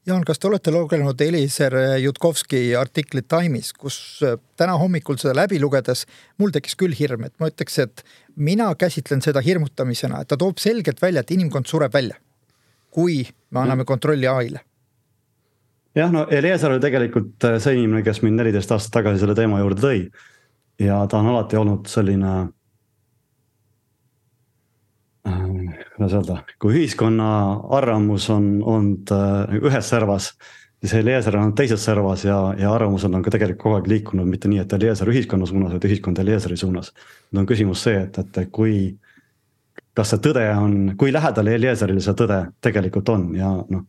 Jaan, 0.08 0.24
kas 0.26 0.40
te 0.42 0.48
olete 0.48 0.72
lugenud 0.74 1.20
Eliser 1.22 1.76
Jutkovski 2.02 2.74
artiklit 2.76 3.28
Time'is, 3.30 3.70
kus 3.72 3.98
äh, 4.26 4.36
täna 4.58 4.74
hommikul 4.80 5.20
seda 5.20 5.36
läbi 5.38 5.60
lugedes 5.62 6.06
mul 6.42 6.52
tekkis 6.52 6.76
küll 6.80 6.96
hirm, 6.98 7.28
et 7.28 7.36
ma 7.40 7.48
ütleks, 7.52 7.78
et 7.84 8.04
mina 8.36 8.68
käsitlen 8.74 9.22
seda 9.24 9.40
hirmutamisena, 9.44 10.20
et 10.20 10.32
ta 10.32 10.40
toob 10.40 10.58
selgelt 10.60 11.00
välja, 11.00 11.22
et 11.22 11.36
inimkond 11.36 11.70
sureb 11.70 11.94
välja, 11.94 12.18
kui 12.90 13.22
me 13.54 13.62
anname 13.62 13.86
kontrolli 13.86 14.28
ai-le 14.28 14.66
jah, 15.94 16.12
no 16.12 16.26
Eliezer 16.30 16.70
oli 16.70 16.82
tegelikult 16.82 17.44
äh, 17.44 17.58
see 17.62 17.76
inimene, 17.78 18.04
kes 18.06 18.22
mind 18.24 18.40
neliteist 18.40 18.72
aastat 18.74 19.00
tagasi 19.00 19.22
selle 19.22 19.36
teema 19.38 19.60
juurde 19.62 19.82
tõi. 19.82 20.06
ja 20.80 21.02
ta 21.10 21.20
on 21.20 21.30
alati 21.32 21.58
olnud 21.60 21.90
selline 21.90 22.30
äh,, 25.28 25.44
kuidas 25.96 26.16
öelda, 26.20 26.40
kui 26.62 26.78
ühiskonna 26.78 27.28
arvamus 27.80 28.30
on 28.30 28.48
olnud 28.62 29.12
äh, 29.16 29.60
ühes 29.60 29.90
servas, 29.90 30.32
siis 30.80 30.94
Eliezer 31.02 31.36
on 31.36 31.48
olnud 31.48 31.58
teises 31.58 31.84
servas 31.84 32.24
ja, 32.24 32.38
ja 32.58 32.72
arvamused 32.72 33.12
on 33.12 33.26
ka 33.26 33.34
tegelikult 33.34 33.62
kogu 33.64 33.80
aeg 33.80 33.92
liikunud, 33.94 34.30
mitte 34.30 34.48
nii, 34.48 34.62
et 34.64 34.78
Eliezer 34.78 35.10
ühiskonna 35.10 35.48
suunas, 35.50 35.74
vaid 35.74 35.90
ühiskond 35.90 36.22
Eliezeri 36.22 36.56
suunas. 36.56 36.94
nüüd 37.32 37.44
on 37.44 37.50
küsimus 37.50 37.84
see, 37.88 38.06
et, 38.06 38.18
et 38.22 38.42
kui, 38.54 38.94
kas 39.96 40.14
see 40.14 40.22
tõde 40.22 40.46
on, 40.54 40.94
kui 40.96 41.12
lähedal 41.12 41.50
Eliezerile 41.50 42.00
see 42.00 42.14
tõde 42.16 42.44
tegelikult 42.62 43.10
on 43.10 43.30
ja 43.34 43.52
noh, 43.58 43.88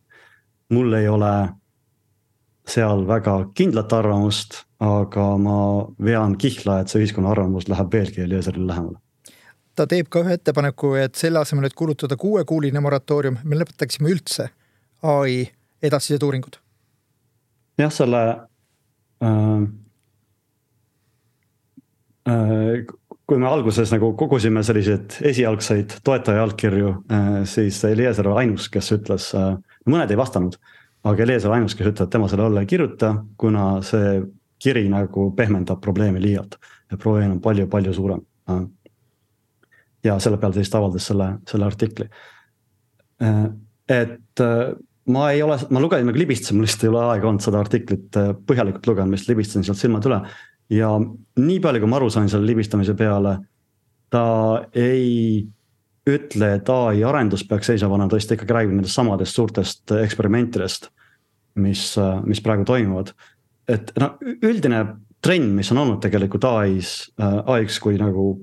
mul 0.72 0.98
ei 0.98 1.08
ole 1.08 1.32
seal 2.68 3.06
väga 3.08 3.36
kindlat 3.58 3.92
arvamust, 3.92 4.62
aga 4.82 5.24
ma 5.38 5.56
vean 6.02 6.36
kihla, 6.38 6.80
et 6.82 6.92
see 6.92 7.02
ühiskonna 7.02 7.32
arvamus 7.32 7.68
läheb 7.70 7.92
veelgi 7.92 8.22
Eliezerile 8.22 8.66
lähemale. 8.66 8.98
ta 9.74 9.86
teeb 9.88 10.08
ka 10.12 10.20
ühe 10.22 10.36
ettepaneku, 10.36 10.94
et 11.00 11.14
selle 11.16 11.40
asemel, 11.40 11.66
et 11.66 11.74
kulutada 11.74 12.16
kuuekuuline 12.16 12.80
moratoorium, 12.80 13.38
me 13.44 13.58
lõpetaksime 13.58 14.10
üldse 14.12 14.50
ai 15.02 15.46
edasised 15.82 16.22
uuringud. 16.22 16.58
jah, 17.78 17.92
selle 17.92 18.22
äh, 19.24 19.62
äh, 22.28 22.84
kui 23.26 23.40
me 23.40 23.48
alguses 23.48 23.90
nagu 23.94 24.12
kogusime 24.18 24.62
selliseid 24.66 25.18
esialgseid 25.32 25.98
toetaja 26.04 26.42
allkirju, 26.44 26.94
äh, 27.10 27.30
siis 27.48 27.82
Eliezer 27.88 28.28
oli 28.28 28.44
ainus, 28.44 28.68
kes 28.68 28.92
ütles, 28.98 29.30
äh, 29.38 29.56
mõned 29.88 30.10
ei 30.10 30.20
vastanud 30.20 30.58
aga 31.04 31.24
Elias 31.24 31.46
on 31.48 31.56
ainus, 31.56 31.74
kes 31.74 31.90
ütleb, 31.90 32.06
et 32.06 32.12
tema 32.12 32.28
selle 32.30 32.46
alla 32.46 32.62
ei 32.62 32.70
kirjuta, 32.70 33.14
kuna 33.38 33.66
see 33.86 34.20
kiri 34.62 34.84
nagu 34.90 35.30
pehmendab 35.36 35.80
probleemi 35.82 36.22
liialt 36.22 36.58
ja 36.92 36.98
probleem 37.00 37.34
on 37.34 37.40
palju-palju 37.42 37.94
suurem. 37.96 38.22
ja 40.04 40.18
selle 40.18 40.38
peale 40.38 40.54
ta 40.54 40.62
siis 40.62 40.74
avaldas 40.74 41.06
selle, 41.06 41.28
selle 41.48 41.66
artikli. 41.66 42.08
et 43.88 44.42
ma 45.06 45.30
ei 45.30 45.42
ole, 45.42 45.58
ma 45.70 45.80
lugesin 45.82 46.06
nagu 46.06 46.18
libistasin, 46.18 46.56
mul 46.56 46.66
lihtsalt 46.66 46.84
ei 46.86 46.92
ole 46.92 47.04
aega 47.10 47.28
olnud 47.28 47.42
seda 47.42 47.60
artiklit 47.62 48.18
põhjalikult 48.46 48.86
lugeda, 48.86 49.06
ma 49.06 49.16
lihtsalt 49.16 49.34
libistasin 49.34 49.66
sealt 49.66 49.80
silmad 49.80 50.06
üle. 50.10 50.20
ja 50.70 50.92
nii 50.98 51.58
palju, 51.64 51.82
kui 51.82 51.90
ma 51.90 51.98
aru 51.98 52.10
sain 52.10 52.30
selle 52.30 52.46
libistamise 52.46 52.94
peale, 52.98 53.38
ta 54.12 54.26
ei 54.74 55.42
ütle, 56.08 56.54
et 56.56 56.70
ai 56.72 57.02
arendus 57.06 57.44
peaks 57.46 57.70
seisma 57.70 57.92
panema, 57.92 58.10
ta 58.10 58.18
vist 58.18 58.32
ikkagi 58.34 58.56
räägib 58.56 58.74
nendest 58.74 58.98
samadest 58.98 59.38
suurtest 59.38 59.92
eksperimentidest, 59.94 60.88
mis, 61.62 61.84
mis 62.26 62.42
praegu 62.42 62.66
toimuvad. 62.66 63.12
et 63.68 63.92
no 64.00 64.16
üldine 64.42 64.82
trend, 65.22 65.52
mis 65.54 65.70
on 65.70 65.78
olnud 65.84 66.00
tegelikult 66.02 66.44
ai-s, 66.48 67.12
ai-ks 67.46 67.78
kui 67.80 67.98
nagu 68.00 68.34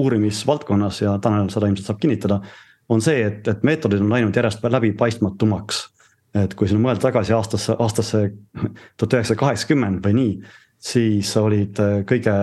uurimisvaldkonnas 0.00 1.02
ja 1.02 1.18
Tanel 1.20 1.50
seda 1.52 1.68
ilmselt 1.68 1.90
saab 1.90 2.00
kinnitada. 2.00 2.40
on 2.88 3.00
see, 3.00 3.22
et, 3.24 3.48
et 3.48 3.62
meetodid 3.62 4.00
on 4.00 4.10
läinud 4.10 4.36
järjest 4.36 4.64
läbipaistmatumaks. 4.64 5.88
et 6.34 6.54
kui 6.54 6.68
siin 6.68 6.80
mõelda 6.80 7.10
tagasi 7.10 7.34
aastasse, 7.36 7.76
aastasse 7.78 8.22
tuhat 8.96 9.18
üheksasada 9.18 9.38
kaheksakümmend 9.38 10.00
või 10.06 10.16
nii, 10.16 10.36
siis 10.80 11.36
olid 11.36 11.76
kõige 12.08 12.36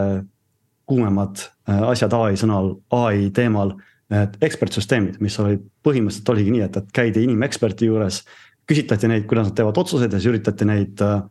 kuumemad 0.85 1.41
asjad 1.65 2.13
ai 2.13 2.37
sõnal, 2.37 2.75
ai 2.93 3.29
teemal 3.33 3.73
need 4.13 4.37
ekspertsüsteemid, 4.45 5.19
mis 5.23 5.35
olid 5.41 5.65
põhimõtteliselt 5.85 6.31
oligi 6.33 6.53
nii, 6.53 6.63
et, 6.65 6.77
et 6.81 6.93
käidi 6.95 7.25
inimeksperti 7.27 7.89
juures. 7.89 8.23
küsitleti 8.69 9.07
neid, 9.09 9.25
kuidas 9.25 9.47
nad 9.49 9.55
teevad 9.57 9.77
otsuseid 9.81 10.13
ja 10.13 10.19
siis 10.19 10.29
üritati 10.29 10.65
neid 10.69 11.01
äh,, 11.01 11.21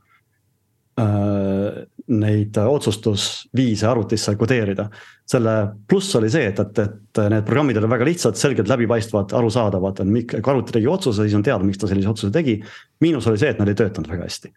neid 2.08 2.56
otsustusviise 2.58 3.86
arvutisse 3.86 4.34
kodeerida. 4.38 4.88
selle 5.28 5.54
pluss 5.88 6.16
oli 6.16 6.30
see, 6.32 6.46
et, 6.48 6.58
et, 6.58 6.78
et 6.80 7.20
need 7.30 7.44
programmid 7.46 7.76
olid 7.76 7.90
väga 7.92 8.06
lihtsad, 8.08 8.38
selgelt 8.40 8.70
läbipaistvad, 8.70 9.34
arusaadavad, 9.36 10.00
et 10.00 10.32
kui 10.32 10.52
arvuti 10.52 10.74
tegi 10.78 10.88
otsuse, 10.88 11.26
siis 11.26 11.36
on 11.36 11.44
teada, 11.44 11.66
miks 11.68 11.78
ta 11.78 11.90
sellise 11.90 12.08
otsuse 12.10 12.32
tegi. 12.34 12.56
miinus 13.04 13.28
oli 13.28 13.38
see, 13.38 13.52
et 13.52 13.60
nad 13.60 13.68
ei 13.68 13.78
töötanud 13.78 14.10
väga 14.10 14.26
hästi. 14.26 14.52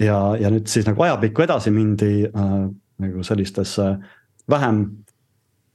ja, 0.00 0.18
ja 0.40 0.50
nüüd 0.52 0.70
siis 0.70 0.86
nagu 0.88 1.02
ajapikku 1.02 1.44
edasi 1.44 1.70
mindi 1.74 2.12
äh, 2.24 2.54
nagu 3.02 3.24
sellistesse 3.26 3.96
vähem 4.50 4.84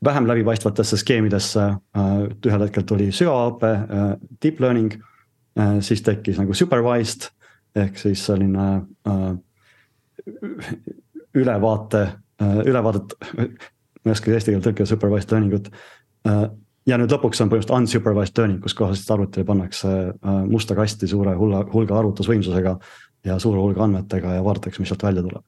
vähem 0.06 0.28
läbipaistvatesse 0.28 0.98
skeemidesse. 0.98 1.62
Äh, 1.98 2.14
ühel 2.46 2.66
hetkel 2.66 2.86
tuli 2.88 3.10
süvaõpe, 3.12 3.72
äh, 3.72 4.14
deep 4.44 4.60
learning, 4.60 4.94
äh, 5.60 5.80
siis 5.82 6.02
tekkis 6.06 6.40
nagu 6.42 6.54
supervised 6.54 7.32
ehk 7.78 7.98
siis 8.00 8.24
selline 8.26 8.64
ülevaate, 11.38 12.00
ülevaadet, 12.66 13.14
ma 13.38 13.46
ei 14.10 14.16
oska 14.16 14.32
eesti 14.34 14.56
keelt 14.56 14.66
tõlkida 14.66 14.88
supervised 14.90 15.32
learning 15.32 15.54
ut. 15.60 15.70
ja 16.90 16.98
nüüd 16.98 17.14
lõpuks 17.14 17.44
on 17.44 17.52
põhimõtteliselt 17.52 17.76
unsupervised 17.78 18.42
learning, 18.42 18.64
kus 18.64 18.74
kohas 18.74 18.98
siis 18.98 19.12
arvutile 19.14 19.46
pannakse 19.46 19.94
musta 20.50 20.76
kasti 20.76 21.08
suure 21.08 21.36
hulga, 21.38 21.68
hulga 21.70 22.00
arvutusvõimsusega 22.00 22.74
ja 23.30 23.38
suure 23.40 23.62
hulga 23.62 23.86
andmetega 23.86 24.40
ja 24.40 24.44
vaadatakse, 24.44 24.82
mis 24.82 24.90
sealt 24.90 25.06
välja 25.06 25.22
tuleb 25.28 25.46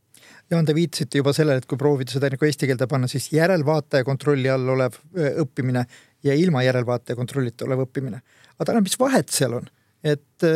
Jaan, 0.49 0.65
te 0.65 0.73
viitasite 0.73 1.19
juba 1.21 1.33
sellele, 1.35 1.61
et 1.61 1.69
kui 1.69 1.77
proovida 1.77 2.15
seda 2.15 2.29
nagu 2.33 2.45
eesti 2.47 2.65
keelde 2.69 2.87
panna, 2.89 3.07
siis 3.11 3.27
järelvaataja 3.35 4.05
kontrolli 4.07 4.49
all 4.49 4.71
olev 4.73 4.95
õppimine 5.43 5.83
ja 6.25 6.33
ilma 6.33 6.63
järelvaataja 6.65 7.17
kontrollita 7.19 7.67
olev 7.67 7.83
õppimine. 7.85 8.21
aga 8.57 8.65
Tanel, 8.65 8.81
mis 8.85 8.97
vahet 8.99 9.29
seal 9.29 9.53
on, 9.59 9.67
et 10.01 10.47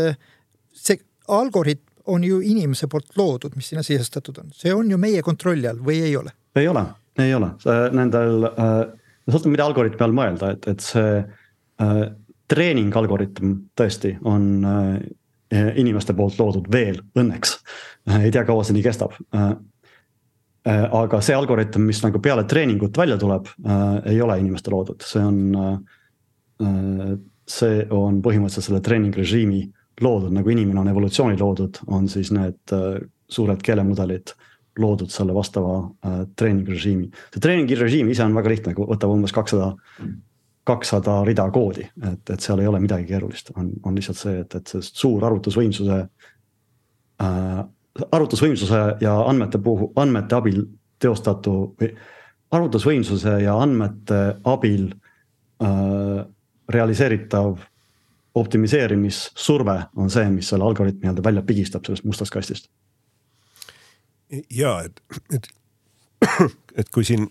see 0.74 0.98
algoritm 1.30 1.94
on 2.06 2.24
ju 2.24 2.40
inimese 2.42 2.88
poolt 2.92 3.14
loodud, 3.18 3.56
mis 3.56 3.70
sinna 3.70 3.84
sisestatud 3.84 4.42
on, 4.42 4.52
see 4.56 4.74
on 4.74 4.90
ju 4.92 4.98
meie 5.00 5.22
kontrolli 5.24 5.70
all 5.70 5.80
või 5.84 6.02
ei 6.04 6.16
ole? 6.20 6.34
ei 6.60 6.68
ole, 6.68 6.84
ei 7.22 7.34
ole, 7.34 7.54
nendel 7.96 8.48
äh,, 8.50 8.74
sõltub 9.30 9.54
mida 9.54 9.66
algoritmi 9.70 10.06
all 10.06 10.16
mõelda, 10.16 10.52
et, 10.58 10.68
et 10.74 10.84
see 10.84 11.20
äh, 11.22 12.02
treening 12.52 12.96
algoritm 13.00 13.56
tõesti 13.80 14.18
on 14.30 14.50
äh, 14.68 14.90
inimeste 15.80 16.16
poolt 16.18 16.40
loodud 16.42 16.68
veel 16.74 16.98
õnneks. 17.20 17.60
ei 18.20 18.32
tea, 18.34 18.44
kaua 18.48 18.66
see 18.66 18.76
nii 18.76 18.88
kestab 18.88 19.14
aga 20.64 21.20
see 21.20 21.36
algoritm, 21.36 21.84
mis 21.90 22.00
nagu 22.06 22.22
peale 22.24 22.46
treeningut 22.48 22.98
välja 22.98 23.18
tuleb 23.20 23.50
äh,, 23.52 23.82
ei 24.14 24.22
ole 24.24 24.40
inimeste 24.40 24.72
loodud, 24.72 25.04
see 25.04 25.24
on 25.24 25.40
äh,. 25.60 27.16
see 27.50 27.82
on 27.92 28.22
põhimõtteliselt 28.24 28.70
selle 28.70 28.80
treeningrežiimi 28.80 29.66
loodud, 30.02 30.32
nagu 30.34 30.50
inimene 30.50 30.80
on 30.80 30.90
evolutsiooni 30.90 31.38
loodud, 31.40 31.82
on 31.92 32.08
siis 32.10 32.32
need 32.34 32.74
äh, 32.74 33.02
suured 33.30 33.62
keelemudelid 33.66 34.34
loodud 34.80 35.12
selle 35.14 35.36
vastava 35.36 35.82
äh, 36.06 36.22
treeningrežiimi. 36.40 37.10
see 37.34 37.44
treeningrežiim 37.44 38.10
ise 38.10 38.26
on 38.26 38.38
väga 38.38 38.54
lihtne, 38.54 38.76
võtab 38.78 39.14
umbes 39.14 39.36
kakssada, 39.36 39.74
kakssada 40.66 41.20
rida 41.28 41.46
koodi, 41.54 41.86
et, 42.12 42.24
et 42.30 42.40
seal 42.42 42.64
ei 42.64 42.70
ole 42.72 42.82
midagi 42.82 43.06
keerulist, 43.12 43.54
on, 43.60 43.70
on 43.84 44.00
lihtsalt 44.00 44.22
see, 44.22 44.40
et, 44.46 44.56
et 44.56 44.74
see 44.74 44.82
suur 44.88 45.26
arvutusvõimsuse 45.28 46.00
äh, 47.22 47.64
arvutusvõimsuse 48.12 48.82
ja 49.02 49.14
andmete 49.30 49.60
puhul, 49.62 49.92
andmete 49.96 50.36
abil 50.36 50.64
teostatu 51.02 51.76
või 51.80 51.92
arvutusvõimsuse 52.54 53.38
ja 53.44 53.56
andmete 53.60 54.22
abil 54.50 54.90
äh, 55.64 56.24
realiseeritav 56.70 57.58
optimiseerimissurve 58.36 59.76
on 59.96 60.10
see, 60.10 60.26
mis 60.34 60.50
selle 60.50 60.66
algoritmi 60.66 61.06
nii-öelda 61.06 61.26
välja 61.26 61.44
pigistab 61.46 61.86
sellest 61.86 62.06
mustast 62.08 62.34
kastist. 62.34 62.70
ja 64.50 64.80
et, 64.82 65.02
et, 65.34 65.50
et 66.76 66.90
kui 66.90 67.06
siin 67.06 67.28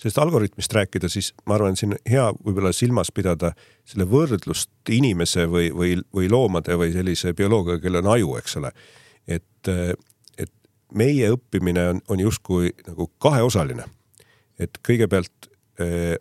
sellest 0.00 0.18
algoritmist 0.18 0.72
rääkida, 0.72 1.10
siis 1.12 1.34
ma 1.46 1.58
arvan, 1.58 1.76
siin 1.76 1.92
hea 2.08 2.30
võib-olla 2.40 2.72
silmas 2.72 3.12
pidada 3.12 3.52
selle 3.84 4.06
võrdlust 4.08 4.92
inimese 4.96 5.44
või, 5.50 5.68
või, 5.76 5.98
või 6.16 6.30
loomade 6.32 6.78
või 6.80 6.94
sellise 6.94 7.34
bioloogiaga, 7.36 7.82
kellel 7.84 8.04
on 8.04 8.14
aju, 8.14 8.34
eks 8.40 8.56
ole 8.62 8.72
et, 9.30 9.70
et 10.38 10.52
meie 10.96 11.30
õppimine 11.34 11.86
on, 11.94 12.02
on 12.08 12.22
justkui 12.22 12.72
nagu 12.88 13.10
kaheosaline. 13.22 13.86
et 14.60 14.76
kõigepealt 14.84 15.48
eh, 15.80 16.16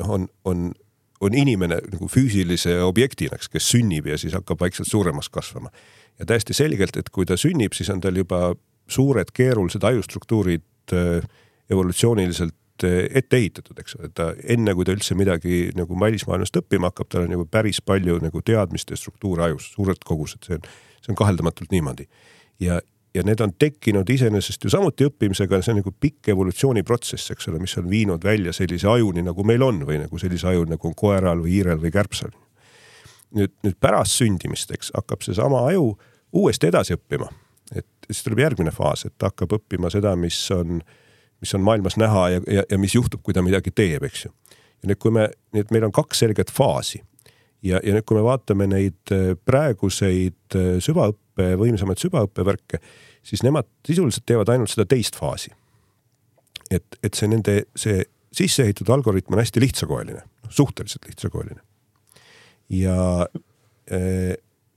noh, 0.00 0.10
on, 0.18 0.26
on, 0.44 0.66
on 1.24 1.34
inimene 1.34 1.78
nagu 1.92 2.08
füüsilise 2.12 2.78
objektina, 2.84 3.38
eks, 3.38 3.48
kes 3.48 3.70
sünnib 3.72 4.10
ja 4.10 4.18
siis 4.20 4.36
hakkab 4.36 4.60
vaikselt 4.60 4.90
suuremaks 4.90 5.30
kasvama. 5.32 5.70
ja 6.18 6.26
täiesti 6.26 6.54
selgelt, 6.54 6.96
et 6.96 7.10
kui 7.10 7.26
ta 7.26 7.36
sünnib, 7.36 7.76
siis 7.76 7.90
on 7.90 8.00
tal 8.00 8.16
juba 8.16 8.54
suured 8.88 9.32
keerulised 9.34 9.84
ajustruktuurid 9.84 10.94
eh, 10.94 11.22
evolutsiooniliselt 11.70 12.54
eh, 12.84 13.06
ette 13.16 13.38
ehitatud, 13.38 13.78
eks 13.80 13.96
ole, 13.96 14.10
ta 14.14 14.32
enne 14.44 14.74
kui 14.74 14.84
ta 14.84 14.92
üldse 14.92 15.16
midagi 15.16 15.70
nagu 15.76 15.96
välismaailmast 16.00 16.60
õppima 16.60 16.90
hakkab, 16.90 17.08
tal 17.08 17.24
on 17.24 17.32
nagu 17.36 17.46
päris 17.48 17.80
palju 17.80 18.18
nagu 18.20 18.42
teadmist 18.44 18.90
ja 18.90 18.98
struktuure 19.00 19.48
ajus, 19.48 19.70
suured 19.76 20.04
kogused, 20.04 20.44
see 20.44 20.58
on 20.58 20.68
see 21.06 21.12
on 21.12 21.16
kaheldamatult 21.16 21.70
niimoodi. 21.70 22.08
ja, 22.60 22.80
ja 23.14 23.22
need 23.22 23.40
on 23.40 23.52
tekkinud 23.58 24.10
iseenesest 24.10 24.64
ju 24.64 24.70
samuti 24.70 25.06
õppimisega, 25.06 25.60
see 25.62 25.72
on 25.72 25.80
nagu 25.80 25.92
pikk 26.00 26.32
evolutsiooniprotsess, 26.34 27.30
eks 27.32 27.48
ole, 27.48 27.60
mis 27.62 27.76
on 27.80 27.88
viinud 27.90 28.24
välja 28.24 28.52
sellise 28.52 28.88
ajuni, 28.92 29.24
nagu 29.24 29.44
meil 29.44 29.62
on 29.64 29.80
või 29.88 30.00
nagu 30.02 30.20
sellise 30.20 30.50
aju, 30.50 30.66
nagu 30.72 30.90
on 30.90 30.96
koeral 30.98 31.40
või 31.44 31.54
hiirel 31.56 31.80
või 31.82 31.94
kärbsel. 31.94 32.34
nüüd, 33.36 33.52
nüüd 33.64 33.76
pärast 33.80 34.18
sündimist, 34.20 34.70
eks 34.72 34.92
hakkab 34.94 35.24
seesama 35.24 35.64
aju 35.70 35.96
uuesti 36.32 36.68
edasi 36.72 36.96
õppima. 36.96 37.30
et 37.74 37.86
siis 38.10 38.22
tuleb 38.22 38.38
järgmine 38.38 38.70
faas, 38.70 39.04
et 39.04 39.14
ta 39.18 39.30
hakkab 39.30 39.56
õppima 39.60 39.90
seda, 39.90 40.16
mis 40.16 40.38
on, 40.50 40.82
mis 41.40 41.54
on 41.54 41.64
maailmas 41.64 41.98
näha 42.00 42.28
ja, 42.36 42.40
ja, 42.50 42.62
ja 42.70 42.78
mis 42.78 42.94
juhtub, 42.94 43.22
kui 43.22 43.34
ta 43.34 43.44
midagi 43.44 43.70
teeb, 43.74 44.06
eks 44.08 44.26
ju. 44.26 44.32
ja 44.82 44.90
nüüd, 44.90 45.00
kui 45.02 45.12
me, 45.14 45.28
nii 45.52 45.66
et 45.66 45.74
meil 45.74 45.88
on 45.88 45.94
kaks 45.94 46.24
selget 46.24 46.52
faasi 46.54 47.02
ja, 47.66 47.80
ja 47.82 47.94
nüüd, 47.94 48.06
kui 48.08 48.18
me 48.18 48.24
vaatame 48.26 48.68
neid 48.70 49.14
äh, 49.14 49.32
praeguseid 49.48 50.56
äh, 50.58 50.76
süvaõppe, 50.84 51.52
võimsamaid 51.60 52.00
süvaõppevärke, 52.02 52.80
siis 53.26 53.44
nemad 53.46 53.68
sisuliselt 53.86 54.26
teevad 54.28 54.50
ainult 54.52 54.72
seda 54.72 54.86
teist 54.88 55.18
faasi. 55.18 55.52
et, 56.70 56.98
et 57.02 57.14
see 57.14 57.28
nende, 57.30 57.60
see 57.78 58.02
sisse 58.34 58.64
ehitatud 58.64 58.90
algoritm 58.94 59.36
on 59.36 59.40
hästi 59.40 59.62
lihtsakoeline, 59.62 60.22
noh, 60.26 60.52
suhteliselt 60.52 61.06
lihtsakoeline. 61.08 61.60
ja, 62.68 63.26
äh, 63.92 64.34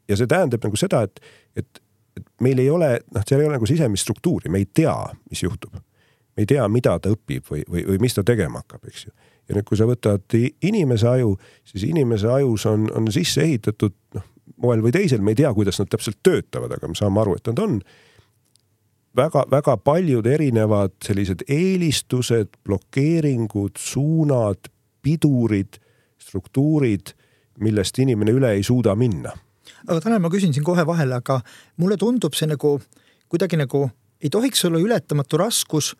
ja 0.09 0.17
see 0.17 0.27
tähendab 0.27 0.65
nagu 0.65 0.79
seda, 0.79 1.03
et, 1.07 1.21
et, 1.55 1.83
et 2.17 2.31
meil 2.41 2.59
ei 2.61 2.69
ole, 2.69 2.95
noh, 3.13 3.25
seal 3.27 3.41
ei 3.41 3.49
ole 3.49 3.57
nagu 3.57 3.69
sisemist 3.69 4.07
struktuuri, 4.07 4.51
me 4.51 4.63
ei 4.63 4.69
tea, 4.73 4.95
mis 5.29 5.43
juhtub. 5.43 5.77
Me 6.39 6.45
ei 6.45 6.49
tea, 6.49 6.63
mida 6.71 6.95
ta 7.03 7.11
õpib 7.11 7.51
või, 7.51 7.65
või, 7.67 7.83
või 7.91 7.99
mis 7.99 8.15
ta 8.15 8.23
tegema 8.23 8.63
hakkab, 8.63 8.87
eks 8.87 9.09
ju 9.09 9.11
ja 9.49 9.57
nüüd, 9.57 9.65
kui 9.67 9.79
sa 9.79 9.87
võtad 9.89 10.35
inimese 10.65 11.07
aju, 11.09 11.33
siis 11.67 11.87
inimese 11.89 12.29
ajus 12.31 12.67
on, 12.69 12.85
on 12.95 13.09
sisse 13.11 13.41
ehitatud 13.43 13.95
noh, 14.15 14.27
moel 14.61 14.83
või 14.85 14.93
teisel, 14.93 15.23
me 15.25 15.33
ei 15.33 15.41
tea, 15.41 15.51
kuidas 15.57 15.81
nad 15.81 15.89
täpselt 15.89 16.19
töötavad, 16.25 16.75
aga 16.77 16.89
me 16.91 16.97
saame 16.97 17.23
aru, 17.23 17.35
et 17.39 17.49
nad 17.49 17.61
on 17.63 17.79
väga-väga 19.17 19.75
paljud 19.81 20.27
erinevad 20.29 20.93
sellised 21.03 21.41
eelistused, 21.49 22.59
blokeeringud, 22.65 23.79
suunad, 23.81 24.69
pidurid, 25.01 25.79
struktuurid, 26.21 27.15
millest 27.63 27.97
inimene 27.99 28.35
üle 28.35 28.53
ei 28.55 28.63
suuda 28.63 28.93
minna. 28.95 29.33
aga 29.87 29.99
Tanel, 30.03 30.21
ma 30.21 30.29
küsin 30.29 30.53
siin 30.53 30.63
kohe 30.63 30.85
vahele, 30.85 31.15
aga 31.15 31.39
mulle 31.81 31.97
tundub 31.97 32.35
see 32.37 32.47
nagu 32.47 32.77
kuidagi 33.31 33.57
nagu 33.57 33.87
ei 34.21 34.29
tohiks 34.29 34.65
olla 34.67 34.79
ületamatu 34.79 35.37
raskus 35.39 35.95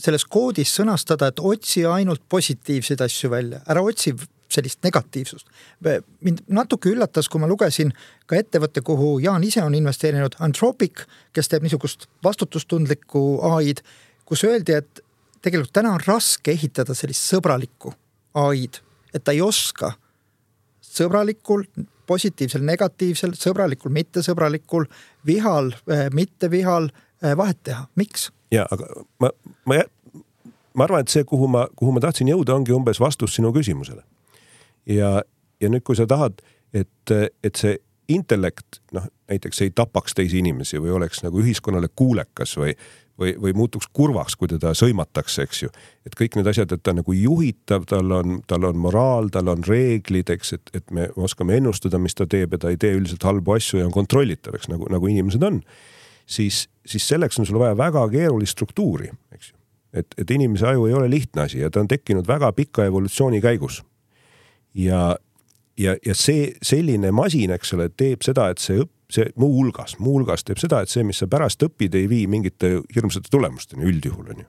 selles 0.00 0.24
koodis 0.24 0.72
sõnastada, 0.78 1.30
et 1.30 1.40
otsi 1.40 1.84
ainult 1.86 2.22
positiivseid 2.28 3.02
asju 3.04 3.30
välja, 3.30 3.60
ära 3.68 3.82
otsi 3.84 4.14
sellist 4.50 4.82
negatiivsust. 4.82 5.46
mind 6.20 6.40
natuke 6.48 6.90
üllatas, 6.90 7.28
kui 7.28 7.40
ma 7.40 7.46
lugesin 7.46 7.92
ka 8.26 8.36
ettevõtte, 8.36 8.82
kuhu 8.82 9.18
Jaan 9.22 9.44
ise 9.44 9.62
on 9.62 9.74
investeerinud, 9.74 10.34
Anthropic, 10.40 11.04
kes 11.32 11.48
teeb 11.48 11.62
niisugust 11.62 12.08
vastutustundlikku 12.24 13.40
ai-d, 13.52 13.82
kus 14.24 14.44
öeldi, 14.44 14.72
et 14.72 15.04
tegelikult 15.42 15.72
täna 15.72 15.94
on 15.94 16.04
raske 16.06 16.52
ehitada 16.52 16.94
sellist 16.94 17.30
sõbralikku 17.30 17.94
ai-d, 18.34 18.82
et 19.14 19.24
ta 19.24 19.32
ei 19.32 19.40
oska 19.40 19.94
sõbralikul, 20.90 21.64
positiivsel, 22.10 22.64
negatiivsel, 22.66 23.36
sõbralikul, 23.38 23.92
mittesõbralikul, 23.94 24.88
vihal, 25.26 25.70
mittevihal 26.16 26.90
vahet 27.22 27.58
teha, 27.62 27.86
miks? 28.00 28.30
ja 28.50 28.66
aga 28.70 28.86
ma, 29.22 29.30
ma 29.68 29.82
ma 30.74 30.86
arvan, 30.86 31.04
et 31.04 31.12
see, 31.12 31.26
kuhu 31.26 31.48
ma, 31.50 31.66
kuhu 31.76 31.92
ma 31.94 32.02
tahtsin 32.02 32.30
jõuda, 32.30 32.54
ongi 32.56 32.74
umbes 32.74 33.00
vastus 33.02 33.34
sinu 33.36 33.52
küsimusele. 33.56 34.02
ja, 34.86 35.20
ja 35.60 35.70
nüüd, 35.70 35.84
kui 35.86 35.98
sa 35.98 36.06
tahad, 36.10 36.40
et, 36.72 37.14
et 37.44 37.58
see 37.58 37.76
intellekt 38.10 38.80
noh, 38.96 39.06
näiteks 39.30 39.62
ei 39.62 39.70
tapaks 39.74 40.16
teisi 40.18 40.40
inimesi 40.40 40.80
või 40.82 40.94
oleks 40.96 41.22
nagu 41.22 41.38
ühiskonnale 41.42 41.90
kuulekas 41.94 42.56
või, 42.58 42.72
või, 43.20 43.34
või 43.42 43.54
muutuks 43.54 43.86
kurvaks, 43.92 44.34
kui 44.38 44.50
teda 44.50 44.72
sõimatakse, 44.74 45.44
eks 45.46 45.62
ju. 45.62 45.70
et 46.06 46.16
kõik 46.18 46.38
need 46.38 46.50
asjad, 46.50 46.72
et 46.74 46.82
ta 46.82 46.94
nagu 46.96 47.14
juhitav, 47.14 47.86
tal 47.90 48.10
on, 48.16 48.40
tal 48.50 48.66
on 48.66 48.80
moraal, 48.82 49.30
tal 49.30 49.52
on 49.52 49.62
reeglid, 49.66 50.32
eks, 50.34 50.56
et, 50.58 50.74
et 50.80 50.90
me 50.96 51.06
oskame 51.16 51.60
ennustada, 51.60 52.02
mis 52.02 52.18
ta 52.18 52.26
teeb 52.30 52.56
ja 52.56 52.64
ta 52.64 52.74
ei 52.74 52.80
tee 52.80 52.96
üldiselt 52.98 53.26
halbu 53.26 53.54
asju 53.58 53.82
ja 53.82 53.86
on 53.86 53.94
kontrollitav, 53.94 54.58
eks 54.58 54.70
nagu, 54.72 54.90
nagu 54.90 55.10
inimesed 55.10 55.46
on. 55.46 55.62
Siis, 56.30 56.68
siis 56.86 57.08
selleks 57.08 57.40
on 57.42 57.48
sul 57.48 57.58
vaja 57.58 57.76
väga 57.78 58.06
keerulist 58.12 58.54
struktuuri, 58.54 59.10
eks 59.34 59.50
ju 59.50 59.58
et, 59.92 60.14
et 60.18 60.30
inimese 60.30 60.66
aju 60.70 60.86
ei 60.86 60.94
ole 60.94 61.10
lihtne 61.10 61.42
asi 61.42 61.60
ja 61.60 61.70
ta 61.70 61.82
on 61.82 61.88
tekkinud 61.88 62.28
väga 62.28 62.52
pika 62.52 62.84
evolutsiooni 62.86 63.40
käigus. 63.40 63.82
ja, 64.74 65.16
ja, 65.78 65.96
ja 66.06 66.14
see 66.14 66.52
selline 66.62 67.10
masin, 67.10 67.50
eks 67.50 67.74
ole, 67.74 67.88
teeb 67.96 68.22
seda, 68.22 68.50
et 68.50 68.62
see 68.62 68.78
õpp, 68.84 68.92
see 69.10 69.26
muuhulgas, 69.40 69.96
muuhulgas 69.98 70.44
teeb 70.46 70.60
seda, 70.62 70.84
et 70.84 70.92
see, 70.92 71.02
mis 71.06 71.18
sa 71.18 71.26
pärast 71.26 71.62
õpid, 71.66 71.96
ei 71.98 72.08
vii 72.08 72.26
mingite 72.30 72.76
hirmsate 72.94 73.30
tulemusteni 73.30 73.88
üldjuhul 73.90 74.30
on 74.34 74.44
ju. 74.44 74.48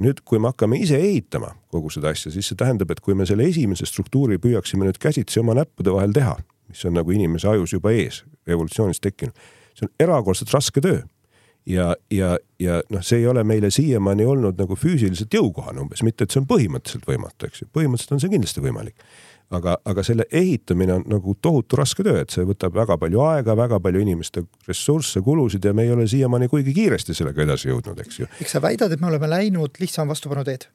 nüüd, 0.00 0.22
kui 0.24 0.40
me 0.40 0.48
hakkame 0.48 0.78
ise 0.80 0.96
ehitama 0.96 1.52
kogu 1.70 1.90
seda 1.92 2.14
asja, 2.14 2.32
siis 2.32 2.48
see 2.48 2.56
tähendab, 2.56 2.90
et 2.90 3.02
kui 3.04 3.14
me 3.14 3.26
selle 3.28 3.44
esimese 3.44 3.84
struktuuri 3.86 4.38
püüaksime 4.40 4.88
nüüd 4.88 4.96
käsitsi 4.98 5.42
oma 5.42 5.52
näppude 5.58 5.92
vahel 5.92 6.14
teha, 6.16 6.38
mis 6.72 6.84
on 6.88 6.96
nagu 6.96 7.12
inimese 7.12 7.50
ajus 7.50 7.74
juba 7.76 7.92
ees, 7.92 8.22
evolutsioonis 8.48 9.02
tekkinud, 9.04 9.36
see 9.74 9.88
on 9.88 9.92
erakordselt 10.06 10.52
raske 10.54 10.84
töö 10.84 11.02
ja, 11.66 11.96
ja, 12.10 12.38
ja 12.58 12.80
noh, 12.90 13.02
see 13.04 13.22
ei 13.22 13.26
ole 13.26 13.44
meile 13.44 13.70
siiamaani 13.70 14.26
olnud 14.26 14.58
nagu 14.58 14.76
füüsiliselt 14.78 15.34
jõukohane 15.34 15.82
umbes, 15.82 16.02
mitte 16.06 16.26
et 16.26 16.34
see 16.34 16.42
on 16.42 16.48
põhimõtteliselt 16.50 17.06
võimatu, 17.08 17.48
eks 17.48 17.62
ju, 17.62 17.68
põhimõtteliselt 17.74 18.16
on 18.16 18.22
see 18.22 18.32
kindlasti 18.32 18.64
võimalik. 18.64 19.06
aga, 19.52 19.76
aga 19.84 20.02
selle 20.02 20.24
ehitamine 20.32 20.94
on 20.94 21.02
nagu 21.12 21.34
tohutu 21.44 21.76
raske 21.76 22.02
töö, 22.02 22.22
et 22.24 22.32
see 22.32 22.44
võtab 22.48 22.72
väga 22.74 22.96
palju 22.98 23.20
aega, 23.20 23.56
väga 23.56 23.80
palju 23.84 24.00
inimeste 24.00 24.46
ressursse, 24.68 25.20
kulusid 25.20 25.64
ja 25.64 25.74
me 25.76 25.84
ei 25.84 25.92
ole 25.92 26.06
siiamaani 26.08 26.48
kuigi 26.48 26.72
kiiresti 26.72 27.14
sellega 27.14 27.44
edasi 27.44 27.68
jõudnud, 27.68 28.00
eks 28.00 28.22
ju. 28.22 28.30
eks 28.40 28.56
sa 28.56 28.62
väidad, 28.64 28.92
et 28.92 29.00
me 29.00 29.10
oleme 29.10 29.28
läinud 29.28 29.76
lihtsama 29.80 30.16
vastupanu 30.16 30.44
teed? 30.48 30.66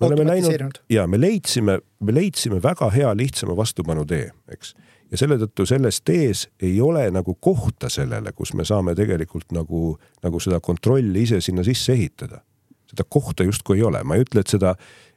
me 0.00 0.08
oleme 0.08 0.26
läinud 0.26 0.82
ja 0.90 1.06
me 1.06 1.20
leidsime, 1.20 1.78
me 2.00 2.14
leidsime 2.14 2.58
väga 2.62 2.90
hea 2.90 3.14
lihtsama 3.16 3.56
vastupanu 3.56 4.04
tee, 4.04 4.32
eks 4.50 4.74
ja 5.14 5.18
selle 5.20 5.36
tõttu 5.38 5.62
selles 5.68 6.00
tees 6.02 6.48
ei 6.62 6.80
ole 6.82 7.04
nagu 7.14 7.36
kohta 7.40 7.88
sellele, 7.92 8.32
kus 8.34 8.50
me 8.58 8.66
saame 8.66 8.96
tegelikult 8.98 9.54
nagu, 9.54 9.94
nagu 10.24 10.40
seda 10.42 10.58
kontrolli 10.60 11.22
ise 11.22 11.38
sinna 11.44 11.62
sisse 11.66 11.94
ehitada. 11.94 12.42
seda 12.90 13.06
kohta 13.08 13.44
justkui 13.44 13.78
ei 13.78 13.86
ole, 13.86 14.02
ma 14.04 14.14
ei 14.18 14.24
ütle, 14.26 14.42
et 14.42 14.50
seda 14.50 14.74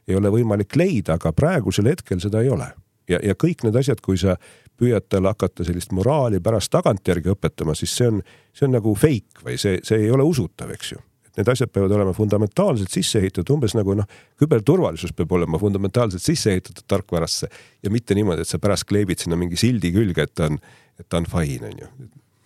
ei 0.08 0.16
ole 0.16 0.30
võimalik 0.30 0.76
leida, 0.76 1.18
aga 1.18 1.32
praegusel 1.32 1.90
hetkel 1.90 2.20
seda 2.22 2.42
ei 2.42 2.48
ole. 2.54 2.70
ja, 3.08 3.18
ja 3.22 3.34
kõik 3.34 3.64
need 3.64 3.76
asjad, 3.76 4.00
kui 4.04 4.18
sa 4.18 4.36
püüad 4.78 5.08
talle 5.08 5.32
hakata 5.34 5.64
sellist 5.66 5.92
moraali 5.92 6.40
pärast 6.40 6.70
tagantjärgi 6.70 7.34
õpetama, 7.34 7.74
siis 7.74 7.96
see 7.96 8.08
on, 8.12 8.22
see 8.54 8.68
on 8.68 8.78
nagu 8.78 8.94
fake 8.94 9.42
või 9.44 9.58
see, 9.58 9.80
see 9.82 10.04
ei 10.04 10.10
ole 10.14 10.22
usutav, 10.22 10.70
eks 10.70 10.92
ju 10.92 11.02
need 11.38 11.48
asjad 11.52 11.70
peavad 11.72 11.94
olema 11.94 12.12
fundamentaalselt 12.16 12.92
sisse 12.92 13.20
ehitatud, 13.22 13.54
umbes 13.54 13.74
nagu 13.78 13.94
noh, 13.98 14.08
küberturvalisus 14.40 15.14
peab 15.16 15.32
olema 15.38 15.60
fundamentaalselt 15.60 16.24
sisse 16.24 16.52
ehitatud 16.54 16.86
tarkvarasse 16.90 17.48
ja 17.82 17.92
mitte 17.94 18.16
niimoodi, 18.18 18.44
et 18.44 18.50
sa 18.50 18.60
pärast 18.62 18.88
kleebid 18.90 19.22
sinna 19.22 19.38
mingi 19.38 19.58
sildi 19.60 19.92
külge, 19.94 20.26
et 20.26 20.34
ta 20.34 20.48
on, 20.50 20.58
et 20.98 21.08
ta 21.08 21.20
on 21.20 21.28
fine, 21.30 21.70
on 21.70 21.82
ju. 21.84 21.90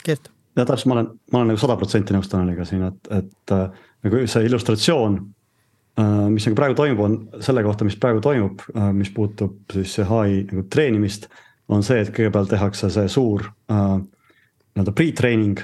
Gert. 0.05 0.33
ja 0.57 0.67
täpselt, 0.69 0.91
ma 0.91 0.99
olen, 0.99 1.13
ma 1.33 1.41
olen 1.41 1.55
nagu 1.55 1.63
sada 1.63 1.79
protsenti 1.81 2.17
nõus 2.17 2.29
Taneliga 2.31 2.67
siin, 2.69 2.85
et, 2.91 3.13
et 3.15 3.55
äh, 3.57 3.87
nagu 4.07 4.25
see 4.29 4.49
illustratsioon 4.49 5.21
äh,, 5.21 6.27
mis 6.35 6.49
nagu 6.49 6.59
praegu 6.59 6.77
toimub, 6.79 7.05
on 7.07 7.45
selle 7.45 7.65
kohta, 7.65 7.89
mis 7.89 7.97
praegu 8.01 8.21
toimub 8.25 8.67
äh,, 8.75 8.91
mis 8.97 9.13
puutub 9.15 9.73
siis 9.73 9.97
ai 10.05 10.43
nagu 10.43 10.67
treenimist, 10.73 11.31
on 11.73 11.85
see, 11.87 12.03
et 12.03 12.11
kõigepealt 12.13 12.51
tehakse 12.53 12.91
see 12.93 13.09
suur 13.09 13.47
äh, 13.73 13.95
nii-öelda 14.73 14.93
pre-training 14.97 15.61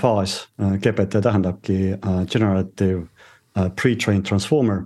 faas, 0.00 0.48
äh, 0.60 0.78
GPT 0.78 1.22
tähendabki 1.22 1.92
äh, 1.92 2.24
generative 2.26 3.06
pre-trained 3.76 4.26
transformer. 4.28 4.84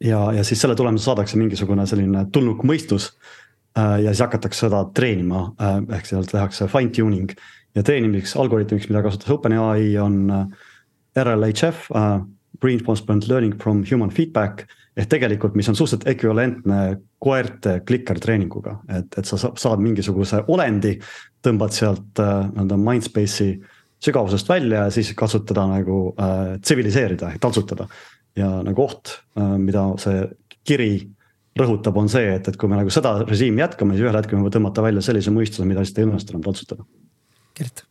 ja, 0.00 0.32
ja 0.32 0.44
siis 0.44 0.60
selle 0.60 0.74
tulemusel 0.76 1.04
saadakse 1.04 1.38
mingisugune 1.38 1.86
selline 1.86 2.26
tulnuk 2.32 2.64
mõistus. 2.64 3.14
ja 3.76 4.10
siis 4.10 4.20
hakatakse 4.20 4.66
seda 4.66 4.80
treenima, 4.94 5.54
ehk 5.94 6.06
seal 6.08 6.24
tehakse 6.28 6.66
fine 6.68 6.90
tuning 6.90 7.30
ja 7.74 7.82
treenimiseks 7.86 8.34
algoritmiks, 8.36 8.88
mida 8.90 9.02
kasutas 9.02 9.30
OpenAI 9.30 9.94
on 10.02 10.16
RLHF, 11.16 11.86
reinforcement 12.64 13.28
learning 13.28 13.56
from 13.62 13.84
human 13.86 14.10
feedback 14.10 14.66
ehk 14.98 15.08
tegelikult, 15.10 15.54
mis 15.56 15.68
on 15.70 15.76
suhteliselt 15.78 16.08
ekvivalentne 16.10 16.80
koerte 17.22 17.78
clicker 17.86 18.18
treeninguga, 18.20 18.78
et, 18.90 19.12
et 19.18 19.28
sa 19.28 19.38
saad 19.38 19.82
mingisuguse 19.82 20.42
olendi, 20.52 20.96
tõmbad 21.44 21.74
sealt 21.74 22.20
äh, 22.20 22.48
nii-öelda 22.50 22.78
mindspace'i 22.80 23.54
sügavusest 24.00 24.48
välja 24.48 24.86
ja 24.86 24.94
siis 24.94 25.12
katsud 25.16 25.46
teda 25.48 25.66
nagu 25.70 26.00
äh, 26.20 26.56
tsiviliseerida 26.60 27.34
ehk 27.34 27.42
taltsutada. 27.42 27.88
ja 28.38 28.48
nagu 28.62 28.82
oht 28.82 29.10
äh,, 29.38 29.56
mida 29.58 29.88
see 29.98 30.22
kiri 30.64 30.92
rõhutab, 31.58 31.96
on 31.98 32.08
see, 32.08 32.30
et, 32.36 32.46
et 32.48 32.56
kui 32.56 32.70
me 32.70 32.78
nagu 32.78 32.92
seda 32.94 33.16
režiimi 33.26 33.64
jätkame, 33.64 33.96
siis 33.96 34.06
ühel 34.06 34.16
hetkel 34.16 34.38
me 34.38 34.46
võime 34.46 34.54
tõmmata 34.54 34.84
välja 34.86 35.02
sellise 35.04 35.34
mõistuse, 35.34 35.66
mida 35.68 35.82
lihtsalt 35.82 36.02
ei 36.02 36.08
õnnestu 36.08 36.36
enam 36.36 36.46
taltsutada. 36.46 36.86
Gert 37.58 37.89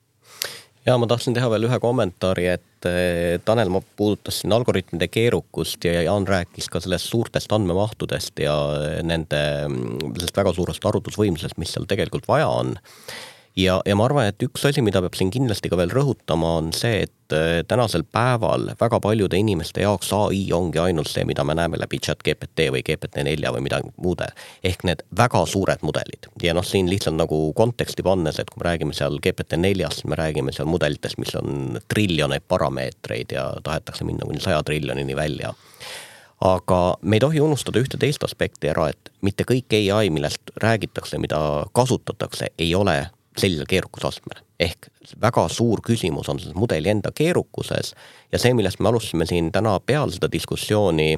ja 0.89 0.97
ma 0.97 1.07
tahtsin 1.09 1.35
teha 1.37 1.49
veel 1.51 1.67
ühe 1.67 1.79
kommentaari, 1.81 2.45
et 2.55 2.87
eh, 2.89 3.37
Tanel 3.45 3.71
puudutas 3.97 4.41
siin 4.41 4.53
algoritmide 4.55 5.09
keerukust 5.11 5.85
ja 5.85 6.03
Jaan 6.07 6.27
rääkis 6.27 6.69
ka 6.71 6.81
sellest 6.83 7.11
suurtest 7.11 7.51
andmemahtudest 7.55 8.41
ja 8.43 8.55
nende, 9.05 9.41
mm, 9.67 10.15
sellest 10.17 10.39
väga 10.39 10.53
suurest 10.57 10.85
arvutusvõimsusest, 10.89 11.59
mis 11.61 11.75
seal 11.75 11.87
tegelikult 11.89 12.27
vaja 12.29 12.49
on 12.49 12.77
ja, 13.63 13.81
ja 13.85 13.95
ma 13.97 14.05
arvan, 14.07 14.29
et 14.29 14.43
üks 14.45 14.63
asi, 14.69 14.81
mida 14.85 15.01
peab 15.03 15.15
siin 15.17 15.31
kindlasti 15.33 15.71
ka 15.71 15.77
veel 15.79 15.91
rõhutama, 15.93 16.55
on 16.59 16.71
see, 16.75 17.03
et 17.05 17.35
äh, 17.35 17.61
tänasel 17.67 18.05
päeval 18.07 18.69
väga 18.79 18.99
paljude 19.03 19.39
inimeste 19.39 19.83
jaoks 19.83 20.11
ai 20.15 20.41
ongi 20.55 20.81
ainult 20.81 21.11
see, 21.11 21.25
mida 21.27 21.43
me 21.47 21.55
näeme 21.57 21.79
läbi 21.81 21.99
chat 22.05 22.23
GPT 22.25 22.69
või 22.73 22.83
GPT-4 22.87 23.53
või 23.55 23.65
midagi 23.65 23.93
muude. 23.97 24.29
ehk 24.63 24.83
need 24.87 25.03
väga 25.17 25.45
suured 25.49 25.83
mudelid 25.85 26.29
ja 26.43 26.53
noh, 26.57 26.65
siin 26.65 26.89
lihtsalt 26.89 27.17
nagu 27.19 27.41
konteksti 27.57 28.05
pannes, 28.05 28.39
et 28.39 28.49
kui 28.49 28.63
me 28.63 28.69
räägime 28.69 28.97
seal 28.97 29.19
GPT-4-st, 29.25 30.07
me 30.07 30.19
räägime 30.19 30.55
seal 30.55 30.69
mudelitest, 30.69 31.19
mis 31.19 31.35
on 31.39 31.79
triljoneid 31.87 32.47
parameetreid 32.47 33.35
ja 33.35 33.51
tahetakse 33.63 34.07
minna 34.07 34.27
kuni 34.27 34.43
saja 34.43 34.63
triljonini 34.63 35.15
välja 35.15 35.53
aga 36.39 36.95
me 37.01 37.17
ei 37.17 37.19
tohi 37.19 37.41
unustada 37.43 37.81
ühte 37.83 37.97
teist 37.99 38.23
aspekti 38.23 38.69
ära, 38.71 38.87
et 38.93 39.09
mitte 39.21 39.43
kõik 39.43 39.75
ai, 39.75 40.07
millest 40.09 40.53
räägitakse, 40.63 41.19
mida 41.19 41.65
kasutatakse, 41.75 42.53
ei 42.57 42.71
ole 42.75 43.09
sellisel 43.37 43.67
keerukusastmel. 43.69 44.43
ehk 44.59 44.89
väga 45.21 45.47
suur 45.47 45.79
küsimus 45.85 46.29
on 46.29 46.39
selles 46.39 46.55
mudeli 46.55 46.89
enda 46.91 47.11
keerukuses 47.15 47.93
ja 48.31 48.39
see, 48.39 48.53
millest 48.53 48.79
me 48.79 48.89
alustasime 48.89 49.25
siin 49.25 49.51
täna 49.51 49.79
peale 49.79 50.11
seda 50.11 50.27
diskussiooni, 50.31 51.13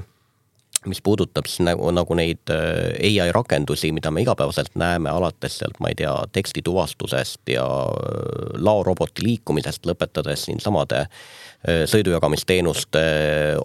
mis 0.86 1.02
puudutab 1.02 1.46
siis 1.50 1.64
nagu, 1.66 1.90
nagu 1.94 2.18
neid 2.18 2.52
äh, 2.54 3.22
ai 3.24 3.32
rakendusi, 3.34 3.92
mida 3.92 4.12
me 4.12 4.22
igapäevaselt 4.22 4.76
näeme, 4.76 5.10
alates 5.10 5.58
sealt, 5.58 5.80
ma 5.80 5.90
ei 5.90 5.98
tea, 5.98 6.14
tekstituvastusest 6.34 7.54
ja 7.54 7.66
äh, 7.66 8.52
laoroboti 8.58 9.26
liikumisest, 9.26 9.86
lõpetades 9.90 10.46
siinsamade 10.50 11.06
äh, 11.06 11.84
sõidujagamisteenuste 11.90 13.02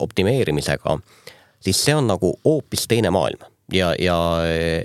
optimeerimisega, 0.01 0.99
siis 1.61 1.85
see 1.85 1.97
on 1.97 2.09
nagu 2.13 2.33
hoopis 2.45 2.89
teine 2.89 3.13
maailm 3.13 3.45
ja, 3.73 3.95
ja 3.99 4.17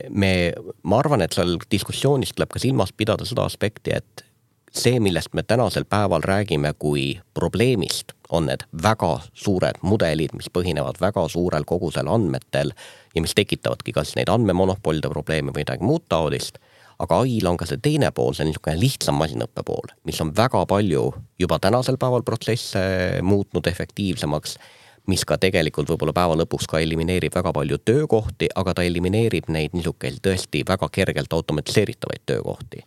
me, 0.10 0.54
ma 0.84 1.00
arvan, 1.00 1.22
et 1.22 1.36
seal 1.38 1.58
diskussioonis 1.72 2.34
tuleb 2.36 2.52
ka 2.54 2.62
silmas 2.62 2.94
pidada 2.98 3.28
seda 3.28 3.46
aspekti, 3.46 3.94
et 3.96 4.26
see, 4.72 5.00
millest 5.04 5.34
me 5.34 5.44
tänasel 5.44 5.86
päeval 5.86 6.24
räägime 6.24 6.74
kui 6.80 7.20
probleemist, 7.34 8.15
on 8.30 8.48
need 8.48 8.63
väga 8.84 9.20
suured 9.34 9.82
mudelid, 9.84 10.34
mis 10.38 10.50
põhinevad 10.54 11.02
väga 11.02 11.28
suurel 11.30 11.67
kogusel 11.67 12.08
andmetel 12.08 12.72
ja 13.15 13.24
mis 13.24 13.36
tekitavadki 13.36 13.91
kas 13.91 14.15
neid 14.15 14.32
andmemonopolide 14.32 15.12
probleeme 15.12 15.52
või 15.52 15.65
midagi 15.65 15.88
muud 15.88 16.08
taolist. 16.10 16.60
aga 17.02 17.17
ai-l 17.26 17.48
on 17.50 17.58
ka 17.58 17.65
see 17.65 17.80
teine 17.82 18.12
pool, 18.13 18.36
see 18.38 18.46
niisugune 18.46 18.78
lihtsam 18.78 19.15
masinõppe 19.17 19.63
pool, 19.65 19.89
mis 20.06 20.20
on 20.22 20.36
väga 20.38 20.60
palju 20.70 21.08
juba 21.39 21.58
tänasel 21.60 21.98
päeval 21.98 22.22
protsesse 22.22 22.84
muutnud 23.26 23.67
efektiivsemaks 23.67 24.58
mis 25.07 25.25
ka 25.25 25.37
tegelikult 25.41 25.89
võib-olla 25.89 26.13
päeva 26.13 26.37
lõpuks 26.41 26.67
ka 26.69 26.79
elimineerib 26.83 27.33
väga 27.35 27.53
palju 27.55 27.77
töökohti, 27.85 28.49
aga 28.55 28.73
ta 28.77 28.85
elimineerib 28.85 29.49
neid 29.49 29.75
niisuguseid 29.77 30.21
tõesti 30.25 30.63
väga 30.67 30.89
kergelt 30.91 31.33
automatiseeritavaid 31.33 32.25
töökohti. 32.25 32.83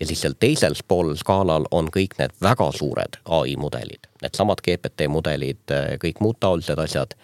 ja 0.00 0.06
siis 0.06 0.20
seal 0.20 0.34
teisel 0.40 0.76
pool 0.88 1.14
skaalal 1.16 1.66
on 1.70 1.90
kõik 1.90 2.18
need 2.18 2.32
väga 2.42 2.70
suured 2.72 3.18
ai 3.24 3.56
mudelid, 3.56 4.08
needsamad 4.22 4.62
GPT 4.62 5.08
mudelid, 5.08 5.64
kõik 6.04 6.20
muud 6.20 6.40
taolised 6.40 6.78
asjad. 6.78 7.14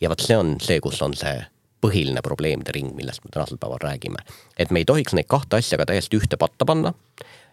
ja 0.00 0.08
vot 0.08 0.20
see 0.20 0.36
on 0.36 0.56
see, 0.60 0.80
kus 0.80 1.02
on 1.02 1.14
see 1.14 1.44
põhiline 1.82 2.22
probleemide 2.22 2.72
ring, 2.72 2.94
millest 2.94 3.24
me 3.24 3.30
tänasel 3.30 3.58
päeval 3.58 3.78
räägime. 3.82 4.18
et 4.58 4.70
me 4.70 4.80
ei 4.80 4.84
tohiks 4.84 5.14
neid 5.14 5.26
kahte 5.28 5.56
asja 5.56 5.78
ka 5.78 5.86
täiesti 5.86 6.16
ühte 6.16 6.36
patta 6.36 6.64
panna 6.64 6.94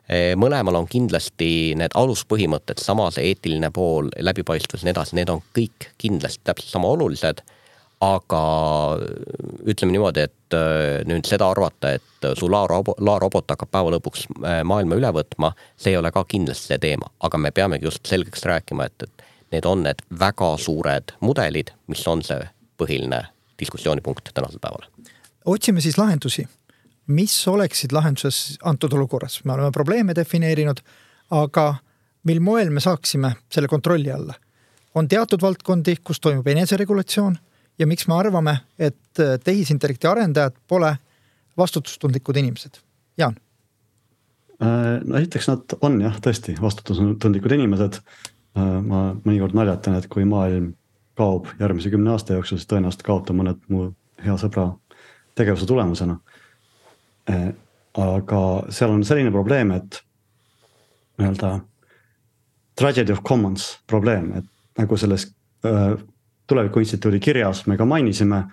mõlemal 0.10 0.80
on 0.80 0.88
kindlasti 0.90 1.76
need 1.78 1.94
aluspõhimõtted, 1.98 2.82
sama 2.82 3.10
see 3.14 3.30
eetiline 3.30 3.70
pool, 3.74 4.10
läbipaistvus 4.26 4.82
ja 4.82 4.90
nii 4.90 4.96
edasi, 4.96 5.18
need 5.20 5.30
on 5.30 5.44
kõik 5.56 5.92
kindlasti 6.02 6.42
täpselt 6.50 6.74
sama 6.74 6.92
olulised. 6.96 7.42
aga 8.00 8.42
ütleme 9.68 9.92
niimoodi, 9.92 10.22
et 10.24 10.56
eh, 10.56 11.02
nüüd 11.04 11.28
seda 11.28 11.50
arvata, 11.52 11.92
et 11.98 12.28
su 12.40 12.48
laorobot, 12.48 13.02
laorobot 13.04 13.52
hakkab 13.52 13.72
päeva 13.74 13.92
lõpuks 13.98 14.24
eh, 14.40 14.62
maailma 14.64 14.96
üle 14.96 15.10
võtma, 15.18 15.52
see 15.76 15.92
ei 15.92 15.98
ole 16.00 16.12
ka 16.16 16.24
kindlasti 16.24 16.72
see 16.72 16.80
teema, 16.80 17.10
aga 17.20 17.38
me 17.38 17.52
peamegi 17.52 17.90
just 17.90 18.08
selgeks 18.08 18.48
rääkima, 18.48 18.88
et, 18.88 19.04
et 19.04 19.28
need 19.52 19.68
on 19.68 19.84
need 19.84 20.00
väga 20.20 20.54
suured 20.64 21.12
mudelid, 21.20 21.74
mis 21.92 22.06
on 22.08 22.24
see 22.24 22.40
põhiline 22.80 23.20
diskussioonipunkt 23.60 24.32
tänasel 24.34 24.64
päeval. 24.64 24.88
otsime 25.46 25.82
siis 25.82 25.98
lahendusi 25.98 26.48
mis 27.10 27.48
oleksid 27.48 27.94
lahenduses 27.96 28.58
antud 28.64 28.94
olukorras, 28.94 29.42
me 29.44 29.54
oleme 29.54 29.72
probleeme 29.74 30.16
defineerinud, 30.16 30.82
aga 31.34 31.66
mil 32.30 32.42
moel 32.44 32.70
me 32.70 32.82
saaksime 32.84 33.34
selle 33.52 33.68
kontrolli 33.68 34.12
alla? 34.12 34.34
on 34.96 35.08
teatud 35.08 35.42
valdkondi, 35.42 36.00
kus 36.04 36.20
toimub 36.20 36.48
eneseregulatsioon 36.50 37.36
ja 37.80 37.88
miks 37.88 38.08
me 38.10 38.16
arvame, 38.18 38.56
et 38.80 39.22
tehisintellekti 39.44 40.08
arendajad 40.10 40.56
pole 40.68 40.90
vastutustundlikud 41.58 42.38
inimesed? 42.42 42.82
Jaan. 43.18 43.38
Äh, 44.64 44.98
no 45.06 45.20
esiteks 45.22 45.48
nad 45.48 45.78
on 45.86 46.02
jah, 46.02 46.18
tõesti 46.26 46.58
vastutustundlikud 46.62 47.54
inimesed. 47.56 48.02
Äh, 48.58 48.74
ma 48.82 49.04
mõnikord 49.24 49.56
naljatan, 49.56 50.00
et 50.02 50.10
kui 50.12 50.26
maailm 50.28 50.74
kaob 51.20 51.48
järgmise 51.62 51.94
kümne 51.94 52.12
aasta 52.16 52.36
jooksul, 52.36 52.58
siis 52.58 52.68
tõenäoliselt 52.74 53.06
kaob 53.06 53.30
ta 53.30 53.38
mõned 53.38 53.62
mu 53.70 53.92
hea 54.26 54.36
sõbra 54.42 54.72
tegevuse 55.38 55.70
tulemusena 55.70 56.18
Äh, 56.18 56.29
aga 57.30 58.44
seal 58.74 58.94
on 58.94 59.04
selline 59.06 59.32
probleem, 59.34 59.72
et 59.76 60.00
nii-öelda 61.20 61.60
tragedy 62.80 63.12
of 63.12 63.24
commons 63.28 63.72
probleem, 63.88 64.32
et 64.40 64.80
nagu 64.80 64.98
selles 64.98 65.28
äh, 65.66 65.98
Tuleviku 66.50 66.82
Instituudi 66.82 67.20
kirjas 67.22 67.68
me 67.68 67.78
ka 67.78 67.86
mainisime, 67.86 68.44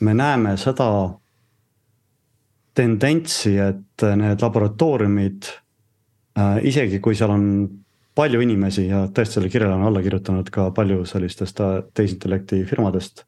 me 0.00 0.14
näeme 0.14 0.56
seda 0.58 0.88
tendentsi, 2.74 3.52
et 3.62 4.06
need 4.18 4.42
laboratooriumid 4.42 5.46
äh,, 6.38 6.58
isegi 6.66 6.98
kui 7.02 7.14
seal 7.18 7.34
on 7.34 7.46
palju 8.18 8.40
inimesi 8.42 8.88
ja 8.88 9.04
tõesti 9.14 9.38
sellele 9.38 9.52
kirjale 9.52 9.76
on 9.76 9.86
alla 9.86 10.02
kirjutanud 10.02 10.50
ka 10.50 10.70
palju 10.74 11.04
sellistest 11.06 11.60
tehisintellekti 11.94 12.64
firmadest 12.66 13.22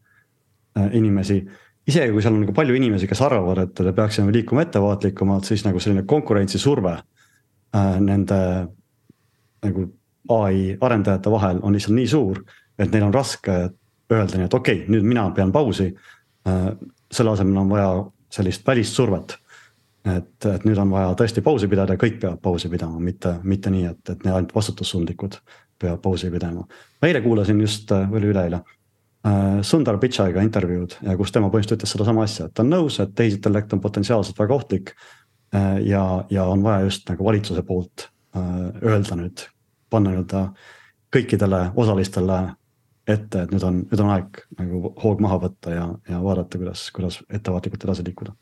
inimesi 0.94 1.38
isegi 1.90 2.12
kui 2.14 2.22
seal 2.22 2.37
on 2.37 2.44
nagu 2.44 2.55
palju 2.57 2.76
inimesi, 2.79 3.09
kes 3.11 3.22
arvavad, 3.26 3.64
et 3.64 3.83
me 3.87 3.92
peaksime 3.96 4.33
liikuma 4.35 4.64
ettevaatlikumalt, 4.66 5.48
siis 5.48 5.64
nagu 5.66 5.81
selline 5.83 6.05
konkurentsisurve 6.09 6.94
äh, 6.94 7.98
nende 8.05 8.40
nagu 9.66 9.87
ai 10.31 10.76
arendajate 10.81 11.33
vahel 11.33 11.61
on 11.66 11.76
lihtsalt 11.76 11.96
nii 11.96 12.09
suur, 12.09 12.42
et 12.79 12.90
neil 12.92 13.09
on 13.09 13.14
raske 13.14 13.59
öelda 14.11 14.38
nii, 14.38 14.48
et 14.48 14.57
okei 14.57 14.83
okay,, 14.83 14.88
nüüd 14.92 15.07
mina 15.07 15.29
pean 15.37 15.53
pausi 15.53 15.90
äh,. 15.90 16.72
selle 17.11 17.33
asemel 17.35 17.57
on 17.59 17.70
vaja 17.70 17.88
sellist 18.31 18.66
välissurvet. 18.66 19.37
et, 20.05 20.46
et 20.46 20.64
nüüd 20.64 20.79
on 20.79 20.90
vaja 20.90 21.14
tõesti 21.18 21.42
pausi 21.44 21.68
pidada 21.68 21.92
ja 21.92 22.00
kõik 22.00 22.20
peavad 22.20 22.40
pausi 22.42 22.68
pidama, 22.68 23.00
mitte, 23.00 23.35
mitte 23.42 23.70
nii, 23.70 23.85
et, 23.90 24.11
et 24.11 24.26
ainult 24.26 24.55
vastutustundlikud 24.55 25.37
peavad 25.79 26.00
pausi 26.00 26.31
pidama. 26.31 26.64
ma 27.03 27.09
eile 27.09 27.20
kuulasin 27.20 27.61
just, 27.61 27.90
või 27.90 28.22
oli 28.22 28.31
üleeile 28.35 28.62
Äh, 28.62 28.79
Sundar 29.62 29.98
Pichaiga 30.00 30.40
intervjuud 30.40 30.94
ja 31.04 31.14
kus 31.18 31.33
tema 31.33 31.50
põhimõtteliselt 31.52 31.83
ütles 31.83 31.92
sedasama 31.92 32.22
asja, 32.24 32.46
et 32.48 32.54
ta 32.56 32.64
on 32.64 32.70
nõus, 32.72 32.96
et 33.02 33.11
tehisintellekt 33.14 33.74
on 33.76 33.83
potentsiaalselt 33.85 34.38
väga 34.40 34.54
ohtlik. 34.56 34.94
Äh, 35.54 35.80
ja, 35.85 36.24
ja 36.30 36.46
on 36.48 36.62
vaja 36.62 36.87
just 36.87 37.09
nagu 37.11 37.24
valitsuse 37.26 37.62
poolt 37.66 38.06
äh, 38.37 38.46
öelda 38.87 39.18
nüüd, 39.18 39.42
panna 39.90 40.14
nii-öelda 40.14 40.44
kõikidele 41.12 41.61
osalistele 41.74 42.38
ette, 43.11 43.42
et 43.42 43.52
nüüd 43.52 43.66
on, 43.66 43.80
nüüd 43.90 44.04
on 44.04 44.12
aeg 44.14 44.40
nagu 44.61 44.94
hoog 45.02 45.20
maha 45.24 45.40
võtta 45.42 45.74
ja, 45.74 45.88
ja 46.09 46.22
vaadata, 46.22 46.61
kuidas, 46.62 46.87
kuidas 46.94 47.18
ettevaatlikult 47.26 47.85
edasi 47.88 48.06
liikuda. 48.06 48.33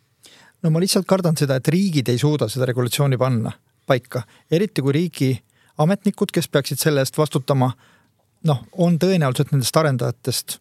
no 0.62 0.70
ma 0.70 0.84
lihtsalt 0.84 1.08
kardan 1.08 1.40
seda, 1.40 1.56
et 1.56 1.72
riigid 1.72 2.12
ei 2.12 2.20
suuda 2.20 2.50
seda 2.52 2.68
regulatsiooni 2.68 3.18
panna 3.18 3.54
paika, 3.88 4.22
eriti 4.50 4.84
kui 4.84 4.92
riigi 4.92 5.32
ametnikud, 5.80 6.30
kes 6.34 6.48
peaksid 6.52 6.78
selle 6.82 7.00
eest 7.00 7.18
vastutama, 7.18 7.72
noh, 8.44 8.64
on 8.76 8.98
tõenäoliselt 9.00 9.54
nendest 9.54 9.76
arendajatest 9.80 10.58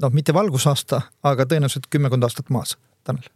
noh, 0.00 0.12
mitte 0.14 0.34
valgusaasta, 0.34 1.02
aga 1.28 1.46
tõenäoliselt 1.48 1.90
kümmekond 1.90 2.24
aastat 2.26 2.50
maas, 2.50 2.76
Tanel. 3.04 3.28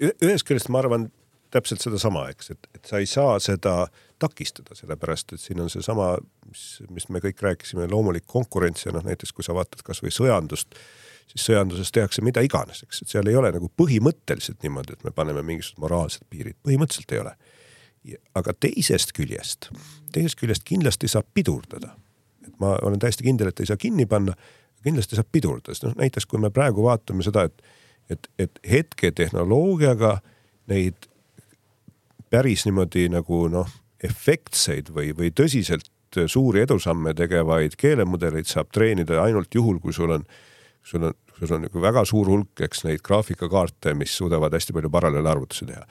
ühest 0.00 0.46
küljest 0.46 0.68
ma 0.70 0.80
arvan 0.82 1.08
täpselt 1.54 1.82
sedasama, 1.82 2.26
eks, 2.32 2.50
et, 2.54 2.68
et 2.74 2.88
sa 2.88 3.00
ei 3.00 3.08
saa 3.08 3.38
seda 3.42 3.86
takistada, 4.22 4.76
sellepärast 4.76 5.36
et 5.36 5.42
siin 5.42 5.60
on 5.62 5.70
seesama, 5.72 6.14
mis, 6.48 6.64
mis 6.92 7.08
me 7.12 7.22
kõik 7.24 7.42
rääkisime, 7.44 7.88
loomulik 7.90 8.26
konkurents 8.30 8.86
ja 8.86 8.94
noh, 8.94 9.04
näiteks 9.06 9.32
kui 9.36 9.46
sa 9.46 9.54
vaatad 9.56 9.84
kasvõi 9.86 10.12
sõjandust, 10.14 10.76
siis 11.30 11.46
sõjanduses 11.48 11.92
tehakse 11.94 12.24
mida 12.24 12.42
iganes, 12.44 12.82
eks, 12.86 13.02
et 13.02 13.14
seal 13.14 13.30
ei 13.30 13.38
ole 13.38 13.52
nagu 13.54 13.70
põhimõtteliselt 13.80 14.62
niimoodi, 14.66 14.96
et 14.96 15.06
me 15.06 15.14
paneme 15.14 15.44
mingisugused 15.46 15.82
moraalsed 15.82 16.26
piirid, 16.30 16.58
põhimõtteliselt 16.66 17.16
ei 17.16 17.22
ole. 17.24 17.36
aga 18.38 18.52
teisest 18.54 19.12
küljest, 19.12 19.70
teisest 20.14 20.38
küljest 20.38 20.62
kindlasti 20.64 21.08
saab 21.10 21.26
pidurdada. 21.34 21.96
et 22.46 22.54
ma 22.62 22.76
olen 22.82 22.98
täiesti 22.98 23.24
kindel, 23.24 23.48
et 23.48 23.60
ei 23.60 23.66
saa 23.66 23.76
kinni 23.76 24.06
panna 24.06 24.36
kindlasti 24.86 25.18
saab 25.18 25.28
pidurdada, 25.34 25.74
sest 25.74 25.88
noh 25.88 25.96
näiteks 25.98 26.28
kui 26.30 26.40
me 26.42 26.52
praegu 26.54 26.86
vaatame 26.86 27.26
seda, 27.26 27.46
et, 27.48 27.76
et, 28.12 28.30
et 28.38 28.62
hetketehnoloogiaga 28.70 30.16
neid 30.72 31.10
päris 32.30 32.66
niimoodi 32.66 33.08
nagu 33.12 33.46
noh, 33.52 33.68
efektseid 34.04 34.90
või, 34.94 35.12
või 35.16 35.32
tõsiselt 35.34 35.90
suuri 36.30 36.62
edusamme 36.64 37.12
tegevaid 37.16 37.76
keelemudeleid 37.78 38.48
saab 38.48 38.70
treenida 38.72 39.20
ainult 39.22 39.54
juhul, 39.54 39.80
kui 39.82 39.92
sul 39.92 40.14
on, 40.16 40.26
sul 40.86 41.08
on, 41.08 41.16
sul 41.38 41.56
on 41.58 41.66
nagu 41.66 41.82
väga 41.82 42.04
suur 42.08 42.30
hulk, 42.30 42.54
eks 42.64 42.86
neid 42.86 43.02
graafikakaarte, 43.04 43.94
mis 43.98 44.14
suudavad 44.16 44.54
hästi 44.56 44.76
palju 44.76 44.92
paralleelarvutusi 44.92 45.68
teha 45.68 45.84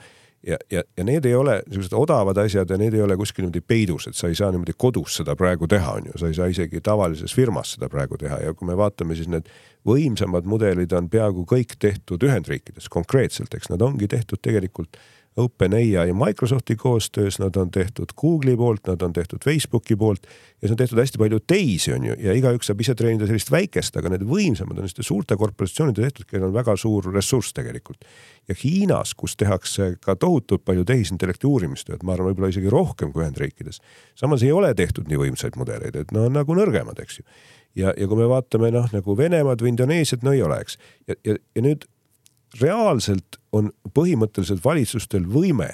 ja, 0.46 0.56
ja, 0.70 0.82
ja 0.96 1.04
need 1.04 1.24
ei 1.26 1.34
ole 1.34 1.58
niisugused 1.66 1.94
odavad 1.96 2.38
asjad 2.38 2.70
ja 2.70 2.78
need 2.78 2.94
ei 2.94 3.02
ole 3.02 3.16
kuskil 3.18 3.44
niimoodi 3.44 3.62
peidus, 3.66 4.06
et 4.06 4.16
sa 4.16 4.30
ei 4.30 4.38
saa 4.38 4.52
niimoodi 4.54 4.76
kodus 4.78 5.18
seda 5.20 5.36
praegu 5.36 5.68
teha, 5.70 5.96
on 5.98 6.10
ju, 6.10 6.18
sa 6.20 6.30
ei 6.30 6.38
saa 6.38 6.46
isegi 6.52 6.80
tavalises 6.84 7.34
firmas 7.34 7.74
seda 7.76 7.90
praegu 7.92 8.18
teha. 8.20 8.38
Ja 8.44 8.54
kui 8.54 8.68
me 8.68 8.76
vaatame, 8.78 9.16
siis 9.18 9.30
need 9.32 9.50
võimsamad 9.86 10.46
mudelid 10.48 10.92
on 10.96 11.10
peaaegu 11.10 11.46
kõik 11.50 11.76
tehtud 11.82 12.22
Ühendriikides 12.26 12.88
konkreetselt, 12.92 13.54
eks 13.54 13.70
nad 13.72 13.82
ongi 13.82 14.08
tehtud 14.10 14.42
tegelikult 14.42 14.98
OpenAI 15.36 15.90
ja 15.92 16.14
Microsofti 16.14 16.76
koostöös, 16.76 17.38
nad 17.38 17.56
on 17.56 17.70
tehtud 17.70 18.12
Google'i 18.20 18.56
poolt, 18.56 18.86
nad 18.86 19.02
on 19.02 19.12
tehtud 19.12 19.38
Facebooki 19.44 19.96
poolt 19.96 20.26
ja 20.62 20.68
see 20.68 20.72
on 20.72 20.76
tehtud 20.80 20.98
hästi 20.98 21.18
palju 21.18 21.40
teisi, 21.46 21.92
on 21.92 22.04
ju, 22.08 22.14
ja 22.18 22.32
igaüks 22.32 22.70
saab 22.70 22.80
ise 22.80 22.94
treenida 22.96 23.28
sellist 23.28 23.50
väikest, 23.52 23.98
aga 24.00 24.14
need 24.14 24.24
võimsamad 24.24 24.78
on 24.78 24.86
selliste 24.86 25.04
suurte 25.04 25.36
korporatsioonide 25.36 26.06
tehtud, 26.06 26.28
kellel 26.30 26.48
on 26.48 26.54
väga 26.56 26.76
suur 26.80 27.10
ressurss 27.12 27.52
tegelikult. 27.56 28.06
ja 28.48 28.54
Hiinas, 28.62 29.12
kus 29.14 29.36
tehakse 29.36 29.96
ka 30.00 30.16
tohutult 30.16 30.64
palju 30.64 30.84
tehisintellekti 30.88 31.46
uurimistööd, 31.46 32.00
ma 32.02 32.14
arvan, 32.14 32.32
võib-olla 32.32 32.48
isegi 32.54 32.72
rohkem 32.72 33.12
kui 33.12 33.24
Ühendriikides. 33.24 33.82
samas 34.14 34.42
ei 34.42 34.52
ole 34.52 34.72
tehtud 34.74 35.08
nii 35.08 35.20
võimsaid 35.20 35.60
mudeleid, 35.60 35.96
et 35.96 36.16
no 36.16 36.28
nagu 36.32 36.56
nõrgemad, 36.56 36.96
eks 37.02 37.18
ju. 37.20 37.28
ja, 37.74 37.92
ja 37.92 38.08
kui 38.08 38.16
me 38.16 38.30
vaatame 38.32 38.72
noh, 38.72 38.88
nagu 38.92 39.16
Venemaad 39.16 39.60
või 39.60 39.74
Indoneesiat, 39.74 40.24
no 40.24 40.32
ei 40.32 40.40
ole, 40.42 40.62
eks. 40.64 40.78
ja, 41.08 41.20
ja, 41.24 41.36
ja 41.36 41.66
nüüd 41.68 41.84
reaalselt 42.60 43.40
on 43.52 43.72
põhimõtteliselt 43.94 44.64
valitsustel 44.64 45.26
võime 45.28 45.72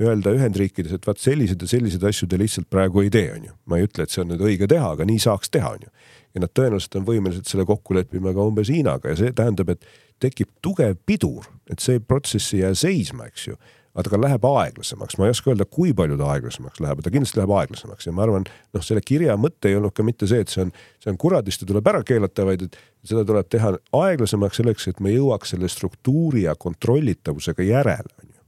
öelda 0.00 0.32
Ühendriikides, 0.34 0.94
et 0.96 1.06
vaat 1.06 1.20
selliseid 1.22 1.62
ja 1.62 1.68
selliseid 1.70 2.02
asju 2.08 2.26
te 2.30 2.38
lihtsalt 2.38 2.66
praegu 2.70 3.04
ei 3.04 3.12
tee, 3.14 3.28
on 3.36 3.44
ju. 3.46 3.52
ma 3.70 3.78
ei 3.78 3.86
ütle, 3.86 4.06
et 4.06 4.10
see 4.10 4.24
on 4.24 4.32
nüüd 4.32 4.42
õige 4.42 4.68
teha, 4.70 4.90
aga 4.96 5.06
nii 5.06 5.20
saaks 5.22 5.52
teha, 5.54 5.70
on 5.76 5.86
ju. 5.86 5.92
ja 6.34 6.42
nad 6.42 6.54
tõenäoliselt 6.58 6.98
on 6.98 7.06
võimelised 7.06 7.46
selle 7.50 7.66
kokku 7.68 7.94
leppima 7.94 8.34
ka 8.34 8.48
umbes 8.48 8.72
Hiinaga 8.74 9.12
ja 9.12 9.20
see 9.20 9.34
tähendab, 9.36 9.70
et 9.70 9.86
tekib 10.22 10.50
tugev 10.64 10.96
pidur, 11.06 11.46
et 11.70 11.82
see 11.82 12.02
protsess 12.02 12.54
ei 12.56 12.64
jää 12.64 12.74
seisma, 12.78 13.28
eks 13.30 13.48
ju 13.52 13.58
aga 13.94 14.10
ta 14.10 14.18
läheb 14.18 14.46
aeglasemaks, 14.48 15.16
ma 15.18 15.28
ei 15.28 15.32
oska 15.34 15.52
öelda, 15.52 15.66
kui 15.70 15.92
palju 15.96 16.16
ta 16.18 16.26
aeglasemaks 16.34 16.82
läheb, 16.82 17.02
ta 17.04 17.12
kindlasti 17.14 17.38
läheb 17.38 17.52
aeglasemaks 17.60 18.08
ja 18.08 18.14
ma 18.14 18.24
arvan, 18.26 18.46
noh, 18.74 18.82
selle 18.82 19.02
kirja 19.06 19.36
mõte 19.38 19.70
ei 19.70 19.78
olnud 19.78 19.94
ka 19.94 20.06
mitte 20.06 20.26
see, 20.30 20.42
et 20.42 20.50
see 20.50 20.64
on, 20.64 20.72
see 21.02 21.12
on 21.12 21.18
kuradist 21.20 21.62
ja 21.62 21.68
tuleb 21.70 21.90
ära 21.92 22.02
keelata, 22.06 22.46
vaid 22.48 22.66
et 22.66 22.78
seda 23.06 23.22
tuleb 23.28 23.50
teha 23.54 23.74
aeglasemaks 23.94 24.58
selleks, 24.60 24.88
et 24.90 25.02
me 25.04 25.14
jõuaks 25.14 25.54
selle 25.54 25.70
struktuuri 25.70 26.48
ja 26.48 26.56
kontrollitavusega 26.58 27.68
järele, 27.68 28.10
on 28.18 28.32
ju. 28.32 28.40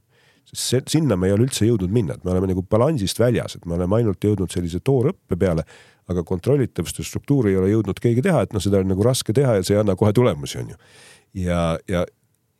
sest 0.51 0.65
see, 0.65 0.83
sinna 0.97 1.15
me 1.15 1.31
ei 1.31 1.37
ole 1.37 1.47
üldse 1.47 1.69
jõudnud 1.69 1.95
minna, 1.95 2.17
et 2.17 2.27
me 2.27 2.35
oleme 2.35 2.51
nagu 2.51 2.65
balansist 2.67 3.23
väljas, 3.23 3.55
et 3.55 3.65
me 3.65 3.79
oleme 3.79 4.01
ainult 4.01 4.27
jõudnud 4.27 4.51
sellise 4.51 4.83
toorõppe 4.83 5.39
peale, 5.39 5.63
aga 6.11 6.23
kontrollitavust 6.27 6.99
ja 6.99 7.07
struktuuri 7.07 7.53
ei 7.53 7.61
ole 7.61 7.71
jõudnud 7.71 8.03
keegi 8.03 8.23
teha, 8.27 8.43
et 8.43 8.55
noh, 8.55 8.63
seda 8.63 8.83
on 8.83 8.91
nagu 8.91 9.03
raske 9.03 9.35
teha 9.35 9.59
ja 9.59 9.63
see 9.63 9.75
ei 9.75 9.81
anna 9.83 9.95
kohe 9.95 10.11
tulemusi, 10.15 10.59
on 10.59 10.75
ju. 10.75 10.83
ja, 11.47 11.61
ja, 11.87 12.03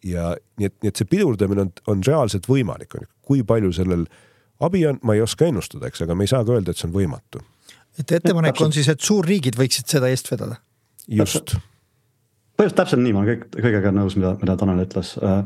ja 0.06 0.32
nii 0.60 0.70
et, 0.70 0.76
nii 0.84 0.91
et 0.91 1.02
see 1.02 1.10
pidurdamine 1.10 1.68
on, 1.68 1.72
on 1.93 2.02
reaalselt 2.06 2.50
võimalik, 2.50 2.95
on 2.95 3.06
ju, 3.06 3.12
kui 3.28 3.43
palju 3.48 3.74
sellel 3.76 4.06
abi 4.64 4.86
on, 4.89 5.00
ma 5.06 5.18
ei 5.18 5.24
oska 5.26 5.48
ennustada, 5.50 5.89
eks, 5.89 6.04
aga 6.06 6.18
me 6.18 6.28
ei 6.28 6.34
saa 6.34 6.45
ka 6.45 6.58
öelda, 6.58 6.74
et 6.74 6.82
see 6.82 6.89
on 6.89 6.95
võimatu. 6.95 7.43
et 7.98 8.12
ettepanek 8.20 8.62
on 8.62 8.74
siis, 8.74 8.89
et 8.93 9.02
suurriigid 9.02 9.58
võiksid 9.58 9.89
seda 9.89 10.10
eest 10.14 10.32
vedada? 10.32 10.60
just. 11.08 11.56
põhimõtteliselt 12.58 12.82
täpselt 12.82 13.04
nii, 13.04 13.16
ma 13.16 13.24
olen 13.24 13.34
kõik, 13.34 13.48
kõigega 13.62 13.93
nõus, 13.95 14.18
mida, 14.20 14.36
mida 14.41 14.58
Tanel 14.60 14.86
ütles 14.86 15.16
äh, 15.22 15.41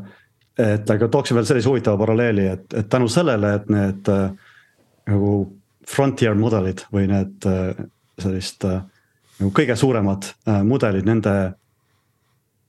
et 0.58 0.90
aga 0.90 1.08
tooksin 1.08 1.38
veel 1.38 1.48
sellise 1.48 1.70
huvitava 1.70 2.00
paralleeli, 2.00 2.46
et, 2.52 2.66
et 2.76 2.88
tänu 2.92 3.08
sellele, 3.12 3.54
et 3.58 3.68
need 3.72 4.10
äh, 4.12 4.30
nagu 5.08 5.32
frontier 5.88 6.36
mudelid 6.38 6.84
või 6.92 7.08
need 7.10 7.48
äh, 7.48 7.72
sellist 8.20 8.66
äh, 8.68 8.82
nagu 9.40 9.52
kõige 9.56 9.76
suuremad 9.78 10.28
mudelid, 10.68 11.08
nende. 11.08 11.34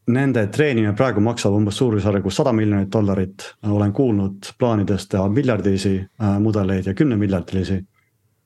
Nende 0.08 0.48
treenimine 0.52 0.92
praegu 1.00 1.22
maksab 1.24 1.54
umbes 1.56 1.78
suurusjärgus 1.80 2.36
sada 2.36 2.52
miljonit 2.52 2.90
dollarit, 2.92 3.46
olen 3.64 3.94
kuulnud 3.96 4.50
plaanidest 4.60 5.10
teha 5.14 5.30
miljardilisi 5.32 5.94
äh, 6.02 6.34
mudeleid 6.44 6.90
ja 6.90 6.94
kümnemiljardilisi 6.94 7.78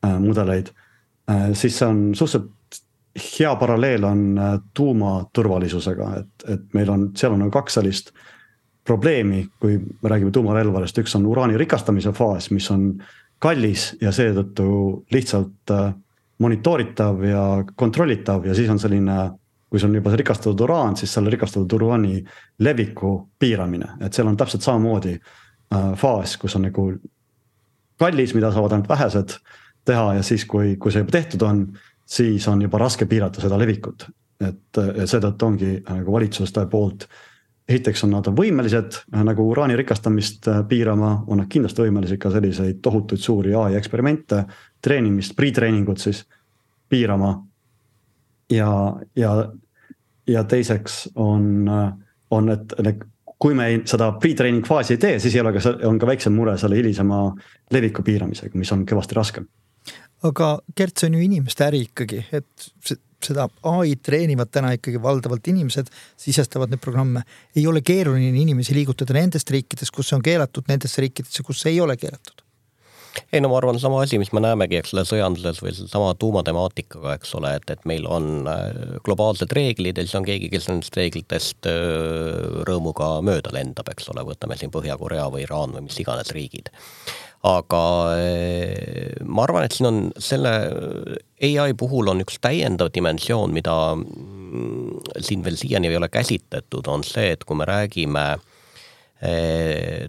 äh, 0.05 0.20
mudeleid 0.20 0.70
äh,. 1.32 1.49
siis 1.53 1.80
see 1.80 1.88
on 1.88 2.03
suhteliselt 2.16 2.53
hea 3.39 3.55
paralleel 3.55 4.03
on 4.03 4.38
äh, 4.38 4.60
tuumaturvalisusega, 4.74 6.10
et, 6.20 6.49
et 6.53 6.74
meil 6.74 6.89
on, 6.89 7.10
seal 7.18 7.34
on 7.34 7.41
nagu 7.45 7.51
kaks 7.51 7.80
sellist 7.80 8.12
probleemi, 8.88 9.47
kui 9.60 9.78
me 9.78 10.10
räägime 10.10 10.32
tuumarelvadest, 10.32 11.01
üks 11.01 11.16
on 11.18 11.26
uraani 11.28 11.58
rikastamise 11.60 12.14
faas, 12.16 12.51
mis 12.55 12.70
on 12.72 12.91
kallis 13.43 13.89
ja 14.01 14.14
seetõttu 14.16 14.68
lihtsalt 15.14 15.74
äh, 15.74 15.89
monitooritav 16.39 17.24
ja 17.26 17.43
kontrollitav 17.76 18.45
ja 18.45 18.55
siis 18.55 18.70
on 18.70 18.80
selline. 18.80 19.18
Kui 19.70 19.80
sul 19.80 19.89
on 19.91 19.99
juba 19.99 20.15
rikastatud 20.15 20.61
uraan, 20.63 20.95
siis 20.97 21.13
selle 21.13 21.32
rikastatud 21.34 21.74
uraani 21.80 22.22
leviku 22.63 23.13
piiramine, 23.39 23.97
et 24.01 24.13
seal 24.13 24.30
on 24.30 24.38
täpselt 24.39 24.63
samamoodi 24.63 25.15
äh, 25.18 25.93
faas, 25.99 26.38
kus 26.38 26.55
on 26.55 26.68
nagu 26.70 26.89
kallis, 27.99 28.36
mida 28.38 28.51
saavad 28.53 28.78
ainult 28.78 28.89
vähesed 28.89 29.38
teha 29.86 30.13
ja 30.20 30.24
siis, 30.24 30.45
kui, 30.45 30.76
kui 30.80 30.93
see 30.93 31.03
juba 31.03 31.18
tehtud 31.18 31.43
on, 31.47 31.65
siis 32.07 32.47
on 32.47 32.61
juba 32.61 32.80
raske 32.80 33.05
piirata 33.05 33.43
seda 33.43 33.59
levikut. 33.59 34.09
et 34.38 34.78
seetõttu 35.09 35.45
ongi 35.45 35.70
nagu 35.89 36.13
valitsuste 36.13 36.68
poolt 36.70 37.07
esiteks 37.68 38.05
on 38.07 38.13
nad 38.15 38.28
võimelised 38.32 39.01
äh, 39.01 39.24
nagu 39.28 39.45
uraani 39.51 39.76
rikastamist 39.80 40.47
äh, 40.47 40.61
piirama, 40.68 41.24
on 41.28 41.41
nad 41.41 41.49
kindlasti 41.51 41.84
võimelised 41.84 42.20
ka 42.22 42.32
selliseid 42.32 42.80
tohutuid 42.84 43.22
suuri 43.22 43.55
ai 43.59 43.76
eksperimente, 43.80 44.43
treenimist, 44.84 45.36
pre-treeningut 45.36 46.01
siis 46.01 46.24
piirama. 46.89 47.36
Ja, 48.52 48.72
ja, 49.16 49.32
ja 50.28 50.43
teiseks 50.43 51.10
on, 51.16 51.70
on, 52.32 52.50
et 52.50 52.76
kui 53.38 53.54
me 53.54 53.68
ei, 53.72 53.82
seda 53.86 54.12
pre-training 54.22 54.66
faasi 54.66 54.95
ei 54.95 55.02
tee, 55.04 55.20
siis 55.22 55.36
ei 55.36 55.43
ole 55.43 55.54
ka, 55.56 55.62
on 55.88 56.00
ka 56.02 56.10
väiksem 56.10 56.36
mure 56.36 56.58
selle 56.58 56.80
hilisema 56.80 57.22
leviku 57.74 58.06
piiramisega, 58.06 58.58
mis 58.58 58.72
on 58.74 58.86
kõvasti 58.89 59.18
raskem 59.18 59.50
aga 60.26 60.56
Gert, 60.78 60.98
see 60.98 61.12
on 61.12 61.18
ju 61.18 61.26
inimeste 61.26 61.66
äri 61.68 61.84
ikkagi, 61.86 62.24
et 62.34 62.95
seda 63.24 63.48
ai-d 63.70 64.02
treenivad 64.06 64.50
täna 64.54 64.72
ikkagi 64.78 65.02
valdavalt 65.02 65.48
inimesed, 65.50 65.89
sisestavad 66.22 66.74
neid 66.74 66.82
programme. 66.82 67.24
ei 67.56 67.68
ole 67.68 67.82
keeruline 67.82 68.34
inimesi 68.41 68.76
liigutada 68.78 69.18
nendest 69.18 69.50
riikidest, 69.52 69.93
kus 69.93 70.10
see 70.10 70.18
on 70.18 70.26
keelatud, 70.26 70.68
nendesse 70.70 71.02
riikidesse, 71.02 71.43
kus 71.43 71.62
see 71.62 71.76
ei 71.76 71.82
ole 71.82 71.98
keelatud 71.98 72.47
ei 73.34 73.41
no 73.43 73.51
ma 73.51 73.59
arvan, 73.59 73.80
sama 73.82 74.01
asi, 74.03 74.20
mis 74.22 74.32
me 74.36 74.43
näemegi, 74.43 74.80
eks 74.80 74.93
ole, 74.95 75.05
sõjanduses 75.07 75.61
või 75.63 75.76
sedasama 75.76 76.13
tuumatemaatikaga, 76.22 77.18
eks 77.18 77.36
ole, 77.39 77.53
et, 77.59 77.70
et 77.74 77.86
meil 77.89 78.07
on 78.09 78.49
äh, 78.51 78.97
globaalsed 79.05 79.53
reeglid 79.57 79.99
ja 79.99 80.07
siis 80.07 80.18
on 80.20 80.28
keegi, 80.28 80.51
kes 80.53 80.70
nendest 80.72 80.97
reeglitest 80.97 81.70
äh, 81.70 82.63
rõõmuga 82.68 83.18
mööda 83.26 83.53
lendab, 83.55 83.89
eks 83.93 84.11
ole, 84.13 84.26
võtame 84.28 84.59
siin 84.59 84.74
Põhja-Korea 84.74 85.30
või 85.34 85.45
Iraan 85.45 85.76
või 85.76 85.88
mis 85.88 86.01
iganes 86.03 86.34
riigid. 86.36 86.72
Aga 87.45 87.82
eh, 88.18 89.13
ma 89.24 89.43
arvan, 89.45 89.68
et 89.68 89.76
siin 89.76 89.88
on 89.88 89.99
selle 90.20 90.51
ai 91.38 91.74
puhul 91.78 92.09
on 92.09 92.24
üks 92.24 92.39
täiendav 92.41 92.89
dimensioon, 92.95 93.53
mida 93.53 93.76
mm, 93.93 95.22
siin 95.22 95.45
veel 95.45 95.59
siiani 95.59 95.91
ei 95.91 95.99
ole 95.99 96.09
käsitletud, 96.09 96.89
on 96.89 97.05
see, 97.05 97.30
et 97.36 97.45
kui 97.45 97.59
me 97.59 97.68
räägime 97.70 98.26
eh, 98.34 98.57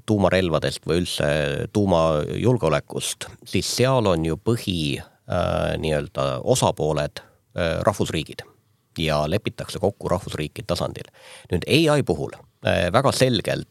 tuumarelvadest 0.07 0.85
või 0.89 1.03
üldse 1.03 1.29
tuumajulgeolekust, 1.73 3.29
siis 3.49 3.71
seal 3.79 4.07
on 4.11 4.27
ju 4.27 4.37
põhi 4.37 4.99
äh, 4.99 5.77
nii-öelda 5.81 6.43
osapooled 6.45 7.23
äh, 7.23 7.79
rahvusriigid 7.87 8.45
ja 8.99 9.23
lepitakse 9.31 9.79
kokku 9.79 10.11
rahvusriikide 10.11 10.67
tasandil. 10.67 11.09
nüüd 11.53 11.65
ai 11.69 12.03
puhul 12.03 12.35
äh, 12.37 12.89
väga 12.93 13.13
selgelt 13.13 13.69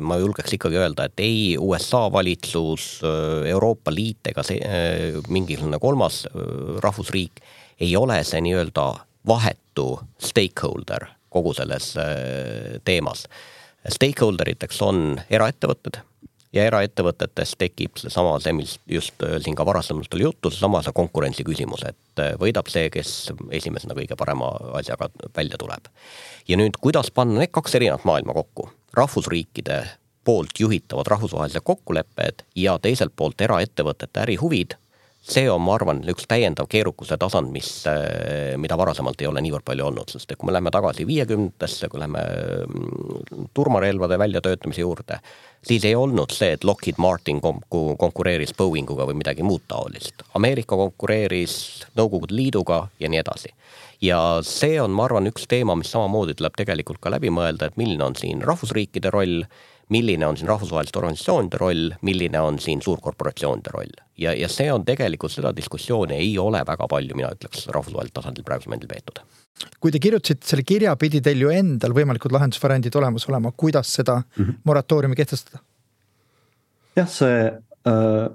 ma 0.00 0.16
julgeks 0.18 0.56
ikkagi 0.56 0.80
öelda, 0.80 1.04
et 1.06 1.20
ei 1.22 1.54
USA 1.60 2.08
valitsus, 2.10 2.98
Euroopa 3.46 3.92
Liit 3.94 4.26
ega 4.26 4.42
see 4.42 4.58
mingisugune 5.30 5.78
kolmas 5.78 6.24
rahvusriik 6.82 7.38
ei 7.78 7.92
ole 7.96 8.16
see 8.26 8.40
nii-öelda 8.42 8.88
vahetu 9.30 10.00
stakeholder 10.18 11.06
kogu 11.30 11.54
selles 11.54 11.92
teemas. 12.82 13.28
Stakeholder 13.88 14.50
iteks 14.52 14.82
on 14.84 15.20
eraettevõtted 15.30 16.00
ja 16.52 16.64
eraettevõtetes 16.68 17.54
tekib 17.60 17.98
seesama, 18.00 18.38
see, 18.40 18.54
mis 18.56 18.76
just 18.88 19.20
äh, 19.24 19.36
siin 19.44 19.56
ka 19.58 19.66
varasemalt 19.68 20.14
oli 20.16 20.26
juttu, 20.26 20.50
seesama 20.52 20.80
see 20.84 20.96
konkurentsi 20.96 21.44
küsimus, 21.46 21.84
et 21.88 22.22
äh, 22.22 22.34
võidab 22.40 22.70
see, 22.72 22.88
kes 22.92 23.32
esimesena 23.60 23.96
kõige 23.98 24.16
parema 24.18 24.50
asjaga 24.80 25.10
välja 25.36 25.60
tuleb. 25.60 25.92
ja 26.48 26.60
nüüd, 26.60 26.80
kuidas 26.80 27.10
panna 27.14 27.42
need 27.42 27.52
kaks 27.52 27.76
erinevat 27.78 28.06
maailma 28.08 28.36
kokku, 28.36 28.70
rahvusriikide 28.96 29.82
poolt 30.24 30.60
juhitavad 30.60 31.08
rahvusvahelised 31.08 31.64
kokkulepped 31.64 32.44
ja 32.56 32.78
teiselt 32.82 33.14
poolt 33.16 33.40
eraettevõtete 33.40 34.24
ärihuvid 34.26 34.76
see 35.28 35.48
on, 35.50 35.60
ma 35.64 35.74
arvan, 35.76 36.00
üks 36.08 36.26
täiendav 36.28 36.68
keerukuse 36.70 37.18
tasand, 37.20 37.50
mis, 37.52 37.68
äh, 37.90 38.56
mida 38.60 38.78
varasemalt 38.80 39.20
ei 39.22 39.28
ole 39.28 39.42
niivõrd 39.44 39.66
palju 39.66 39.88
olnud, 39.90 40.10
sest 40.12 40.32
et 40.32 40.40
kui 40.40 40.48
me 40.48 40.54
läheme 40.56 40.72
tagasi 40.74 41.06
viiekümnendatesse, 41.08 41.90
kui 41.92 42.00
läheme 42.00 42.24
mm, 42.64 43.50
turmarelvade 43.56 44.18
väljatöötamise 44.20 44.84
juurde, 44.84 45.20
siis 45.68 45.84
ei 45.84 45.94
olnud 45.98 46.32
see, 46.34 46.54
et 46.56 46.64
Lockheed 46.64 47.00
Martin 47.02 47.42
konkureeris 47.42 48.54
Boeinguga 48.56 49.08
või 49.08 49.18
midagi 49.20 49.46
muud 49.46 49.66
taolist. 49.68 50.24
Ameerika 50.38 50.78
konkureeris 50.78 51.58
Nõukogude 51.98 52.36
Liiduga 52.36 52.86
ja 53.00 53.10
nii 53.10 53.22
edasi. 53.24 53.54
ja 54.00 54.18
see 54.46 54.78
on, 54.80 54.92
ma 54.94 55.08
arvan, 55.08 55.26
üks 55.26 55.48
teema, 55.50 55.74
mis 55.76 55.90
samamoodi 55.90 56.36
tuleb 56.38 56.54
tegelikult 56.56 57.00
ka 57.02 57.10
läbi 57.10 57.32
mõelda, 57.34 57.66
et 57.66 57.76
milline 57.76 58.04
on 58.04 58.14
siin 58.16 58.44
rahvusriikide 58.46 59.10
roll 59.10 59.42
milline 59.88 60.26
on 60.26 60.36
siin 60.36 60.48
rahvusvaheliste 60.48 60.98
organisatsioonide 61.00 61.60
roll, 61.60 61.92
milline 62.02 62.40
on 62.40 62.58
siin 62.62 62.82
suurkorporatsioonide 62.84 63.72
roll. 63.74 63.92
ja, 64.18 64.34
ja 64.34 64.48
see 64.48 64.72
on 64.72 64.84
tegelikult, 64.84 65.32
seda 65.32 65.52
diskussiooni 65.56 66.16
ei 66.18 66.32
ole 66.38 66.62
väga 66.66 66.88
palju, 66.90 67.16
mina 67.16 67.30
ütleks, 67.34 67.66
rahvusvahelisel 67.74 68.14
tasandil 68.20 68.46
praegusel 68.46 68.72
momendil 68.72 68.92
peetud. 68.92 69.22
kui 69.80 69.94
te 69.94 69.98
kirjutasite 70.02 70.46
selle 70.46 70.66
kirja, 70.66 70.96
pidi 70.96 71.20
teil 71.24 71.40
ju 71.46 71.54
endal 71.54 71.94
võimalikud 71.96 72.34
lahendusvariandid 72.34 72.96
olemas 73.00 73.28
olema, 73.28 73.52
kuidas 73.56 73.94
seda 74.00 74.20
mm 74.20 74.44
-hmm. 74.44 74.60
moratooriumi 74.64 75.16
kehtestada? 75.16 75.62
jah, 76.96 77.08
see 77.08 77.46
äh, 77.86 78.28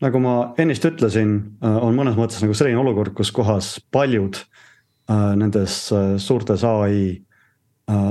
nagu 0.00 0.18
ma 0.18 0.54
ennist 0.58 0.84
ütlesin 0.84 1.36
äh,, 1.64 1.76
on 1.84 1.96
mõnes 1.96 2.16
mõttes 2.16 2.42
nagu 2.42 2.54
selline 2.54 2.78
olukord, 2.78 3.14
kus 3.14 3.32
kohas 3.32 3.80
paljud 3.90 4.36
äh, 4.36 5.36
nendes 5.36 5.92
äh, 5.92 6.16
suurtes 6.18 6.64
ai 6.64 7.22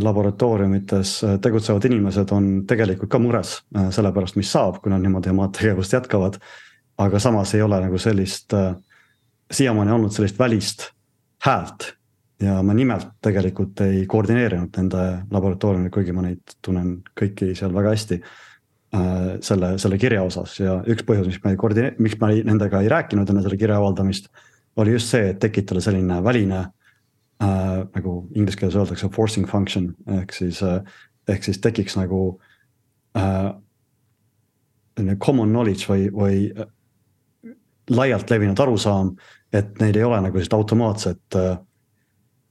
laboratooriumites 0.02 1.24
äh, 1.24 1.38
tegutsevad 1.42 1.86
inimesed 1.86 2.32
on 2.32 2.50
tegelikult 2.68 3.12
ka 3.12 3.20
mures 3.22 3.60
äh, 3.78 3.90
selle 3.96 4.12
pärast, 4.16 4.38
mis 4.40 4.52
saab, 4.52 4.82
kui 4.84 4.92
nad 4.92 5.04
niimoodi 5.04 5.32
oma 5.34 5.50
tegevust 5.56 5.94
jätkavad. 5.94 6.40
aga 7.00 7.20
samas 7.20 7.54
ei 7.56 7.62
ole 7.64 7.78
nagu 7.80 7.98
sellist, 7.98 8.52
siiamaani 9.52 9.92
olnud 9.92 10.12
sellist 10.12 10.40
välist 10.40 10.90
häält. 11.46 11.94
ja 12.42 12.58
ma 12.64 12.74
nimelt 12.74 13.08
tegelikult 13.22 13.82
ei 13.82 14.06
koordineerinud 14.08 14.76
nende 14.78 15.06
laboratooriumil, 15.32 15.92
kuigi 15.92 16.12
ma 16.12 16.26
neid 16.26 16.58
tunnen 16.62 16.98
kõiki 17.22 17.54
seal 17.56 17.74
väga 17.74 17.96
hästi. 17.96 18.22
selle, 19.42 19.78
selle 19.78 19.98
kirja 20.02 20.24
osas 20.24 20.60
ja 20.60 20.80
üks 20.88 21.06
põhjus, 21.06 21.28
miks 21.28 21.44
ma 21.44 21.52
ei 21.52 21.58
koordine-, 21.62 21.92
miks 22.00 22.18
ma 22.20 22.32
ei, 22.34 22.42
nendega 22.44 22.82
ei 22.82 22.90
rääkinud 22.90 23.30
enne 23.30 23.44
selle 23.46 23.58
kirja 23.58 23.78
avaldamist. 23.78 24.28
oli 24.76 24.92
just 24.92 25.14
see, 25.14 25.30
et 25.30 25.40
tekitada 25.40 25.82
selline 25.82 26.24
väline 26.24 26.66
äh, 27.44 27.86
nagu 27.96 28.30
inglise 28.36 28.58
keeles 28.58 28.76
öeldakse 28.76 29.10
forcing 29.16 29.48
function 29.50 29.94
ehk 30.20 30.34
siis 30.34 30.64
äh,, 30.64 30.82
ehk 31.30 31.44
siis 31.44 31.62
tekiks 31.62 31.98
nagu 32.00 32.40
äh, 33.18 33.54
common 35.20 35.50
knowledge 35.50 35.88
või, 35.90 36.10
või 36.14 36.52
äh, 36.52 36.68
laialt 37.90 38.30
levinud 38.30 38.60
arusaam, 38.60 39.16
et 39.54 39.80
neil 39.80 39.98
ei 39.98 40.04
ole 40.04 40.22
nagu 40.22 40.38
sellist 40.38 40.54
automaatset 40.54 41.36
äh, 41.40 41.58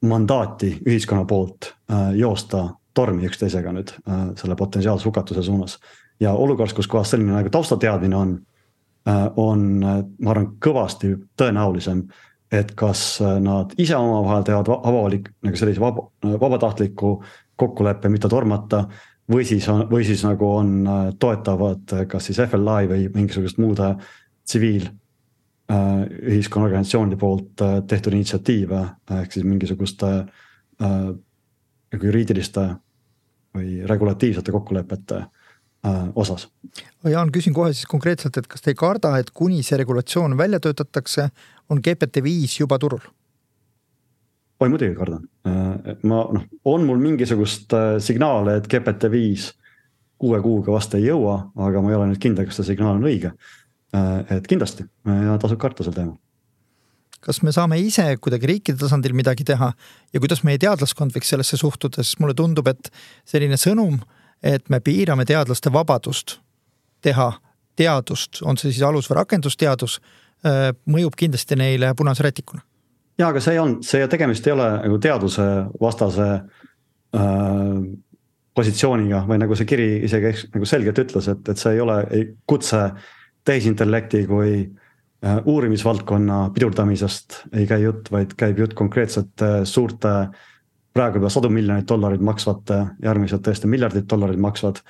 mandaati 0.08 0.78
ühiskonna 0.86 1.24
poolt 1.28 1.72
äh, 1.90 2.12
joosta 2.18 2.68
tormi 2.94 3.28
üksteisega 3.28 3.70
nüüd 3.70 3.92
selle 4.40 4.56
potentsiaalse 4.58 5.06
hukatuse 5.06 5.42
suunas. 5.46 5.76
ja 6.20 6.32
olukorras, 6.32 6.72
kus 6.74 6.88
kohas 6.90 7.10
selline 7.10 7.30
nagu 7.30 7.50
taustateadmine 7.50 8.16
on, 8.16 8.32
on, 9.36 9.60
ma 10.18 10.30
arvan, 10.32 10.48
kõvasti 10.58 11.12
tõenäolisem 11.38 12.00
et 12.52 12.70
kas 12.78 13.20
nad 13.44 13.74
ise 13.78 13.96
omavahel 13.96 14.46
teevad 14.46 14.70
avalik 14.78 15.28
nagu 15.44 15.58
sellise 15.60 15.82
vaba, 15.82 16.06
vabatahtliku 16.40 17.10
kokkuleppe, 17.58 18.08
mitte 18.08 18.28
tormata. 18.28 18.86
või 19.28 19.44
siis 19.44 19.68
on, 19.68 19.82
või 19.90 20.04
siis 20.08 20.22
nagu 20.24 20.46
on, 20.56 20.88
toetavad 21.20 21.92
kas 22.08 22.30
siis 22.30 22.38
FLI 22.48 22.88
või 22.88 23.08
mingisugust 23.14 23.58
muude 23.60 23.90
tsiviil 24.48 24.88
äh, 24.88 26.04
ühiskonnaorganisatsioonide 26.32 27.16
poolt 27.20 27.60
äh, 27.60 27.78
tehtud 27.86 28.16
initsiatiive 28.16 28.84
ehk 29.20 29.32
siis 29.32 29.44
mingisuguste 29.44 30.12
äh, 30.16 30.94
nagu 31.92 32.08
juriidiliste 32.10 32.64
või 33.56 33.82
regulatiivsete 33.88 34.52
kokkulepete 34.52 35.22
osas. 36.18 36.48
Jaan, 37.06 37.30
küsin 37.32 37.54
kohe 37.54 37.72
siis 37.72 37.86
konkreetselt, 37.86 38.36
et 38.36 38.48
kas 38.50 38.64
te 38.64 38.72
ei 38.72 38.78
karda, 38.78 39.12
et 39.18 39.30
kuni 39.30 39.62
see 39.62 39.78
regulatsioon 39.78 40.36
välja 40.38 40.60
töötatakse, 40.60 41.28
on 41.70 41.82
GPT-5 41.84 42.60
juba 42.64 42.78
turul? 42.78 43.04
oi 44.58 44.66
muidugi 44.72 44.96
kardan, 44.98 45.22
ma 46.02 46.24
noh, 46.34 46.46
on 46.66 46.82
mul 46.82 46.98
mingisugust 46.98 47.70
signaale, 48.02 48.56
et 48.58 48.66
GPT-5 48.66 49.52
kuue 50.18 50.40
kuuga 50.42 50.74
vast 50.74 50.96
ei 50.98 51.04
jõua, 51.04 51.36
aga 51.62 51.82
ma 51.82 51.92
ei 51.92 51.98
ole 51.98 52.08
nüüd 52.10 52.22
kindel, 52.22 52.48
kas 52.48 52.58
see 52.58 52.72
signaal 52.72 52.98
on 52.98 53.06
õige. 53.06 53.30
et 54.34 54.48
kindlasti 54.50 54.84
ja 55.06 55.38
tasub 55.40 55.60
karta 55.62 55.86
sel 55.86 55.94
teemal 55.96 56.18
kas 57.24 57.40
me 57.42 57.52
saame 57.54 57.78
ise 57.80 58.04
kuidagi 58.22 58.50
riikide 58.50 58.78
tasandil 58.78 59.14
midagi 59.16 59.46
teha 59.48 59.70
ja 60.12 60.20
kuidas 60.20 60.44
meie 60.46 60.60
teadlaskond 60.60 61.14
võiks 61.14 61.32
sellesse 61.32 61.58
suhtuda, 61.58 62.02
sest 62.02 62.20
mulle 62.22 62.36
tundub, 62.36 62.68
et 62.70 62.90
selline 63.28 63.58
sõnum, 63.58 63.98
et 64.42 64.68
me 64.68 64.80
piirame 64.80 65.24
teadlaste 65.24 65.72
vabadust 65.72 66.38
teha 67.02 67.32
teadust, 67.76 68.42
on 68.42 68.56
see 68.56 68.72
siis 68.72 68.82
alus- 68.82 69.10
või 69.10 69.20
rakendusteadus, 69.20 70.00
Äh, 70.46 70.70
mõjub 70.86 71.16
kindlasti 71.18 71.56
neile 71.58 71.88
punase 71.98 72.22
rätikuna. 72.22 72.60
ja, 73.18 73.28
aga 73.28 73.40
see 73.42 73.56
ei 73.56 73.58
olnud, 73.58 73.82
see 73.82 74.04
tegemist 74.06 74.44
ei 74.46 74.52
ole 74.54 74.66
nagu 74.84 74.98
teaduse 75.02 75.46
vastase 75.82 76.26
äh, 77.18 77.80
positsiooniga 78.54 79.24
või 79.26 79.40
nagu 79.42 79.56
see 79.58 79.66
kiri 79.66 79.88
isegi 80.06 80.30
nagu 80.54 80.68
selgelt 80.70 81.00
ütles, 81.02 81.26
et, 81.32 81.42
et 81.42 81.58
see 81.58 81.74
ei 81.74 81.82
ole 81.82 81.96
ei, 82.14 82.28
kutse 82.46 82.84
tehisintellekti 83.50 84.20
kui 84.30 84.52
äh, 84.62 85.40
uurimisvaldkonna 85.42 86.38
pidurdamisest 86.54 87.40
ei 87.58 87.66
käi 87.66 87.82
jutt, 87.88 88.12
vaid 88.14 88.38
käib 88.38 88.62
jutt 88.62 88.78
konkreetselt 88.78 89.42
äh, 89.42 89.64
suurte 89.66 90.14
praegu 90.94 91.20
juba 91.20 91.30
sadu 91.30 91.50
miljoneid 91.52 91.86
dollareid 91.88 92.22
maksvate, 92.24 92.78
järgmised 93.04 93.44
tõesti 93.44 93.70
miljardid 93.70 94.08
dollareid 94.10 94.40
maksvad 94.42 94.80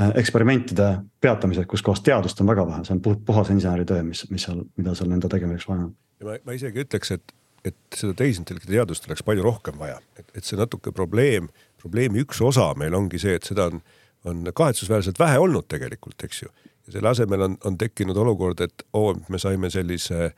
Äh, 0.00 0.12
eksperimentide 0.14 1.00
peatamised, 1.20 1.66
kus 1.66 1.82
kohas 1.82 2.04
teadust 2.06 2.38
on 2.38 2.46
väga 2.46 2.62
vähe, 2.68 2.84
see 2.86 2.94
on 2.94 3.00
puht, 3.02 3.24
puhas 3.26 3.48
inseneritöö, 3.50 4.04
mis, 4.06 4.20
mis 4.30 4.44
seal, 4.46 4.60
mida 4.78 4.92
seal 4.94 5.08
nende 5.10 5.26
tegemiseks 5.32 5.66
vaja 5.66 5.88
on. 5.88 5.96
ja 6.20 6.28
ma, 6.28 6.36
ma 6.46 6.54
isegi 6.54 6.84
ütleks, 6.84 7.10
et, 7.16 7.32
et 7.66 7.98
seda 7.98 8.14
tehisintellekti 8.20 8.70
teadust 8.70 9.08
oleks 9.10 9.24
palju 9.26 9.42
rohkem 9.42 9.74
vaja, 9.80 9.96
et, 10.14 10.28
et 10.38 10.46
see 10.46 10.60
natuke 10.60 10.92
probleem, 10.94 11.48
probleemi 11.82 12.22
üks 12.22 12.38
osa 12.46 12.68
meil 12.78 12.94
ongi 12.94 13.18
see, 13.18 13.34
et 13.40 13.50
seda 13.50 13.66
on, 13.72 13.82
on 14.30 14.46
kahetsusväärselt 14.60 15.18
vähe 15.18 15.42
olnud 15.42 15.66
tegelikult, 15.66 16.22
eks 16.28 16.44
ju. 16.44 16.54
ja 16.86 16.94
selle 16.94 17.10
asemel 17.10 17.48
on, 17.48 17.58
on 17.66 17.82
tekkinud 17.82 18.22
olukord, 18.22 18.62
et 18.62 18.86
oo, 18.94 19.16
me 19.26 19.42
saime 19.42 19.72
sellise 19.74 20.30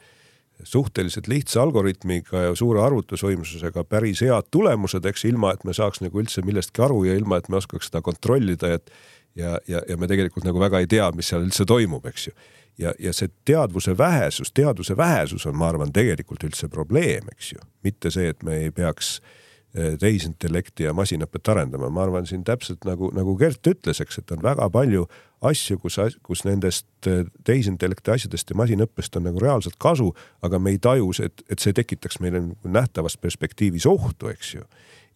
suhteliselt 0.65 1.29
lihtsa 1.29 1.63
algoritmiga 1.63 2.47
ja 2.49 2.55
suure 2.59 2.83
arvutusvõimsusega 2.85 3.85
päris 3.89 4.23
head 4.25 4.51
tulemused, 4.51 5.07
eks 5.07 5.25
ilma, 5.31 5.55
et 5.55 5.65
me 5.65 5.75
saaks 5.77 6.03
nagu 6.05 6.23
üldse 6.23 6.45
millestki 6.47 6.85
aru 6.87 7.05
ja 7.09 7.17
ilma, 7.19 7.41
et 7.41 7.49
me 7.49 7.61
oskaks 7.61 7.91
seda 7.91 8.03
kontrollida, 8.05 8.75
et 8.79 8.93
ja, 9.39 9.59
ja, 9.69 9.83
ja 9.89 9.99
me 10.01 10.09
tegelikult 10.11 10.47
nagu 10.47 10.63
väga 10.63 10.83
ei 10.83 10.89
tea, 10.91 11.11
mis 11.17 11.31
seal 11.31 11.45
üldse 11.47 11.67
toimub, 11.69 12.07
eks 12.11 12.31
ju. 12.31 12.35
ja, 12.79 12.95
ja 12.99 13.13
see 13.17 13.31
teadvuse 13.45 13.97
vähesus, 13.99 14.53
teaduse 14.53 14.97
vähesus 14.97 15.47
on, 15.47 15.57
ma 15.59 15.69
arvan, 15.69 15.93
tegelikult 15.93 16.45
üldse 16.49 16.69
probleem, 16.69 17.29
eks 17.37 17.53
ju, 17.55 17.63
mitte 17.87 18.11
see, 18.11 18.33
et 18.35 18.43
me 18.47 18.57
ei 18.65 18.75
peaks 18.75 19.19
eh, 19.21 19.37
tehisintellekti 19.73 20.89
ja 20.89 20.95
masinõpet 20.97 21.49
arendama, 21.53 21.91
ma 21.95 22.03
arvan 22.03 22.27
siin 22.27 22.43
täpselt 22.47 22.83
nagu, 22.89 23.13
nagu 23.15 23.37
Gert 23.39 23.67
ütles, 23.71 24.01
eks, 24.03 24.19
et 24.19 24.33
on 24.35 24.43
väga 24.43 24.67
palju 24.75 25.05
asju, 25.47 25.79
kus, 25.81 25.99
kus 26.27 26.43
nendest 26.45 27.09
eh, 27.09 27.23
tehisintellekti 27.47 28.13
asjadest 28.17 28.51
ja 28.51 28.59
masinõppest 28.59 29.17
on 29.17 29.29
nagu 29.29 29.41
reaalselt 29.43 29.79
kasu, 29.81 30.11
aga 30.43 30.59
me 30.59 30.75
ei 30.75 30.81
taju, 30.83 31.13
et, 31.23 31.45
et 31.49 31.63
see 31.63 31.77
tekitaks 31.77 32.19
meile 32.21 32.43
nähtavas 32.65 33.17
perspektiivis 33.21 33.87
ohtu, 33.89 34.33
eks 34.33 34.57
ju 34.59 34.67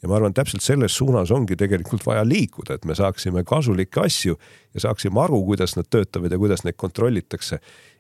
ja 0.05 0.09
ma 0.11 0.19
arvan, 0.19 0.35
täpselt 0.37 0.61
selles 0.61 0.93
suunas 0.97 1.33
ongi 1.33 1.57
tegelikult 1.57 2.05
vaja 2.05 2.27
liikuda, 2.29 2.77
et 2.77 2.85
me 2.85 2.95
saaksime 2.95 3.41
kasulikke 3.49 4.03
asju 4.05 4.37
ja 4.75 4.83
saaksime 4.85 5.23
aru, 5.23 5.41
kuidas 5.49 5.79
nad 5.79 5.89
töötavad 5.89 6.33
ja 6.33 6.39
kuidas 6.39 6.65
neid 6.65 6.77
kontrollitakse. 6.77 7.59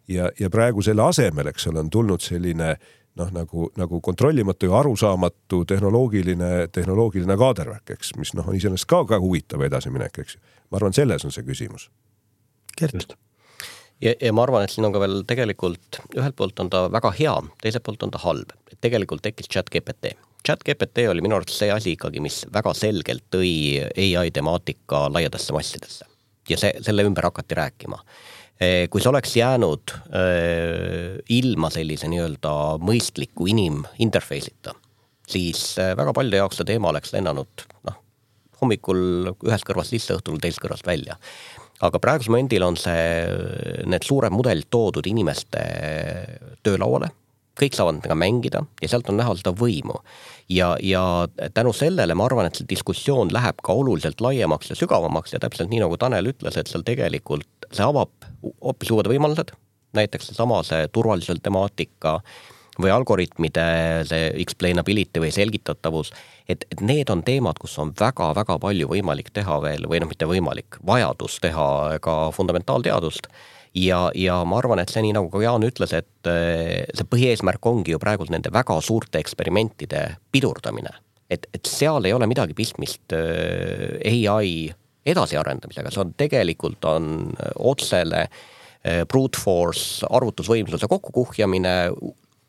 ja, 0.08 0.28
ja 0.40 0.50
praegu 0.50 0.82
selle 0.82 1.02
asemel, 1.02 1.48
eks 1.48 1.66
ole, 1.70 1.80
on 1.80 1.90
tulnud 1.90 2.20
selline 2.20 2.74
noh, 3.20 3.30
nagu, 3.34 3.68
nagu 3.78 4.00
kontrollimatu 4.04 4.70
ja 4.70 4.78
arusaamatu 4.80 5.64
tehnoloogiline, 5.70 6.52
tehnoloogiline 6.72 7.36
kaadervärk, 7.38 7.94
eks, 7.96 8.14
mis 8.20 8.34
noh, 8.34 8.48
on 8.48 8.58
iseenesest 8.58 8.88
ka, 8.90 9.04
ka 9.08 9.20
huvitav 9.22 9.62
edasiminek, 9.66 10.18
eks 10.24 10.36
ju. 10.36 10.42
ma 10.70 10.80
arvan, 10.80 10.96
selles 10.96 11.24
on 11.24 11.34
see 11.34 11.46
küsimus. 11.46 11.88
Gert 12.78 13.16
ja, 14.02 14.12
ja 14.12 14.32
ma 14.34 14.44
arvan, 14.46 14.66
et 14.66 14.74
siin 14.74 14.86
on 14.86 14.94
ka 14.94 15.02
veel 15.02 15.22
tegelikult 15.28 16.02
ühelt 16.16 16.36
poolt 16.36 16.60
on 16.60 16.70
ta 16.70 16.86
väga 16.92 17.14
hea, 17.18 17.34
teiselt 17.62 17.86
poolt 17.86 18.02
on 18.06 18.14
ta 18.14 18.22
halb, 18.26 18.54
et 18.72 18.80
tegelikult 18.82 19.22
tekkis 19.26 19.50
chat 19.50 19.70
GPT 19.70 20.16
chat-GPT 20.44 21.06
oli 21.08 21.22
minu 21.24 21.38
arvates 21.38 21.56
see 21.58 21.70
asi 21.72 21.94
ikkagi, 21.96 22.20
mis 22.20 22.42
väga 22.52 22.74
selgelt 22.76 23.24
tõi 23.32 23.80
ai 23.96 24.30
temaatika 24.34 25.06
laiadesse 25.12 25.56
massidesse 25.56 26.08
ja 26.48 26.58
see, 26.60 26.72
selle 26.84 27.06
ümber 27.08 27.24
hakati 27.30 27.56
rääkima. 27.56 27.98
Eh, 28.62 28.86
kui 28.86 29.02
see 29.02 29.10
oleks 29.10 29.32
jäänud 29.34 29.92
äh, 30.14 31.16
ilma 31.34 31.72
sellise 31.74 32.06
nii-öelda 32.06 32.52
mõistliku 32.86 33.48
iniminterface'ita, 33.50 34.76
siis 35.26 35.72
äh, 35.82 35.90
väga 35.98 36.14
paljude 36.14 36.38
jaoks 36.38 36.60
see 36.60 36.68
teema 36.68 36.92
oleks 36.92 37.10
lennanud 37.16 37.64
noh, 37.88 37.96
hommikul 38.60 39.32
ühest 39.34 39.66
kõrvast 39.66 39.90
sisse, 39.90 40.14
õhtul 40.14 40.38
teisest 40.38 40.62
kõrvast 40.62 40.86
välja. 40.86 41.18
aga 41.82 41.98
praegusel 41.98 42.30
momendil 42.30 42.62
on 42.62 42.78
see, 42.78 43.26
need 43.90 44.06
suured 44.06 44.32
mudelid 44.32 44.70
toodud 44.70 45.10
inimeste 45.10 45.66
töölauale 46.62 47.10
kõik 47.58 47.76
saavad 47.76 47.98
nendega 47.98 48.16
mängida 48.18 48.62
ja 48.82 48.90
sealt 48.90 49.08
on 49.10 49.18
näha 49.20 49.34
seda 49.38 49.52
võimu. 49.56 50.00
ja, 50.48 50.74
ja 50.82 51.26
tänu 51.54 51.72
sellele 51.72 52.14
ma 52.14 52.26
arvan, 52.26 52.46
et 52.46 52.58
see 52.58 52.68
diskussioon 52.68 53.30
läheb 53.32 53.62
ka 53.64 53.72
oluliselt 53.72 54.20
laiemaks 54.20 54.70
ja 54.70 54.76
sügavamaks 54.78 55.32
ja 55.32 55.40
täpselt 55.40 55.70
nii, 55.70 55.80
nagu 55.84 55.96
Tanel 55.96 56.32
ütles, 56.34 56.58
et 56.58 56.70
seal 56.70 56.84
tegelikult 56.86 57.48
see 57.74 57.86
avab 57.86 58.28
hoopis 58.62 58.92
uued 58.94 59.08
võimalused, 59.10 59.54
näiteks 59.94 60.30
seesama 60.30 60.62
see 60.66 60.88
turvalisuse 60.92 61.42
temaatika 61.42 62.18
või 62.80 62.90
algoritmide 62.90 63.64
see 64.08 64.30
explainability 64.42 65.22
või 65.22 65.30
selgitatavus, 65.34 66.10
et, 66.48 66.66
et 66.72 66.80
need 66.82 67.10
on 67.12 67.22
teemad, 67.22 67.58
kus 67.62 67.76
on 67.78 67.92
väga-väga 68.00 68.58
palju 68.62 68.90
võimalik 68.90 69.30
teha 69.34 69.60
veel 69.62 69.86
või 69.90 70.02
noh, 70.02 70.10
mitte 70.10 70.26
võimalik, 70.26 70.80
vajadus 70.86 71.38
teha 71.44 71.66
ka 72.02 72.16
fundamentaalteadust 72.34 73.30
ja, 73.74 74.10
ja 74.14 74.40
ma 74.46 74.58
arvan, 74.58 74.82
et 74.82 74.92
see, 74.92 75.02
nii 75.04 75.14
nagu 75.16 75.30
ka 75.32 75.42
Jaan 75.42 75.66
ütles, 75.66 75.94
et 75.96 76.30
eh, 76.30 76.84
see 76.94 77.08
põhieesmärk 77.10 77.70
ongi 77.70 77.94
ju 77.94 78.02
praegult 78.02 78.32
nende 78.34 78.52
väga 78.54 78.80
suurte 78.82 79.22
eksperimentide 79.22 80.06
pidurdamine. 80.34 80.94
et, 81.30 81.46
et 81.54 81.66
seal 81.66 82.04
ei 82.04 82.12
ole 82.12 82.26
midagi 82.30 82.54
pistmist 82.54 83.14
eh, 83.16 84.26
ai 84.30 84.74
edasiarendamisega, 85.06 85.92
see 85.92 86.02
on 86.04 86.12
tegelikult 86.18 86.84
on 86.88 87.08
otsele 87.58 88.26
eh, 88.26 89.02
brute 89.08 89.40
force 89.40 90.06
arvutusvõimsuse 90.08 90.88
kokkukuhjamine, 90.90 91.74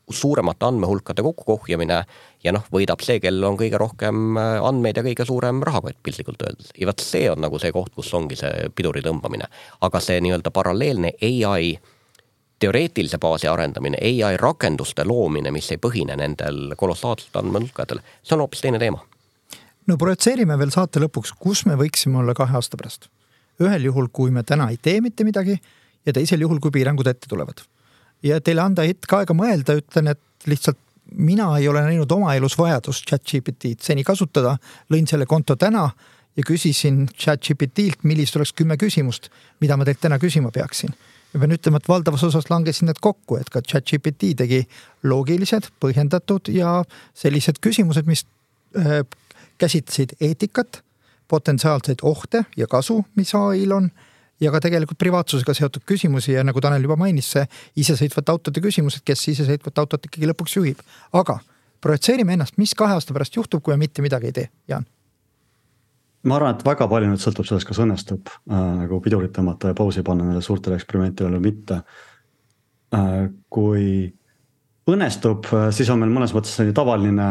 suuremate 0.09 0.65
andmehulkade 0.65 1.23
kokkukohjamine 1.25 2.03
ja 2.43 2.53
noh, 2.53 2.65
võidab 2.73 3.01
see, 3.01 3.19
kellel 3.23 3.47
on 3.49 3.57
kõige 3.59 3.79
rohkem 3.81 4.37
äh, 4.37 4.59
andmeid 4.63 4.99
ja 4.99 5.03
kõige 5.05 5.25
suurem 5.25 5.63
rahakott 5.65 5.97
piltlikult 6.03 6.45
öeldes. 6.45 6.69
ja 6.77 6.87
vot 6.87 7.01
see 7.01 7.29
on 7.31 7.41
nagu 7.41 7.59
see 7.59 7.73
koht, 7.73 7.93
kus 7.95 8.13
ongi 8.13 8.37
see 8.39 8.69
piduri 8.75 9.01
tõmbamine. 9.05 9.49
aga 9.81 9.99
see 9.99 10.21
nii-öelda 10.21 10.53
paralleelne 10.53 11.15
ai 11.23 11.75
teoreetilise 12.59 13.17
baasi 13.17 13.47
arendamine, 13.47 13.97
ai 14.01 14.37
rakenduste 14.37 15.03
loomine, 15.03 15.51
mis 15.51 15.71
ei 15.71 15.81
põhine 15.81 16.15
nendel 16.15 16.75
kolossaalsetel 16.77 17.43
andmehulkadel, 17.43 17.99
see 18.23 18.37
on 18.37 18.45
hoopis 18.45 18.61
teine 18.63 18.79
teema. 18.79 19.01
No 19.87 19.97
projitseerime 19.97 20.57
veel 20.57 20.73
saate 20.73 20.99
lõpuks, 21.03 21.35
kus 21.39 21.65
me 21.65 21.77
võiksime 21.79 22.19
olla 22.23 22.33
kahe 22.33 22.55
aasta 22.57 22.77
pärast. 22.77 23.09
ühel 23.61 23.87
juhul, 23.87 24.09
kui 24.11 24.31
me 24.31 24.43
täna 24.43 24.69
ei 24.69 24.77
tee 24.77 25.01
mitte 25.01 25.23
midagi 25.23 25.55
ja 26.05 26.13
teisel 26.13 26.41
juhul, 26.41 26.59
kui 26.59 26.71
piirangud 26.71 27.07
ette 27.07 27.27
tulevad 27.29 27.63
ja 28.25 28.41
teile 28.43 28.63
anda 28.65 28.85
hetk 28.85 29.13
aega 29.17 29.35
mõelda, 29.37 29.77
ütlen, 29.79 30.11
et 30.13 30.49
lihtsalt 30.49 30.79
mina 31.15 31.51
ei 31.59 31.67
ole 31.69 31.83
näinud 31.85 32.11
oma 32.11 32.33
elus 32.35 32.57
vajadust 32.57 33.05
chat-GPT-d 33.09 33.83
seni 33.85 34.03
kasutada, 34.03 34.55
lõin 34.91 35.07
selle 35.09 35.27
konto 35.29 35.55
täna 35.59 35.85
ja 36.35 36.45
küsisin 36.45 37.05
chat-GPT-lt, 37.13 38.03
millised 38.03 38.39
oleks 38.39 38.55
kümme 38.57 38.77
küsimust, 38.81 39.29
mida 39.61 39.77
ma 39.77 39.85
teilt 39.85 40.01
täna 40.03 40.19
küsima 40.21 40.51
peaksin. 40.55 40.95
ja 41.33 41.39
pean 41.39 41.51
ütlema, 41.51 41.81
et 41.81 41.87
valdavas 41.87 42.23
osas 42.23 42.49
langesid 42.49 42.87
need 42.87 42.99
kokku, 43.03 43.37
et 43.37 43.49
ka 43.51 43.61
chat-GPT 43.61 44.33
tegi 44.39 44.61
loogilised, 45.03 45.69
põhjendatud 45.83 46.49
ja 46.55 46.81
sellised 47.13 47.59
küsimused, 47.61 48.07
mis 48.07 48.25
äh, 48.79 49.03
käsitlesid 49.57 50.17
eetikat, 50.21 50.81
potentsiaalseid 51.27 52.03
ohte 52.03 52.45
ja 52.57 52.67
kasu, 52.67 52.99
mis 53.15 53.33
ai-l 53.35 53.71
on 53.71 53.89
ja 54.41 54.51
ka 54.51 54.59
tegelikult 54.63 54.99
privaatsusega 54.99 55.53
seotud 55.55 55.85
küsimusi 55.87 56.35
ja 56.35 56.43
nagu 56.43 56.61
Tanel 56.61 56.83
juba 56.85 56.97
mainis, 56.99 57.31
see 57.35 57.45
isesõitvate 57.81 58.33
autode 58.33 58.63
küsimus, 58.63 58.99
et 58.99 59.05
kes 59.07 59.27
isesõitvat 59.31 59.79
autot 59.83 60.09
ikkagi 60.09 60.29
lõpuks 60.31 60.57
juhib. 60.57 60.81
aga 61.13 61.39
projitseerime 61.81 62.33
ennast, 62.33 62.57
mis 62.57 62.75
kahe 62.75 62.97
aasta 62.97 63.13
pärast 63.13 63.35
juhtub, 63.35 63.63
kui 63.63 63.73
me 63.73 63.85
mitte 63.85 64.01
midagi 64.01 64.31
ei 64.31 64.35
tee, 64.35 64.49
Jaan? 64.67 64.85
ma 66.25 66.39
arvan, 66.39 66.55
et 66.55 66.65
väga 66.65 66.87
palju 66.89 67.09
nüüd 67.11 67.21
sõltub 67.21 67.45
sellest, 67.45 67.67
kas 67.69 67.79
õnnestub 67.83 68.29
äh, 68.29 68.61
nagu 68.81 68.99
pidurit 69.01 69.33
tõmmata 69.35 69.71
ja 69.71 69.77
pausi 69.77 70.03
panna 70.03 70.25
nendele 70.25 70.43
suurtele 70.45 70.79
eksperimentidele 70.79 71.37
või 71.37 71.51
mitte 71.51 71.81
äh,. 72.95 73.27
kui 73.49 73.85
õnnestub, 74.89 75.51
äh, 75.53 75.69
siis 75.75 75.89
on 75.93 76.01
meil 76.01 76.13
mõnes 76.13 76.33
mõttes 76.35 76.55
selline 76.57 76.75
tavaline 76.75 77.29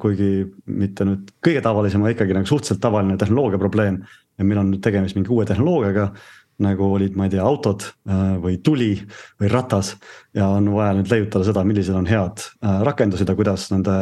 kuigi 0.00 0.44
mitte 0.66 1.04
nüüd 1.06 1.28
kõige 1.44 1.60
tavalisem, 1.64 2.02
aga 2.02 2.14
ikkagi 2.14 2.34
nagu 2.36 2.48
suhteliselt 2.48 2.80
tavaline 2.82 3.16
tehnoloogia 3.20 3.60
probleem 3.62 4.00
ja 4.38 4.46
meil 4.46 4.60
on 4.60 4.72
nüüd 4.72 4.82
tegemist 4.84 5.18
mingi 5.18 5.32
uue 5.32 5.46
tehnoloogiaga 5.48 6.08
nagu 6.62 6.86
olid, 6.94 7.16
ma 7.18 7.26
ei 7.26 7.32
tea, 7.34 7.42
autod 7.42 7.82
äh, 7.82 8.34
või 8.42 8.58
tuli 8.62 8.92
või 9.40 9.50
ratas. 9.50 9.94
ja 10.34 10.48
on 10.54 10.70
vaja 10.74 10.94
nüüd 10.98 11.10
leiutada 11.10 11.46
seda, 11.46 11.64
millised 11.66 11.94
on 11.98 12.06
head 12.06 12.44
äh, 12.62 12.82
rakendused 12.86 13.28
ja 13.28 13.34
kuidas 13.34 13.66
nende, 13.72 13.96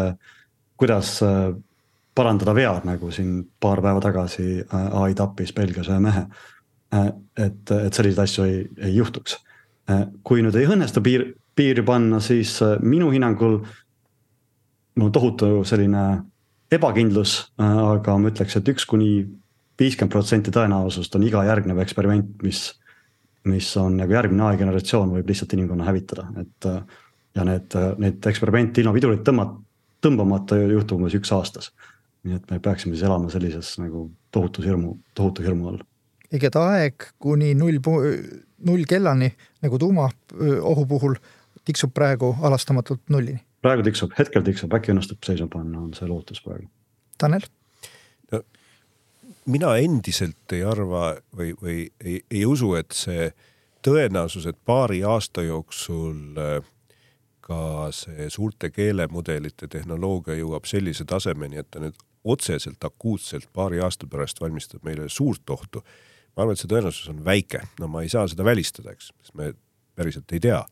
kuidas 0.77 1.15
äh, 1.25 1.53
parandada 2.15 2.55
vead, 2.55 2.85
nagu 2.85 3.11
siin 3.11 3.41
paar 3.61 3.81
päeva 3.81 4.01
tagasi 4.05 4.67
ai 4.69 5.15
tappis 5.17 5.55
Belgias 5.57 5.89
ühe 5.89 6.01
mehe. 6.01 6.27
et, 6.93 7.71
et 7.73 7.95
selliseid 7.95 8.19
asju 8.21 8.45
ei, 8.45 8.59
ei 8.85 8.97
juhtuks. 8.99 9.39
kui 10.23 10.43
nüüd 10.45 10.59
ei 10.61 10.67
õnnestu 10.69 11.01
piir, 11.01 11.25
piiri 11.57 11.83
panna, 11.83 12.21
siis 12.21 12.59
minu 12.85 13.09
hinnangul 13.11 13.63
no 14.97 15.09
tohutu 15.11 15.63
selline 15.69 16.03
ebakindlus, 16.73 17.37
aga 17.61 18.17
ma 18.19 18.31
ütleks, 18.33 18.57
et 18.59 18.69
üks 18.73 18.87
kuni 18.89 19.25
viiskümmend 19.81 20.13
protsenti 20.13 20.53
tõenäosust 20.55 21.15
on 21.17 21.27
iga 21.27 21.43
järgnev 21.47 21.81
eksperiment, 21.83 22.35
mis, 22.45 22.65
mis 23.49 23.69
on 23.81 23.99
nagu 24.01 24.15
järgmine 24.15 24.47
aegeneratsioon 24.51 25.15
võib 25.17 25.33
lihtsalt 25.33 25.57
inimkonna 25.57 25.89
hävitada, 25.89 26.29
et. 26.43 26.73
ja 27.33 27.45
need, 27.49 27.75
need 27.97 28.27
eksperimente 28.29 28.83
ilma 28.83 28.93
pidurit 28.93 29.23
tõmma, 29.25 29.47
tõmbamata 30.05 30.59
juhtub 30.61 30.99
umbes 31.01 31.15
üks 31.17 31.31
aastas. 31.33 31.71
nii 32.23 32.37
et 32.37 32.51
me 32.53 32.59
peaksime 32.63 32.95
siis 32.95 33.07
elama 33.07 33.31
sellises 33.33 33.73
nagu 33.83 34.11
tohutus 34.31 34.65
hirmu, 34.65 34.99
tohutu 35.15 35.43
hirmu 35.43 35.71
all. 35.71 35.79
ehk 36.31 36.45
et 36.49 36.59
aeg 36.61 37.07
kuni 37.19 37.55
null, 37.55 37.81
null 38.69 38.85
kellani 38.89 39.33
nagu 39.63 39.79
tuumaohu 39.79 40.87
puhul 40.87 41.17
tiksub 41.65 41.95
praegu 41.95 42.33
halastamatult 42.43 43.03
nullini. 43.09 43.41
Praegu 43.63 43.87
tiksub, 43.87 44.13
hetkel 44.19 44.45
tiksub, 44.47 44.73
äkki 44.75 44.93
õnnestub 44.95 45.23
seisma 45.27 45.49
panna, 45.53 45.81
on 45.81 45.93
see 45.97 46.09
lootus 46.11 46.43
praegu. 46.45 46.69
Tanel 47.19 47.47
mina 49.45 49.77
endiselt 49.81 50.53
ei 50.55 50.63
arva 50.67 51.17
või, 51.37 51.53
või 51.63 51.79
ei, 52.05 52.21
ei 52.31 52.45
usu, 52.47 52.75
et 52.79 52.95
see 52.97 53.31
tõenäosus, 53.83 54.47
et 54.47 54.59
paari 54.65 55.03
aasta 55.07 55.43
jooksul 55.43 56.39
äh, 56.39 56.71
ka 57.43 57.91
see 57.95 58.29
suurte 58.31 58.71
keelemudelite 58.71 59.69
tehnoloogia 59.69 60.39
jõuab 60.39 60.69
sellise 60.71 61.07
tasemeni, 61.09 61.59
et 61.59 61.71
ta 61.71 61.83
nüüd 61.83 61.99
otseselt 62.23 62.85
akuutselt 62.87 63.49
paari 63.53 63.83
aasta 63.83 64.07
pärast 64.07 64.41
valmistab 64.41 64.85
meile 64.87 65.09
suurt 65.11 65.51
ohtu. 65.51 65.83
ma 66.37 66.45
arvan, 66.45 66.55
et 66.55 66.63
see 66.63 66.71
tõenäosus 66.71 67.11
on 67.11 67.25
väike, 67.25 67.65
no 67.81 67.89
ma 67.91 68.03
ei 68.03 68.09
saa 68.09 68.29
seda 68.31 68.45
välistada, 68.45 68.95
eks, 68.95 69.11
sest 69.21 69.35
me 69.35 69.53
päriselt 69.99 70.31
ei 70.33 70.41
tea. 70.41 70.63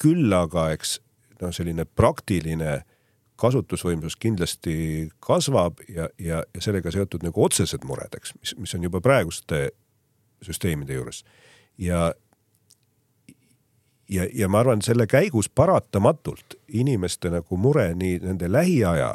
Küll 0.00 0.32
aga, 0.32 0.70
eks 0.74 0.98
noh, 1.40 1.52
selline 1.52 1.84
praktiline 1.84 2.80
kasutusvõimsus 3.40 4.16
kindlasti 4.20 5.08
kasvab 5.24 5.80
ja, 5.88 6.08
ja, 6.20 6.42
ja 6.54 6.64
sellega 6.64 6.92
seotud 6.92 7.24
nagu 7.24 7.44
otsesed 7.44 7.86
mured, 7.88 8.12
eks, 8.16 8.34
mis, 8.40 8.56
mis 8.60 8.74
on 8.76 8.84
juba 8.84 9.00
praeguste 9.04 9.70
süsteemide 10.44 10.96
juures. 10.96 11.22
ja, 11.78 12.12
ja, 14.08 14.26
ja 14.34 14.48
ma 14.48 14.60
arvan, 14.60 14.82
selle 14.84 15.06
käigus 15.06 15.48
paratamatult 15.48 16.58
inimeste 16.68 17.32
nagu 17.32 17.56
mure 17.56 17.90
nii 17.94 18.20
nende 18.24 18.52
lähiaja 18.52 19.14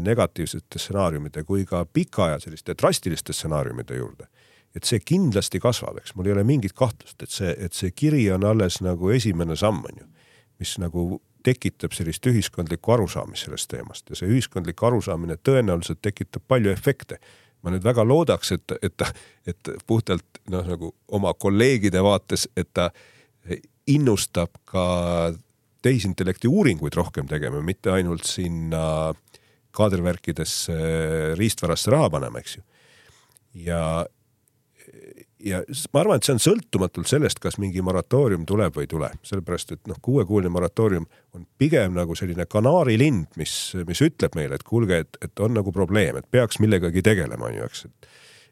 negatiivsete 0.00 0.78
stsenaariumide 0.78 1.44
kui 1.44 1.64
ka 1.64 1.84
pikaaja 1.92 2.38
selliste 2.42 2.74
drastiliste 2.74 3.32
stsenaariumide 3.32 3.96
juurde. 3.96 4.26
Et 4.76 4.84
see 4.84 5.00
kindlasti 5.00 5.60
kasvab, 5.62 6.00
eks 6.02 6.14
mul 6.16 6.28
ei 6.28 6.36
ole 6.36 6.44
mingit 6.46 6.74
kahtlust, 6.76 7.22
et 7.22 7.32
see, 7.32 7.54
et 7.56 7.74
see 7.74 7.90
kiri 7.96 8.26
on 8.34 8.44
alles 8.46 8.80
nagu 8.84 9.10
esimene 9.14 9.56
samm, 9.56 9.84
on 9.88 10.02
ju. 10.02 10.06
mis 10.58 10.74
nagu 10.82 11.20
tekitab 11.46 11.94
sellist 11.94 12.26
ühiskondlikku 12.26 12.92
arusaamist 12.92 13.46
sellest 13.46 13.70
teemast 13.70 14.10
ja 14.10 14.18
see 14.18 14.28
ühiskondlik 14.28 14.82
arusaamine 14.82 15.38
tõenäoliselt 15.46 16.00
tekitab 16.02 16.42
palju 16.48 16.72
efekte. 16.72 17.18
ma 17.62 17.72
nüüd 17.74 17.82
väga 17.82 18.04
loodaks, 18.06 18.52
et, 18.54 18.72
et, 18.86 19.02
et 19.50 19.70
puhtalt 19.86 20.38
noh, 20.50 20.62
nagu 20.62 20.92
oma 21.08 21.32
kolleegide 21.34 21.98
vaates, 22.06 22.46
et 22.56 22.68
ta 22.72 22.90
innustab 23.90 24.52
ka 24.68 24.84
tehisintellekti 25.82 26.48
uuringuid 26.48 26.94
rohkem 26.94 27.26
tegema, 27.26 27.58
mitte 27.62 27.90
ainult 27.90 28.28
sinna 28.30 29.10
kaadrivärkidesse 29.74 30.76
riistvarasse 31.38 31.90
raha 31.90 32.10
panema, 32.14 32.38
eks 32.38 32.56
ju. 32.56 32.62
ja, 33.66 33.82
ja 35.44 35.62
ma 35.92 36.00
arvan, 36.02 36.18
et 36.18 36.26
see 36.26 36.34
on 36.34 36.42
sõltumatult 36.42 37.10
sellest, 37.10 37.40
kas 37.42 37.58
mingi 37.62 37.82
moratoorium 37.84 38.44
tuleb 38.48 38.76
või 38.76 38.86
ei 38.86 38.90
tule, 38.90 39.10
sellepärast 39.26 39.74
et 39.76 39.90
noh, 39.90 39.98
kuuekuuline 40.02 40.50
moratoorium 40.52 41.06
on 41.36 41.46
pigem 41.58 41.94
nagu 41.96 42.16
selline 42.18 42.46
kanaarilind, 42.50 43.36
mis, 43.40 43.54
mis 43.88 44.02
ütleb 44.04 44.38
meile, 44.38 44.58
et 44.58 44.66
kuulge, 44.66 45.02
et, 45.04 45.20
et 45.24 45.44
on 45.44 45.54
nagu 45.54 45.72
probleem, 45.74 46.18
et 46.18 46.30
peaks 46.30 46.60
millegagi 46.62 47.02
tegelema, 47.06 47.50
on 47.50 47.58
ju, 47.60 47.68
eks. 47.70 47.86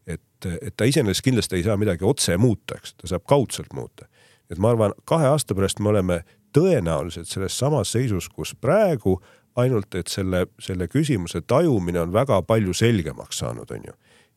et, 0.06 0.50
et 0.60 0.76
ta 0.76 0.88
iseenesest 0.88 1.24
kindlasti 1.26 1.58
ei 1.58 1.66
saa 1.66 1.78
midagi 1.80 2.06
otse 2.06 2.36
muuta, 2.40 2.78
eks, 2.78 2.94
ta 3.00 3.10
saab 3.14 3.26
kaudselt 3.28 3.74
muuta. 3.74 4.06
et 4.50 4.58
ma 4.62 4.70
arvan, 4.70 4.94
kahe 5.04 5.26
aasta 5.26 5.54
pärast 5.58 5.82
me 5.82 5.90
oleme 5.90 6.20
tõenäoliselt 6.54 7.28
selles 7.28 7.58
samas 7.58 7.90
seisus, 7.92 8.28
kus 8.28 8.54
praegu 8.54 9.18
ainult, 9.56 9.94
et 9.94 10.06
selle, 10.12 10.46
selle 10.62 10.86
küsimuse 10.88 11.42
tajumine 11.48 12.00
on 12.00 12.12
väga 12.12 12.42
palju 12.46 12.74
selgemaks 12.76 13.42
saanud, 13.42 13.70
on 13.72 13.88
ju 13.90 13.96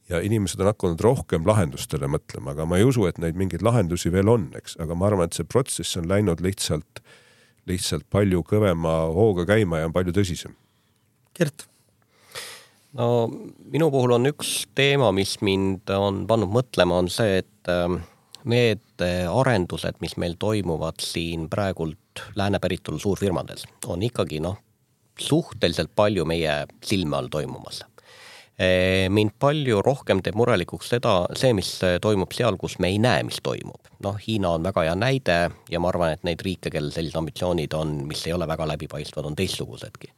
ja 0.09 0.19
inimesed 0.25 0.59
on 0.61 0.71
hakanud 0.71 1.01
rohkem 1.05 1.47
lahendustele 1.47 2.09
mõtlema, 2.09 2.55
aga 2.55 2.65
ma 2.65 2.79
ei 2.79 2.87
usu, 2.87 3.05
et 3.09 3.19
neid 3.21 3.37
mingeid 3.39 3.63
lahendusi 3.65 4.11
veel 4.13 4.31
on, 4.31 4.49
eks, 4.57 4.77
aga 4.81 4.97
ma 4.97 5.09
arvan, 5.09 5.29
et 5.29 5.37
see 5.37 5.47
protsess 5.47 5.99
on 5.99 6.09
läinud 6.09 6.41
lihtsalt, 6.43 7.03
lihtsalt 7.69 8.07
palju 8.09 8.41
kõvema 8.49 8.95
hooga 9.13 9.45
käima 9.49 9.81
ja 9.81 9.89
on 9.89 9.95
palju 9.95 10.15
tõsisem. 10.17 10.55
Gert? 11.37 11.67
no 12.97 13.29
minu 13.69 13.91
puhul 13.93 14.15
on 14.17 14.31
üks 14.31 14.63
teema, 14.75 15.11
mis 15.13 15.35
mind 15.45 15.91
on 15.93 16.23
pannud 16.29 16.49
mõtlema, 16.55 16.97
on 17.03 17.11
see, 17.13 17.43
et 17.43 17.69
ähm, 17.69 18.01
need 18.49 19.05
arendused, 19.29 19.99
mis 20.01 20.17
meil 20.17 20.33
toimuvad 20.41 21.03
siin 21.05 21.45
praegult 21.51 22.23
lääne 22.39 22.57
päritolu 22.59 22.97
suurfirmades, 22.99 23.67
on 23.85 24.01
ikkagi 24.09 24.41
noh, 24.41 24.57
suhteliselt 25.19 25.93
palju 25.95 26.25
meie 26.25 26.63
silme 26.81 27.19
all 27.19 27.29
toimumas 27.29 27.83
mind 29.09 29.31
palju 29.39 29.79
rohkem 29.85 30.19
teeb 30.23 30.35
murelikuks 30.35 30.89
seda, 30.91 31.13
see, 31.37 31.53
mis 31.55 31.69
toimub 32.03 32.33
seal, 32.35 32.57
kus 32.59 32.75
me 32.83 32.89
ei 32.91 32.97
näe, 32.99 33.23
mis 33.23 33.39
toimub. 33.43 33.87
noh, 34.03 34.17
Hiina 34.19 34.51
on 34.55 34.63
väga 34.63 34.83
hea 34.87 34.95
näide 34.99 35.37
ja 35.71 35.79
ma 35.79 35.89
arvan, 35.91 36.13
et 36.15 36.25
neid 36.27 36.43
riike, 36.43 36.71
kellel 36.73 36.91
sellised 36.91 37.15
ambitsioonid 37.19 37.73
on, 37.75 37.93
mis 38.09 38.25
ei 38.27 38.33
ole 38.35 38.47
väga 38.47 38.67
läbipaistvad, 38.67 39.29
on 39.31 39.37
teistsugusedki. 39.39 40.11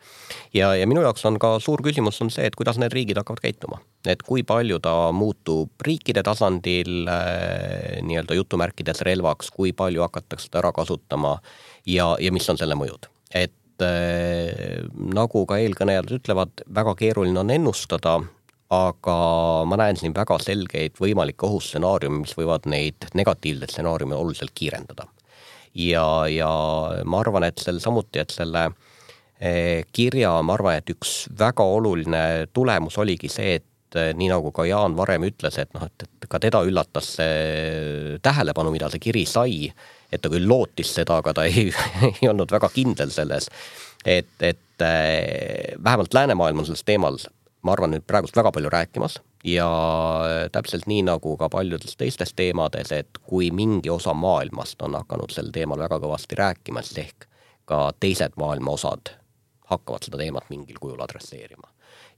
ja, 0.57 0.73
ja 0.75 0.87
minu 0.89 1.05
jaoks 1.05 1.25
on 1.29 1.37
ka 1.41 1.53
suur 1.61 1.85
küsimus 1.85 2.21
on 2.25 2.33
see, 2.33 2.47
et 2.49 2.57
kuidas 2.57 2.81
need 2.81 2.93
riigid 2.93 3.21
hakkavad 3.21 3.45
käituma. 3.45 3.81
et 4.09 4.25
kui 4.25 4.43
palju 4.43 4.79
ta 4.81 4.95
muutub 5.13 5.85
riikide 5.85 6.23
tasandil 6.25 7.05
äh, 7.05 8.01
nii-öelda 8.01 8.41
jutumärkides 8.41 9.05
relvaks, 9.05 9.53
kui 9.53 9.73
palju 9.73 10.01
hakatakse 10.07 10.49
seda 10.49 10.63
ära 10.65 10.73
kasutama 10.73 11.37
ja, 11.85 12.15
ja 12.19 12.31
mis 12.33 12.49
on 12.49 12.57
selle 12.57 12.77
mõjud. 12.79 13.05
et 13.33 13.53
äh, 13.85 14.83
nagu 15.15 15.45
ka 15.49 15.57
eelkõnelejad 15.61 16.13
ütlevad, 16.19 16.63
väga 16.73 16.95
keeruline 16.99 17.41
on 17.41 17.53
ennustada, 17.53 18.19
aga 18.71 19.15
ma 19.67 19.79
näen 19.79 19.99
siin 19.99 20.13
väga 20.15 20.37
selgeid 20.39 20.95
võimalikke 21.01 21.47
ohustsenaariume, 21.47 22.21
mis 22.23 22.35
võivad 22.37 22.69
neid 22.71 23.09
negatiivseid 23.17 23.73
stsenaariume 23.73 24.15
oluliselt 24.15 24.53
kiirendada. 24.55 25.07
ja, 25.75 26.05
ja 26.27 26.51
ma 27.05 27.19
arvan, 27.19 27.45
et 27.47 27.59
sel 27.59 27.79
samuti, 27.83 28.19
et 28.19 28.31
selle 28.31 28.69
eh, 29.39 29.83
kirja, 29.91 30.37
ma 30.43 30.55
arvan, 30.55 30.79
et 30.79 30.89
üks 30.91 31.27
väga 31.39 31.63
oluline 31.63 32.47
tulemus 32.53 32.97
oligi 32.99 33.29
see, 33.31 33.55
et 33.59 33.99
eh, 33.99 34.11
nii 34.15 34.31
nagu 34.31 34.51
ka 34.55 34.65
Jaan 34.67 34.95
varem 34.95 35.27
ütles, 35.27 35.59
et 35.59 35.71
noh, 35.75 35.87
et, 35.87 36.07
et 36.07 36.29
ka 36.31 36.39
teda 36.39 36.63
üllatas 36.67 37.15
see 37.19 38.19
tähelepanu, 38.23 38.71
mida 38.71 38.91
see 38.91 39.03
kiri 39.03 39.25
sai 39.27 39.71
et 40.11 40.21
ta 40.21 40.29
küll 40.29 40.47
lootis 40.47 40.93
seda, 40.95 41.19
aga 41.21 41.33
ta 41.33 41.45
ei, 41.49 41.69
ei 42.11 42.29
olnud 42.29 42.51
väga 42.51 42.69
kindel 42.73 43.11
selles. 43.13 43.49
et, 44.05 44.33
et 44.39 44.81
äh, 44.85 45.77
vähemalt 45.83 46.13
läänemaailm 46.13 46.59
on 46.59 46.65
sellest 46.65 46.85
teemal, 46.85 47.17
ma 47.61 47.75
arvan, 47.75 47.95
nüüd 47.95 48.07
praegust 48.07 48.35
väga 48.35 48.51
palju 48.51 48.69
rääkimas 48.73 49.19
ja 49.43 49.67
täpselt 50.51 50.85
nii 50.87 51.01
nagu 51.07 51.35
ka 51.37 51.49
paljudes 51.49 51.97
teistes 51.97 52.33
teemades, 52.33 52.91
et 52.91 53.21
kui 53.23 53.51
mingi 53.51 53.89
osa 53.89 54.13
maailmast 54.13 54.81
on 54.81 54.95
hakanud 54.99 55.33
sel 55.33 55.49
teemal 55.53 55.79
väga 55.81 55.99
kõvasti 56.01 56.37
rääkima, 56.37 56.81
siis 56.85 57.05
ehk 57.05 57.27
ka 57.65 57.89
teised 57.99 58.37
maailma 58.37 58.77
osad 58.77 59.13
hakkavad 59.71 60.05
seda 60.05 60.19
teemat 60.21 60.49
mingil 60.49 60.79
kujul 60.79 61.01
adresseerima. 61.01 61.67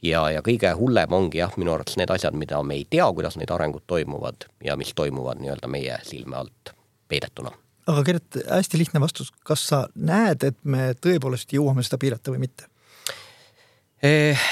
ja, 0.02 0.30
ja 0.32 0.42
kõige 0.42 0.72
hullem 0.76 1.14
ongi 1.14 1.40
jah, 1.40 1.54
minu 1.58 1.74
arvates 1.74 1.98
need 1.98 2.12
asjad, 2.12 2.36
mida 2.36 2.64
me 2.64 2.80
ei 2.80 2.88
tea, 2.90 3.06
kuidas 3.14 3.38
need 3.40 3.52
arengud 3.52 3.86
toimuvad 3.88 4.48
ja 4.64 4.76
mis 4.80 4.94
toimuvad 4.96 5.40
nii-öelda 5.40 5.68
meie 5.68 6.00
silme 6.04 6.36
alt 6.42 6.74
peidetuna. 7.08 7.52
Aga 7.88 8.04
Gert, 8.08 8.38
hästi 8.48 8.80
lihtne 8.80 9.02
vastus, 9.04 9.32
kas 9.48 9.66
sa 9.70 9.84
näed, 9.96 10.46
et 10.48 10.60
me 10.64 10.92
tõepoolest 11.02 11.54
jõuame 11.56 11.84
seda 11.86 12.00
piirata 12.02 12.34
või 12.34 12.46
mitte? 12.48 12.70
Eh,? 14.04 14.48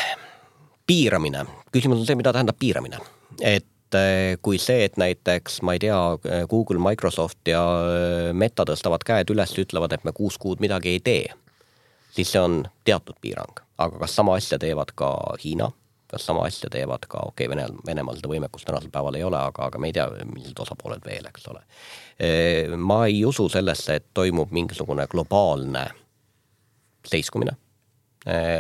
piiramine, 0.92 1.46
küsimus 1.72 2.02
on 2.02 2.08
see, 2.08 2.18
mida 2.20 2.34
tähendab 2.36 2.58
piiramine, 2.60 2.98
et 3.40 3.96
eh, 3.96 4.36
kui 4.44 4.58
see, 4.60 4.82
et 4.84 4.98
näiteks 5.00 5.62
ma 5.64 5.78
ei 5.78 5.80
tea, 5.80 6.00
Google, 6.52 6.82
Microsoft 6.84 7.48
ja 7.48 7.62
eh, 7.88 8.32
Meta 8.36 8.66
tõstavad 8.68 9.06
käed 9.08 9.32
üles, 9.32 9.54
ütlevad, 9.62 9.94
et 9.96 10.04
me 10.04 10.12
kuus 10.16 10.36
kuud 10.42 10.60
midagi 10.64 10.98
ei 10.98 11.04
tee, 11.06 11.30
siis 12.12 12.34
see 12.34 12.42
on 12.42 12.66
teatud 12.88 13.16
piirang, 13.24 13.62
aga 13.80 14.02
kas 14.04 14.18
sama 14.20 14.36
asja 14.40 14.60
teevad 14.60 14.92
ka 15.00 15.14
Hiina, 15.44 15.70
kas 16.12 16.26
sama 16.28 16.44
asja 16.48 16.70
teevad 16.70 17.06
ka, 17.08 17.24
okei 17.32 17.48
okay,, 17.48 17.56
Venemaal, 17.56 17.80
Venemaal 17.88 18.20
seda 18.20 18.32
võimekust 18.32 18.68
tänasel 18.68 18.92
päeval 18.92 19.16
ei 19.16 19.24
ole, 19.24 19.40
aga, 19.40 19.70
aga 19.70 19.80
me 19.80 19.90
ei 19.92 19.96
tea, 19.96 20.08
millised 20.28 20.60
osapooled 20.60 21.06
veel, 21.08 21.28
eks 21.30 21.48
ole. 21.52 21.64
Ma 22.78 23.06
ei 23.08 23.24
usu 23.26 23.48
sellesse, 23.50 23.96
et 23.96 24.10
toimub 24.14 24.52
mingisugune 24.52 25.08
globaalne 25.12 25.86
seiskumine, 27.08 27.56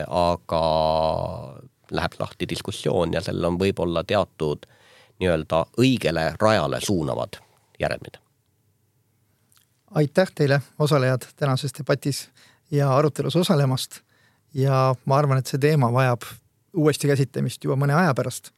aga 0.08 0.62
läheb 1.92 2.18
lahti 2.20 2.48
diskussioon 2.50 3.14
ja 3.14 3.22
sellel 3.22 3.52
on 3.52 3.60
võib-olla 3.60 4.04
teatud 4.08 4.66
nii-öelda 5.22 5.66
õigele 5.84 6.32
rajale 6.40 6.80
suunavad 6.82 7.38
järelmid. 7.80 8.18
aitäh 9.92 10.32
teile, 10.36 10.62
osalejad 10.80 11.28
tänases 11.36 11.74
debatis 11.78 12.30
ja 12.72 12.96
arutelus 12.96 13.36
osalemast. 13.36 14.00
ja 14.54 14.96
ma 15.06 15.18
arvan, 15.18 15.38
et 15.38 15.48
see 15.48 15.60
teema 15.60 15.92
vajab 15.94 16.24
uuesti 16.74 17.08
käsitlemist 17.08 17.64
juba 17.64 17.76
mõne 17.76 17.96
aja 17.98 18.14
pärast. 18.14 18.52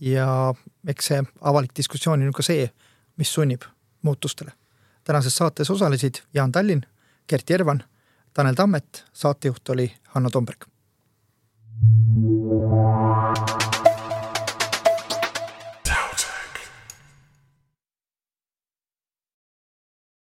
ja 0.00 0.54
eks 0.88 1.06
see 1.06 1.22
avalik 1.40 1.70
diskussioon 1.76 2.20
on 2.20 2.26
ju 2.26 2.32
ka 2.32 2.42
see, 2.42 2.70
mis 3.16 3.32
sunnib 3.34 3.62
muutustele. 4.02 4.52
tänases 5.04 5.36
saates 5.36 5.70
osalesid 5.70 6.22
Jaan 6.34 6.52
Tallinn, 6.52 6.82
Gert 7.28 7.50
Järvan, 7.50 7.84
Tanel 8.34 8.54
Tammet, 8.54 9.04
saatejuht 9.12 9.68
oli 9.68 9.92
Hanno 10.08 10.30
Tomberg. 10.30 10.64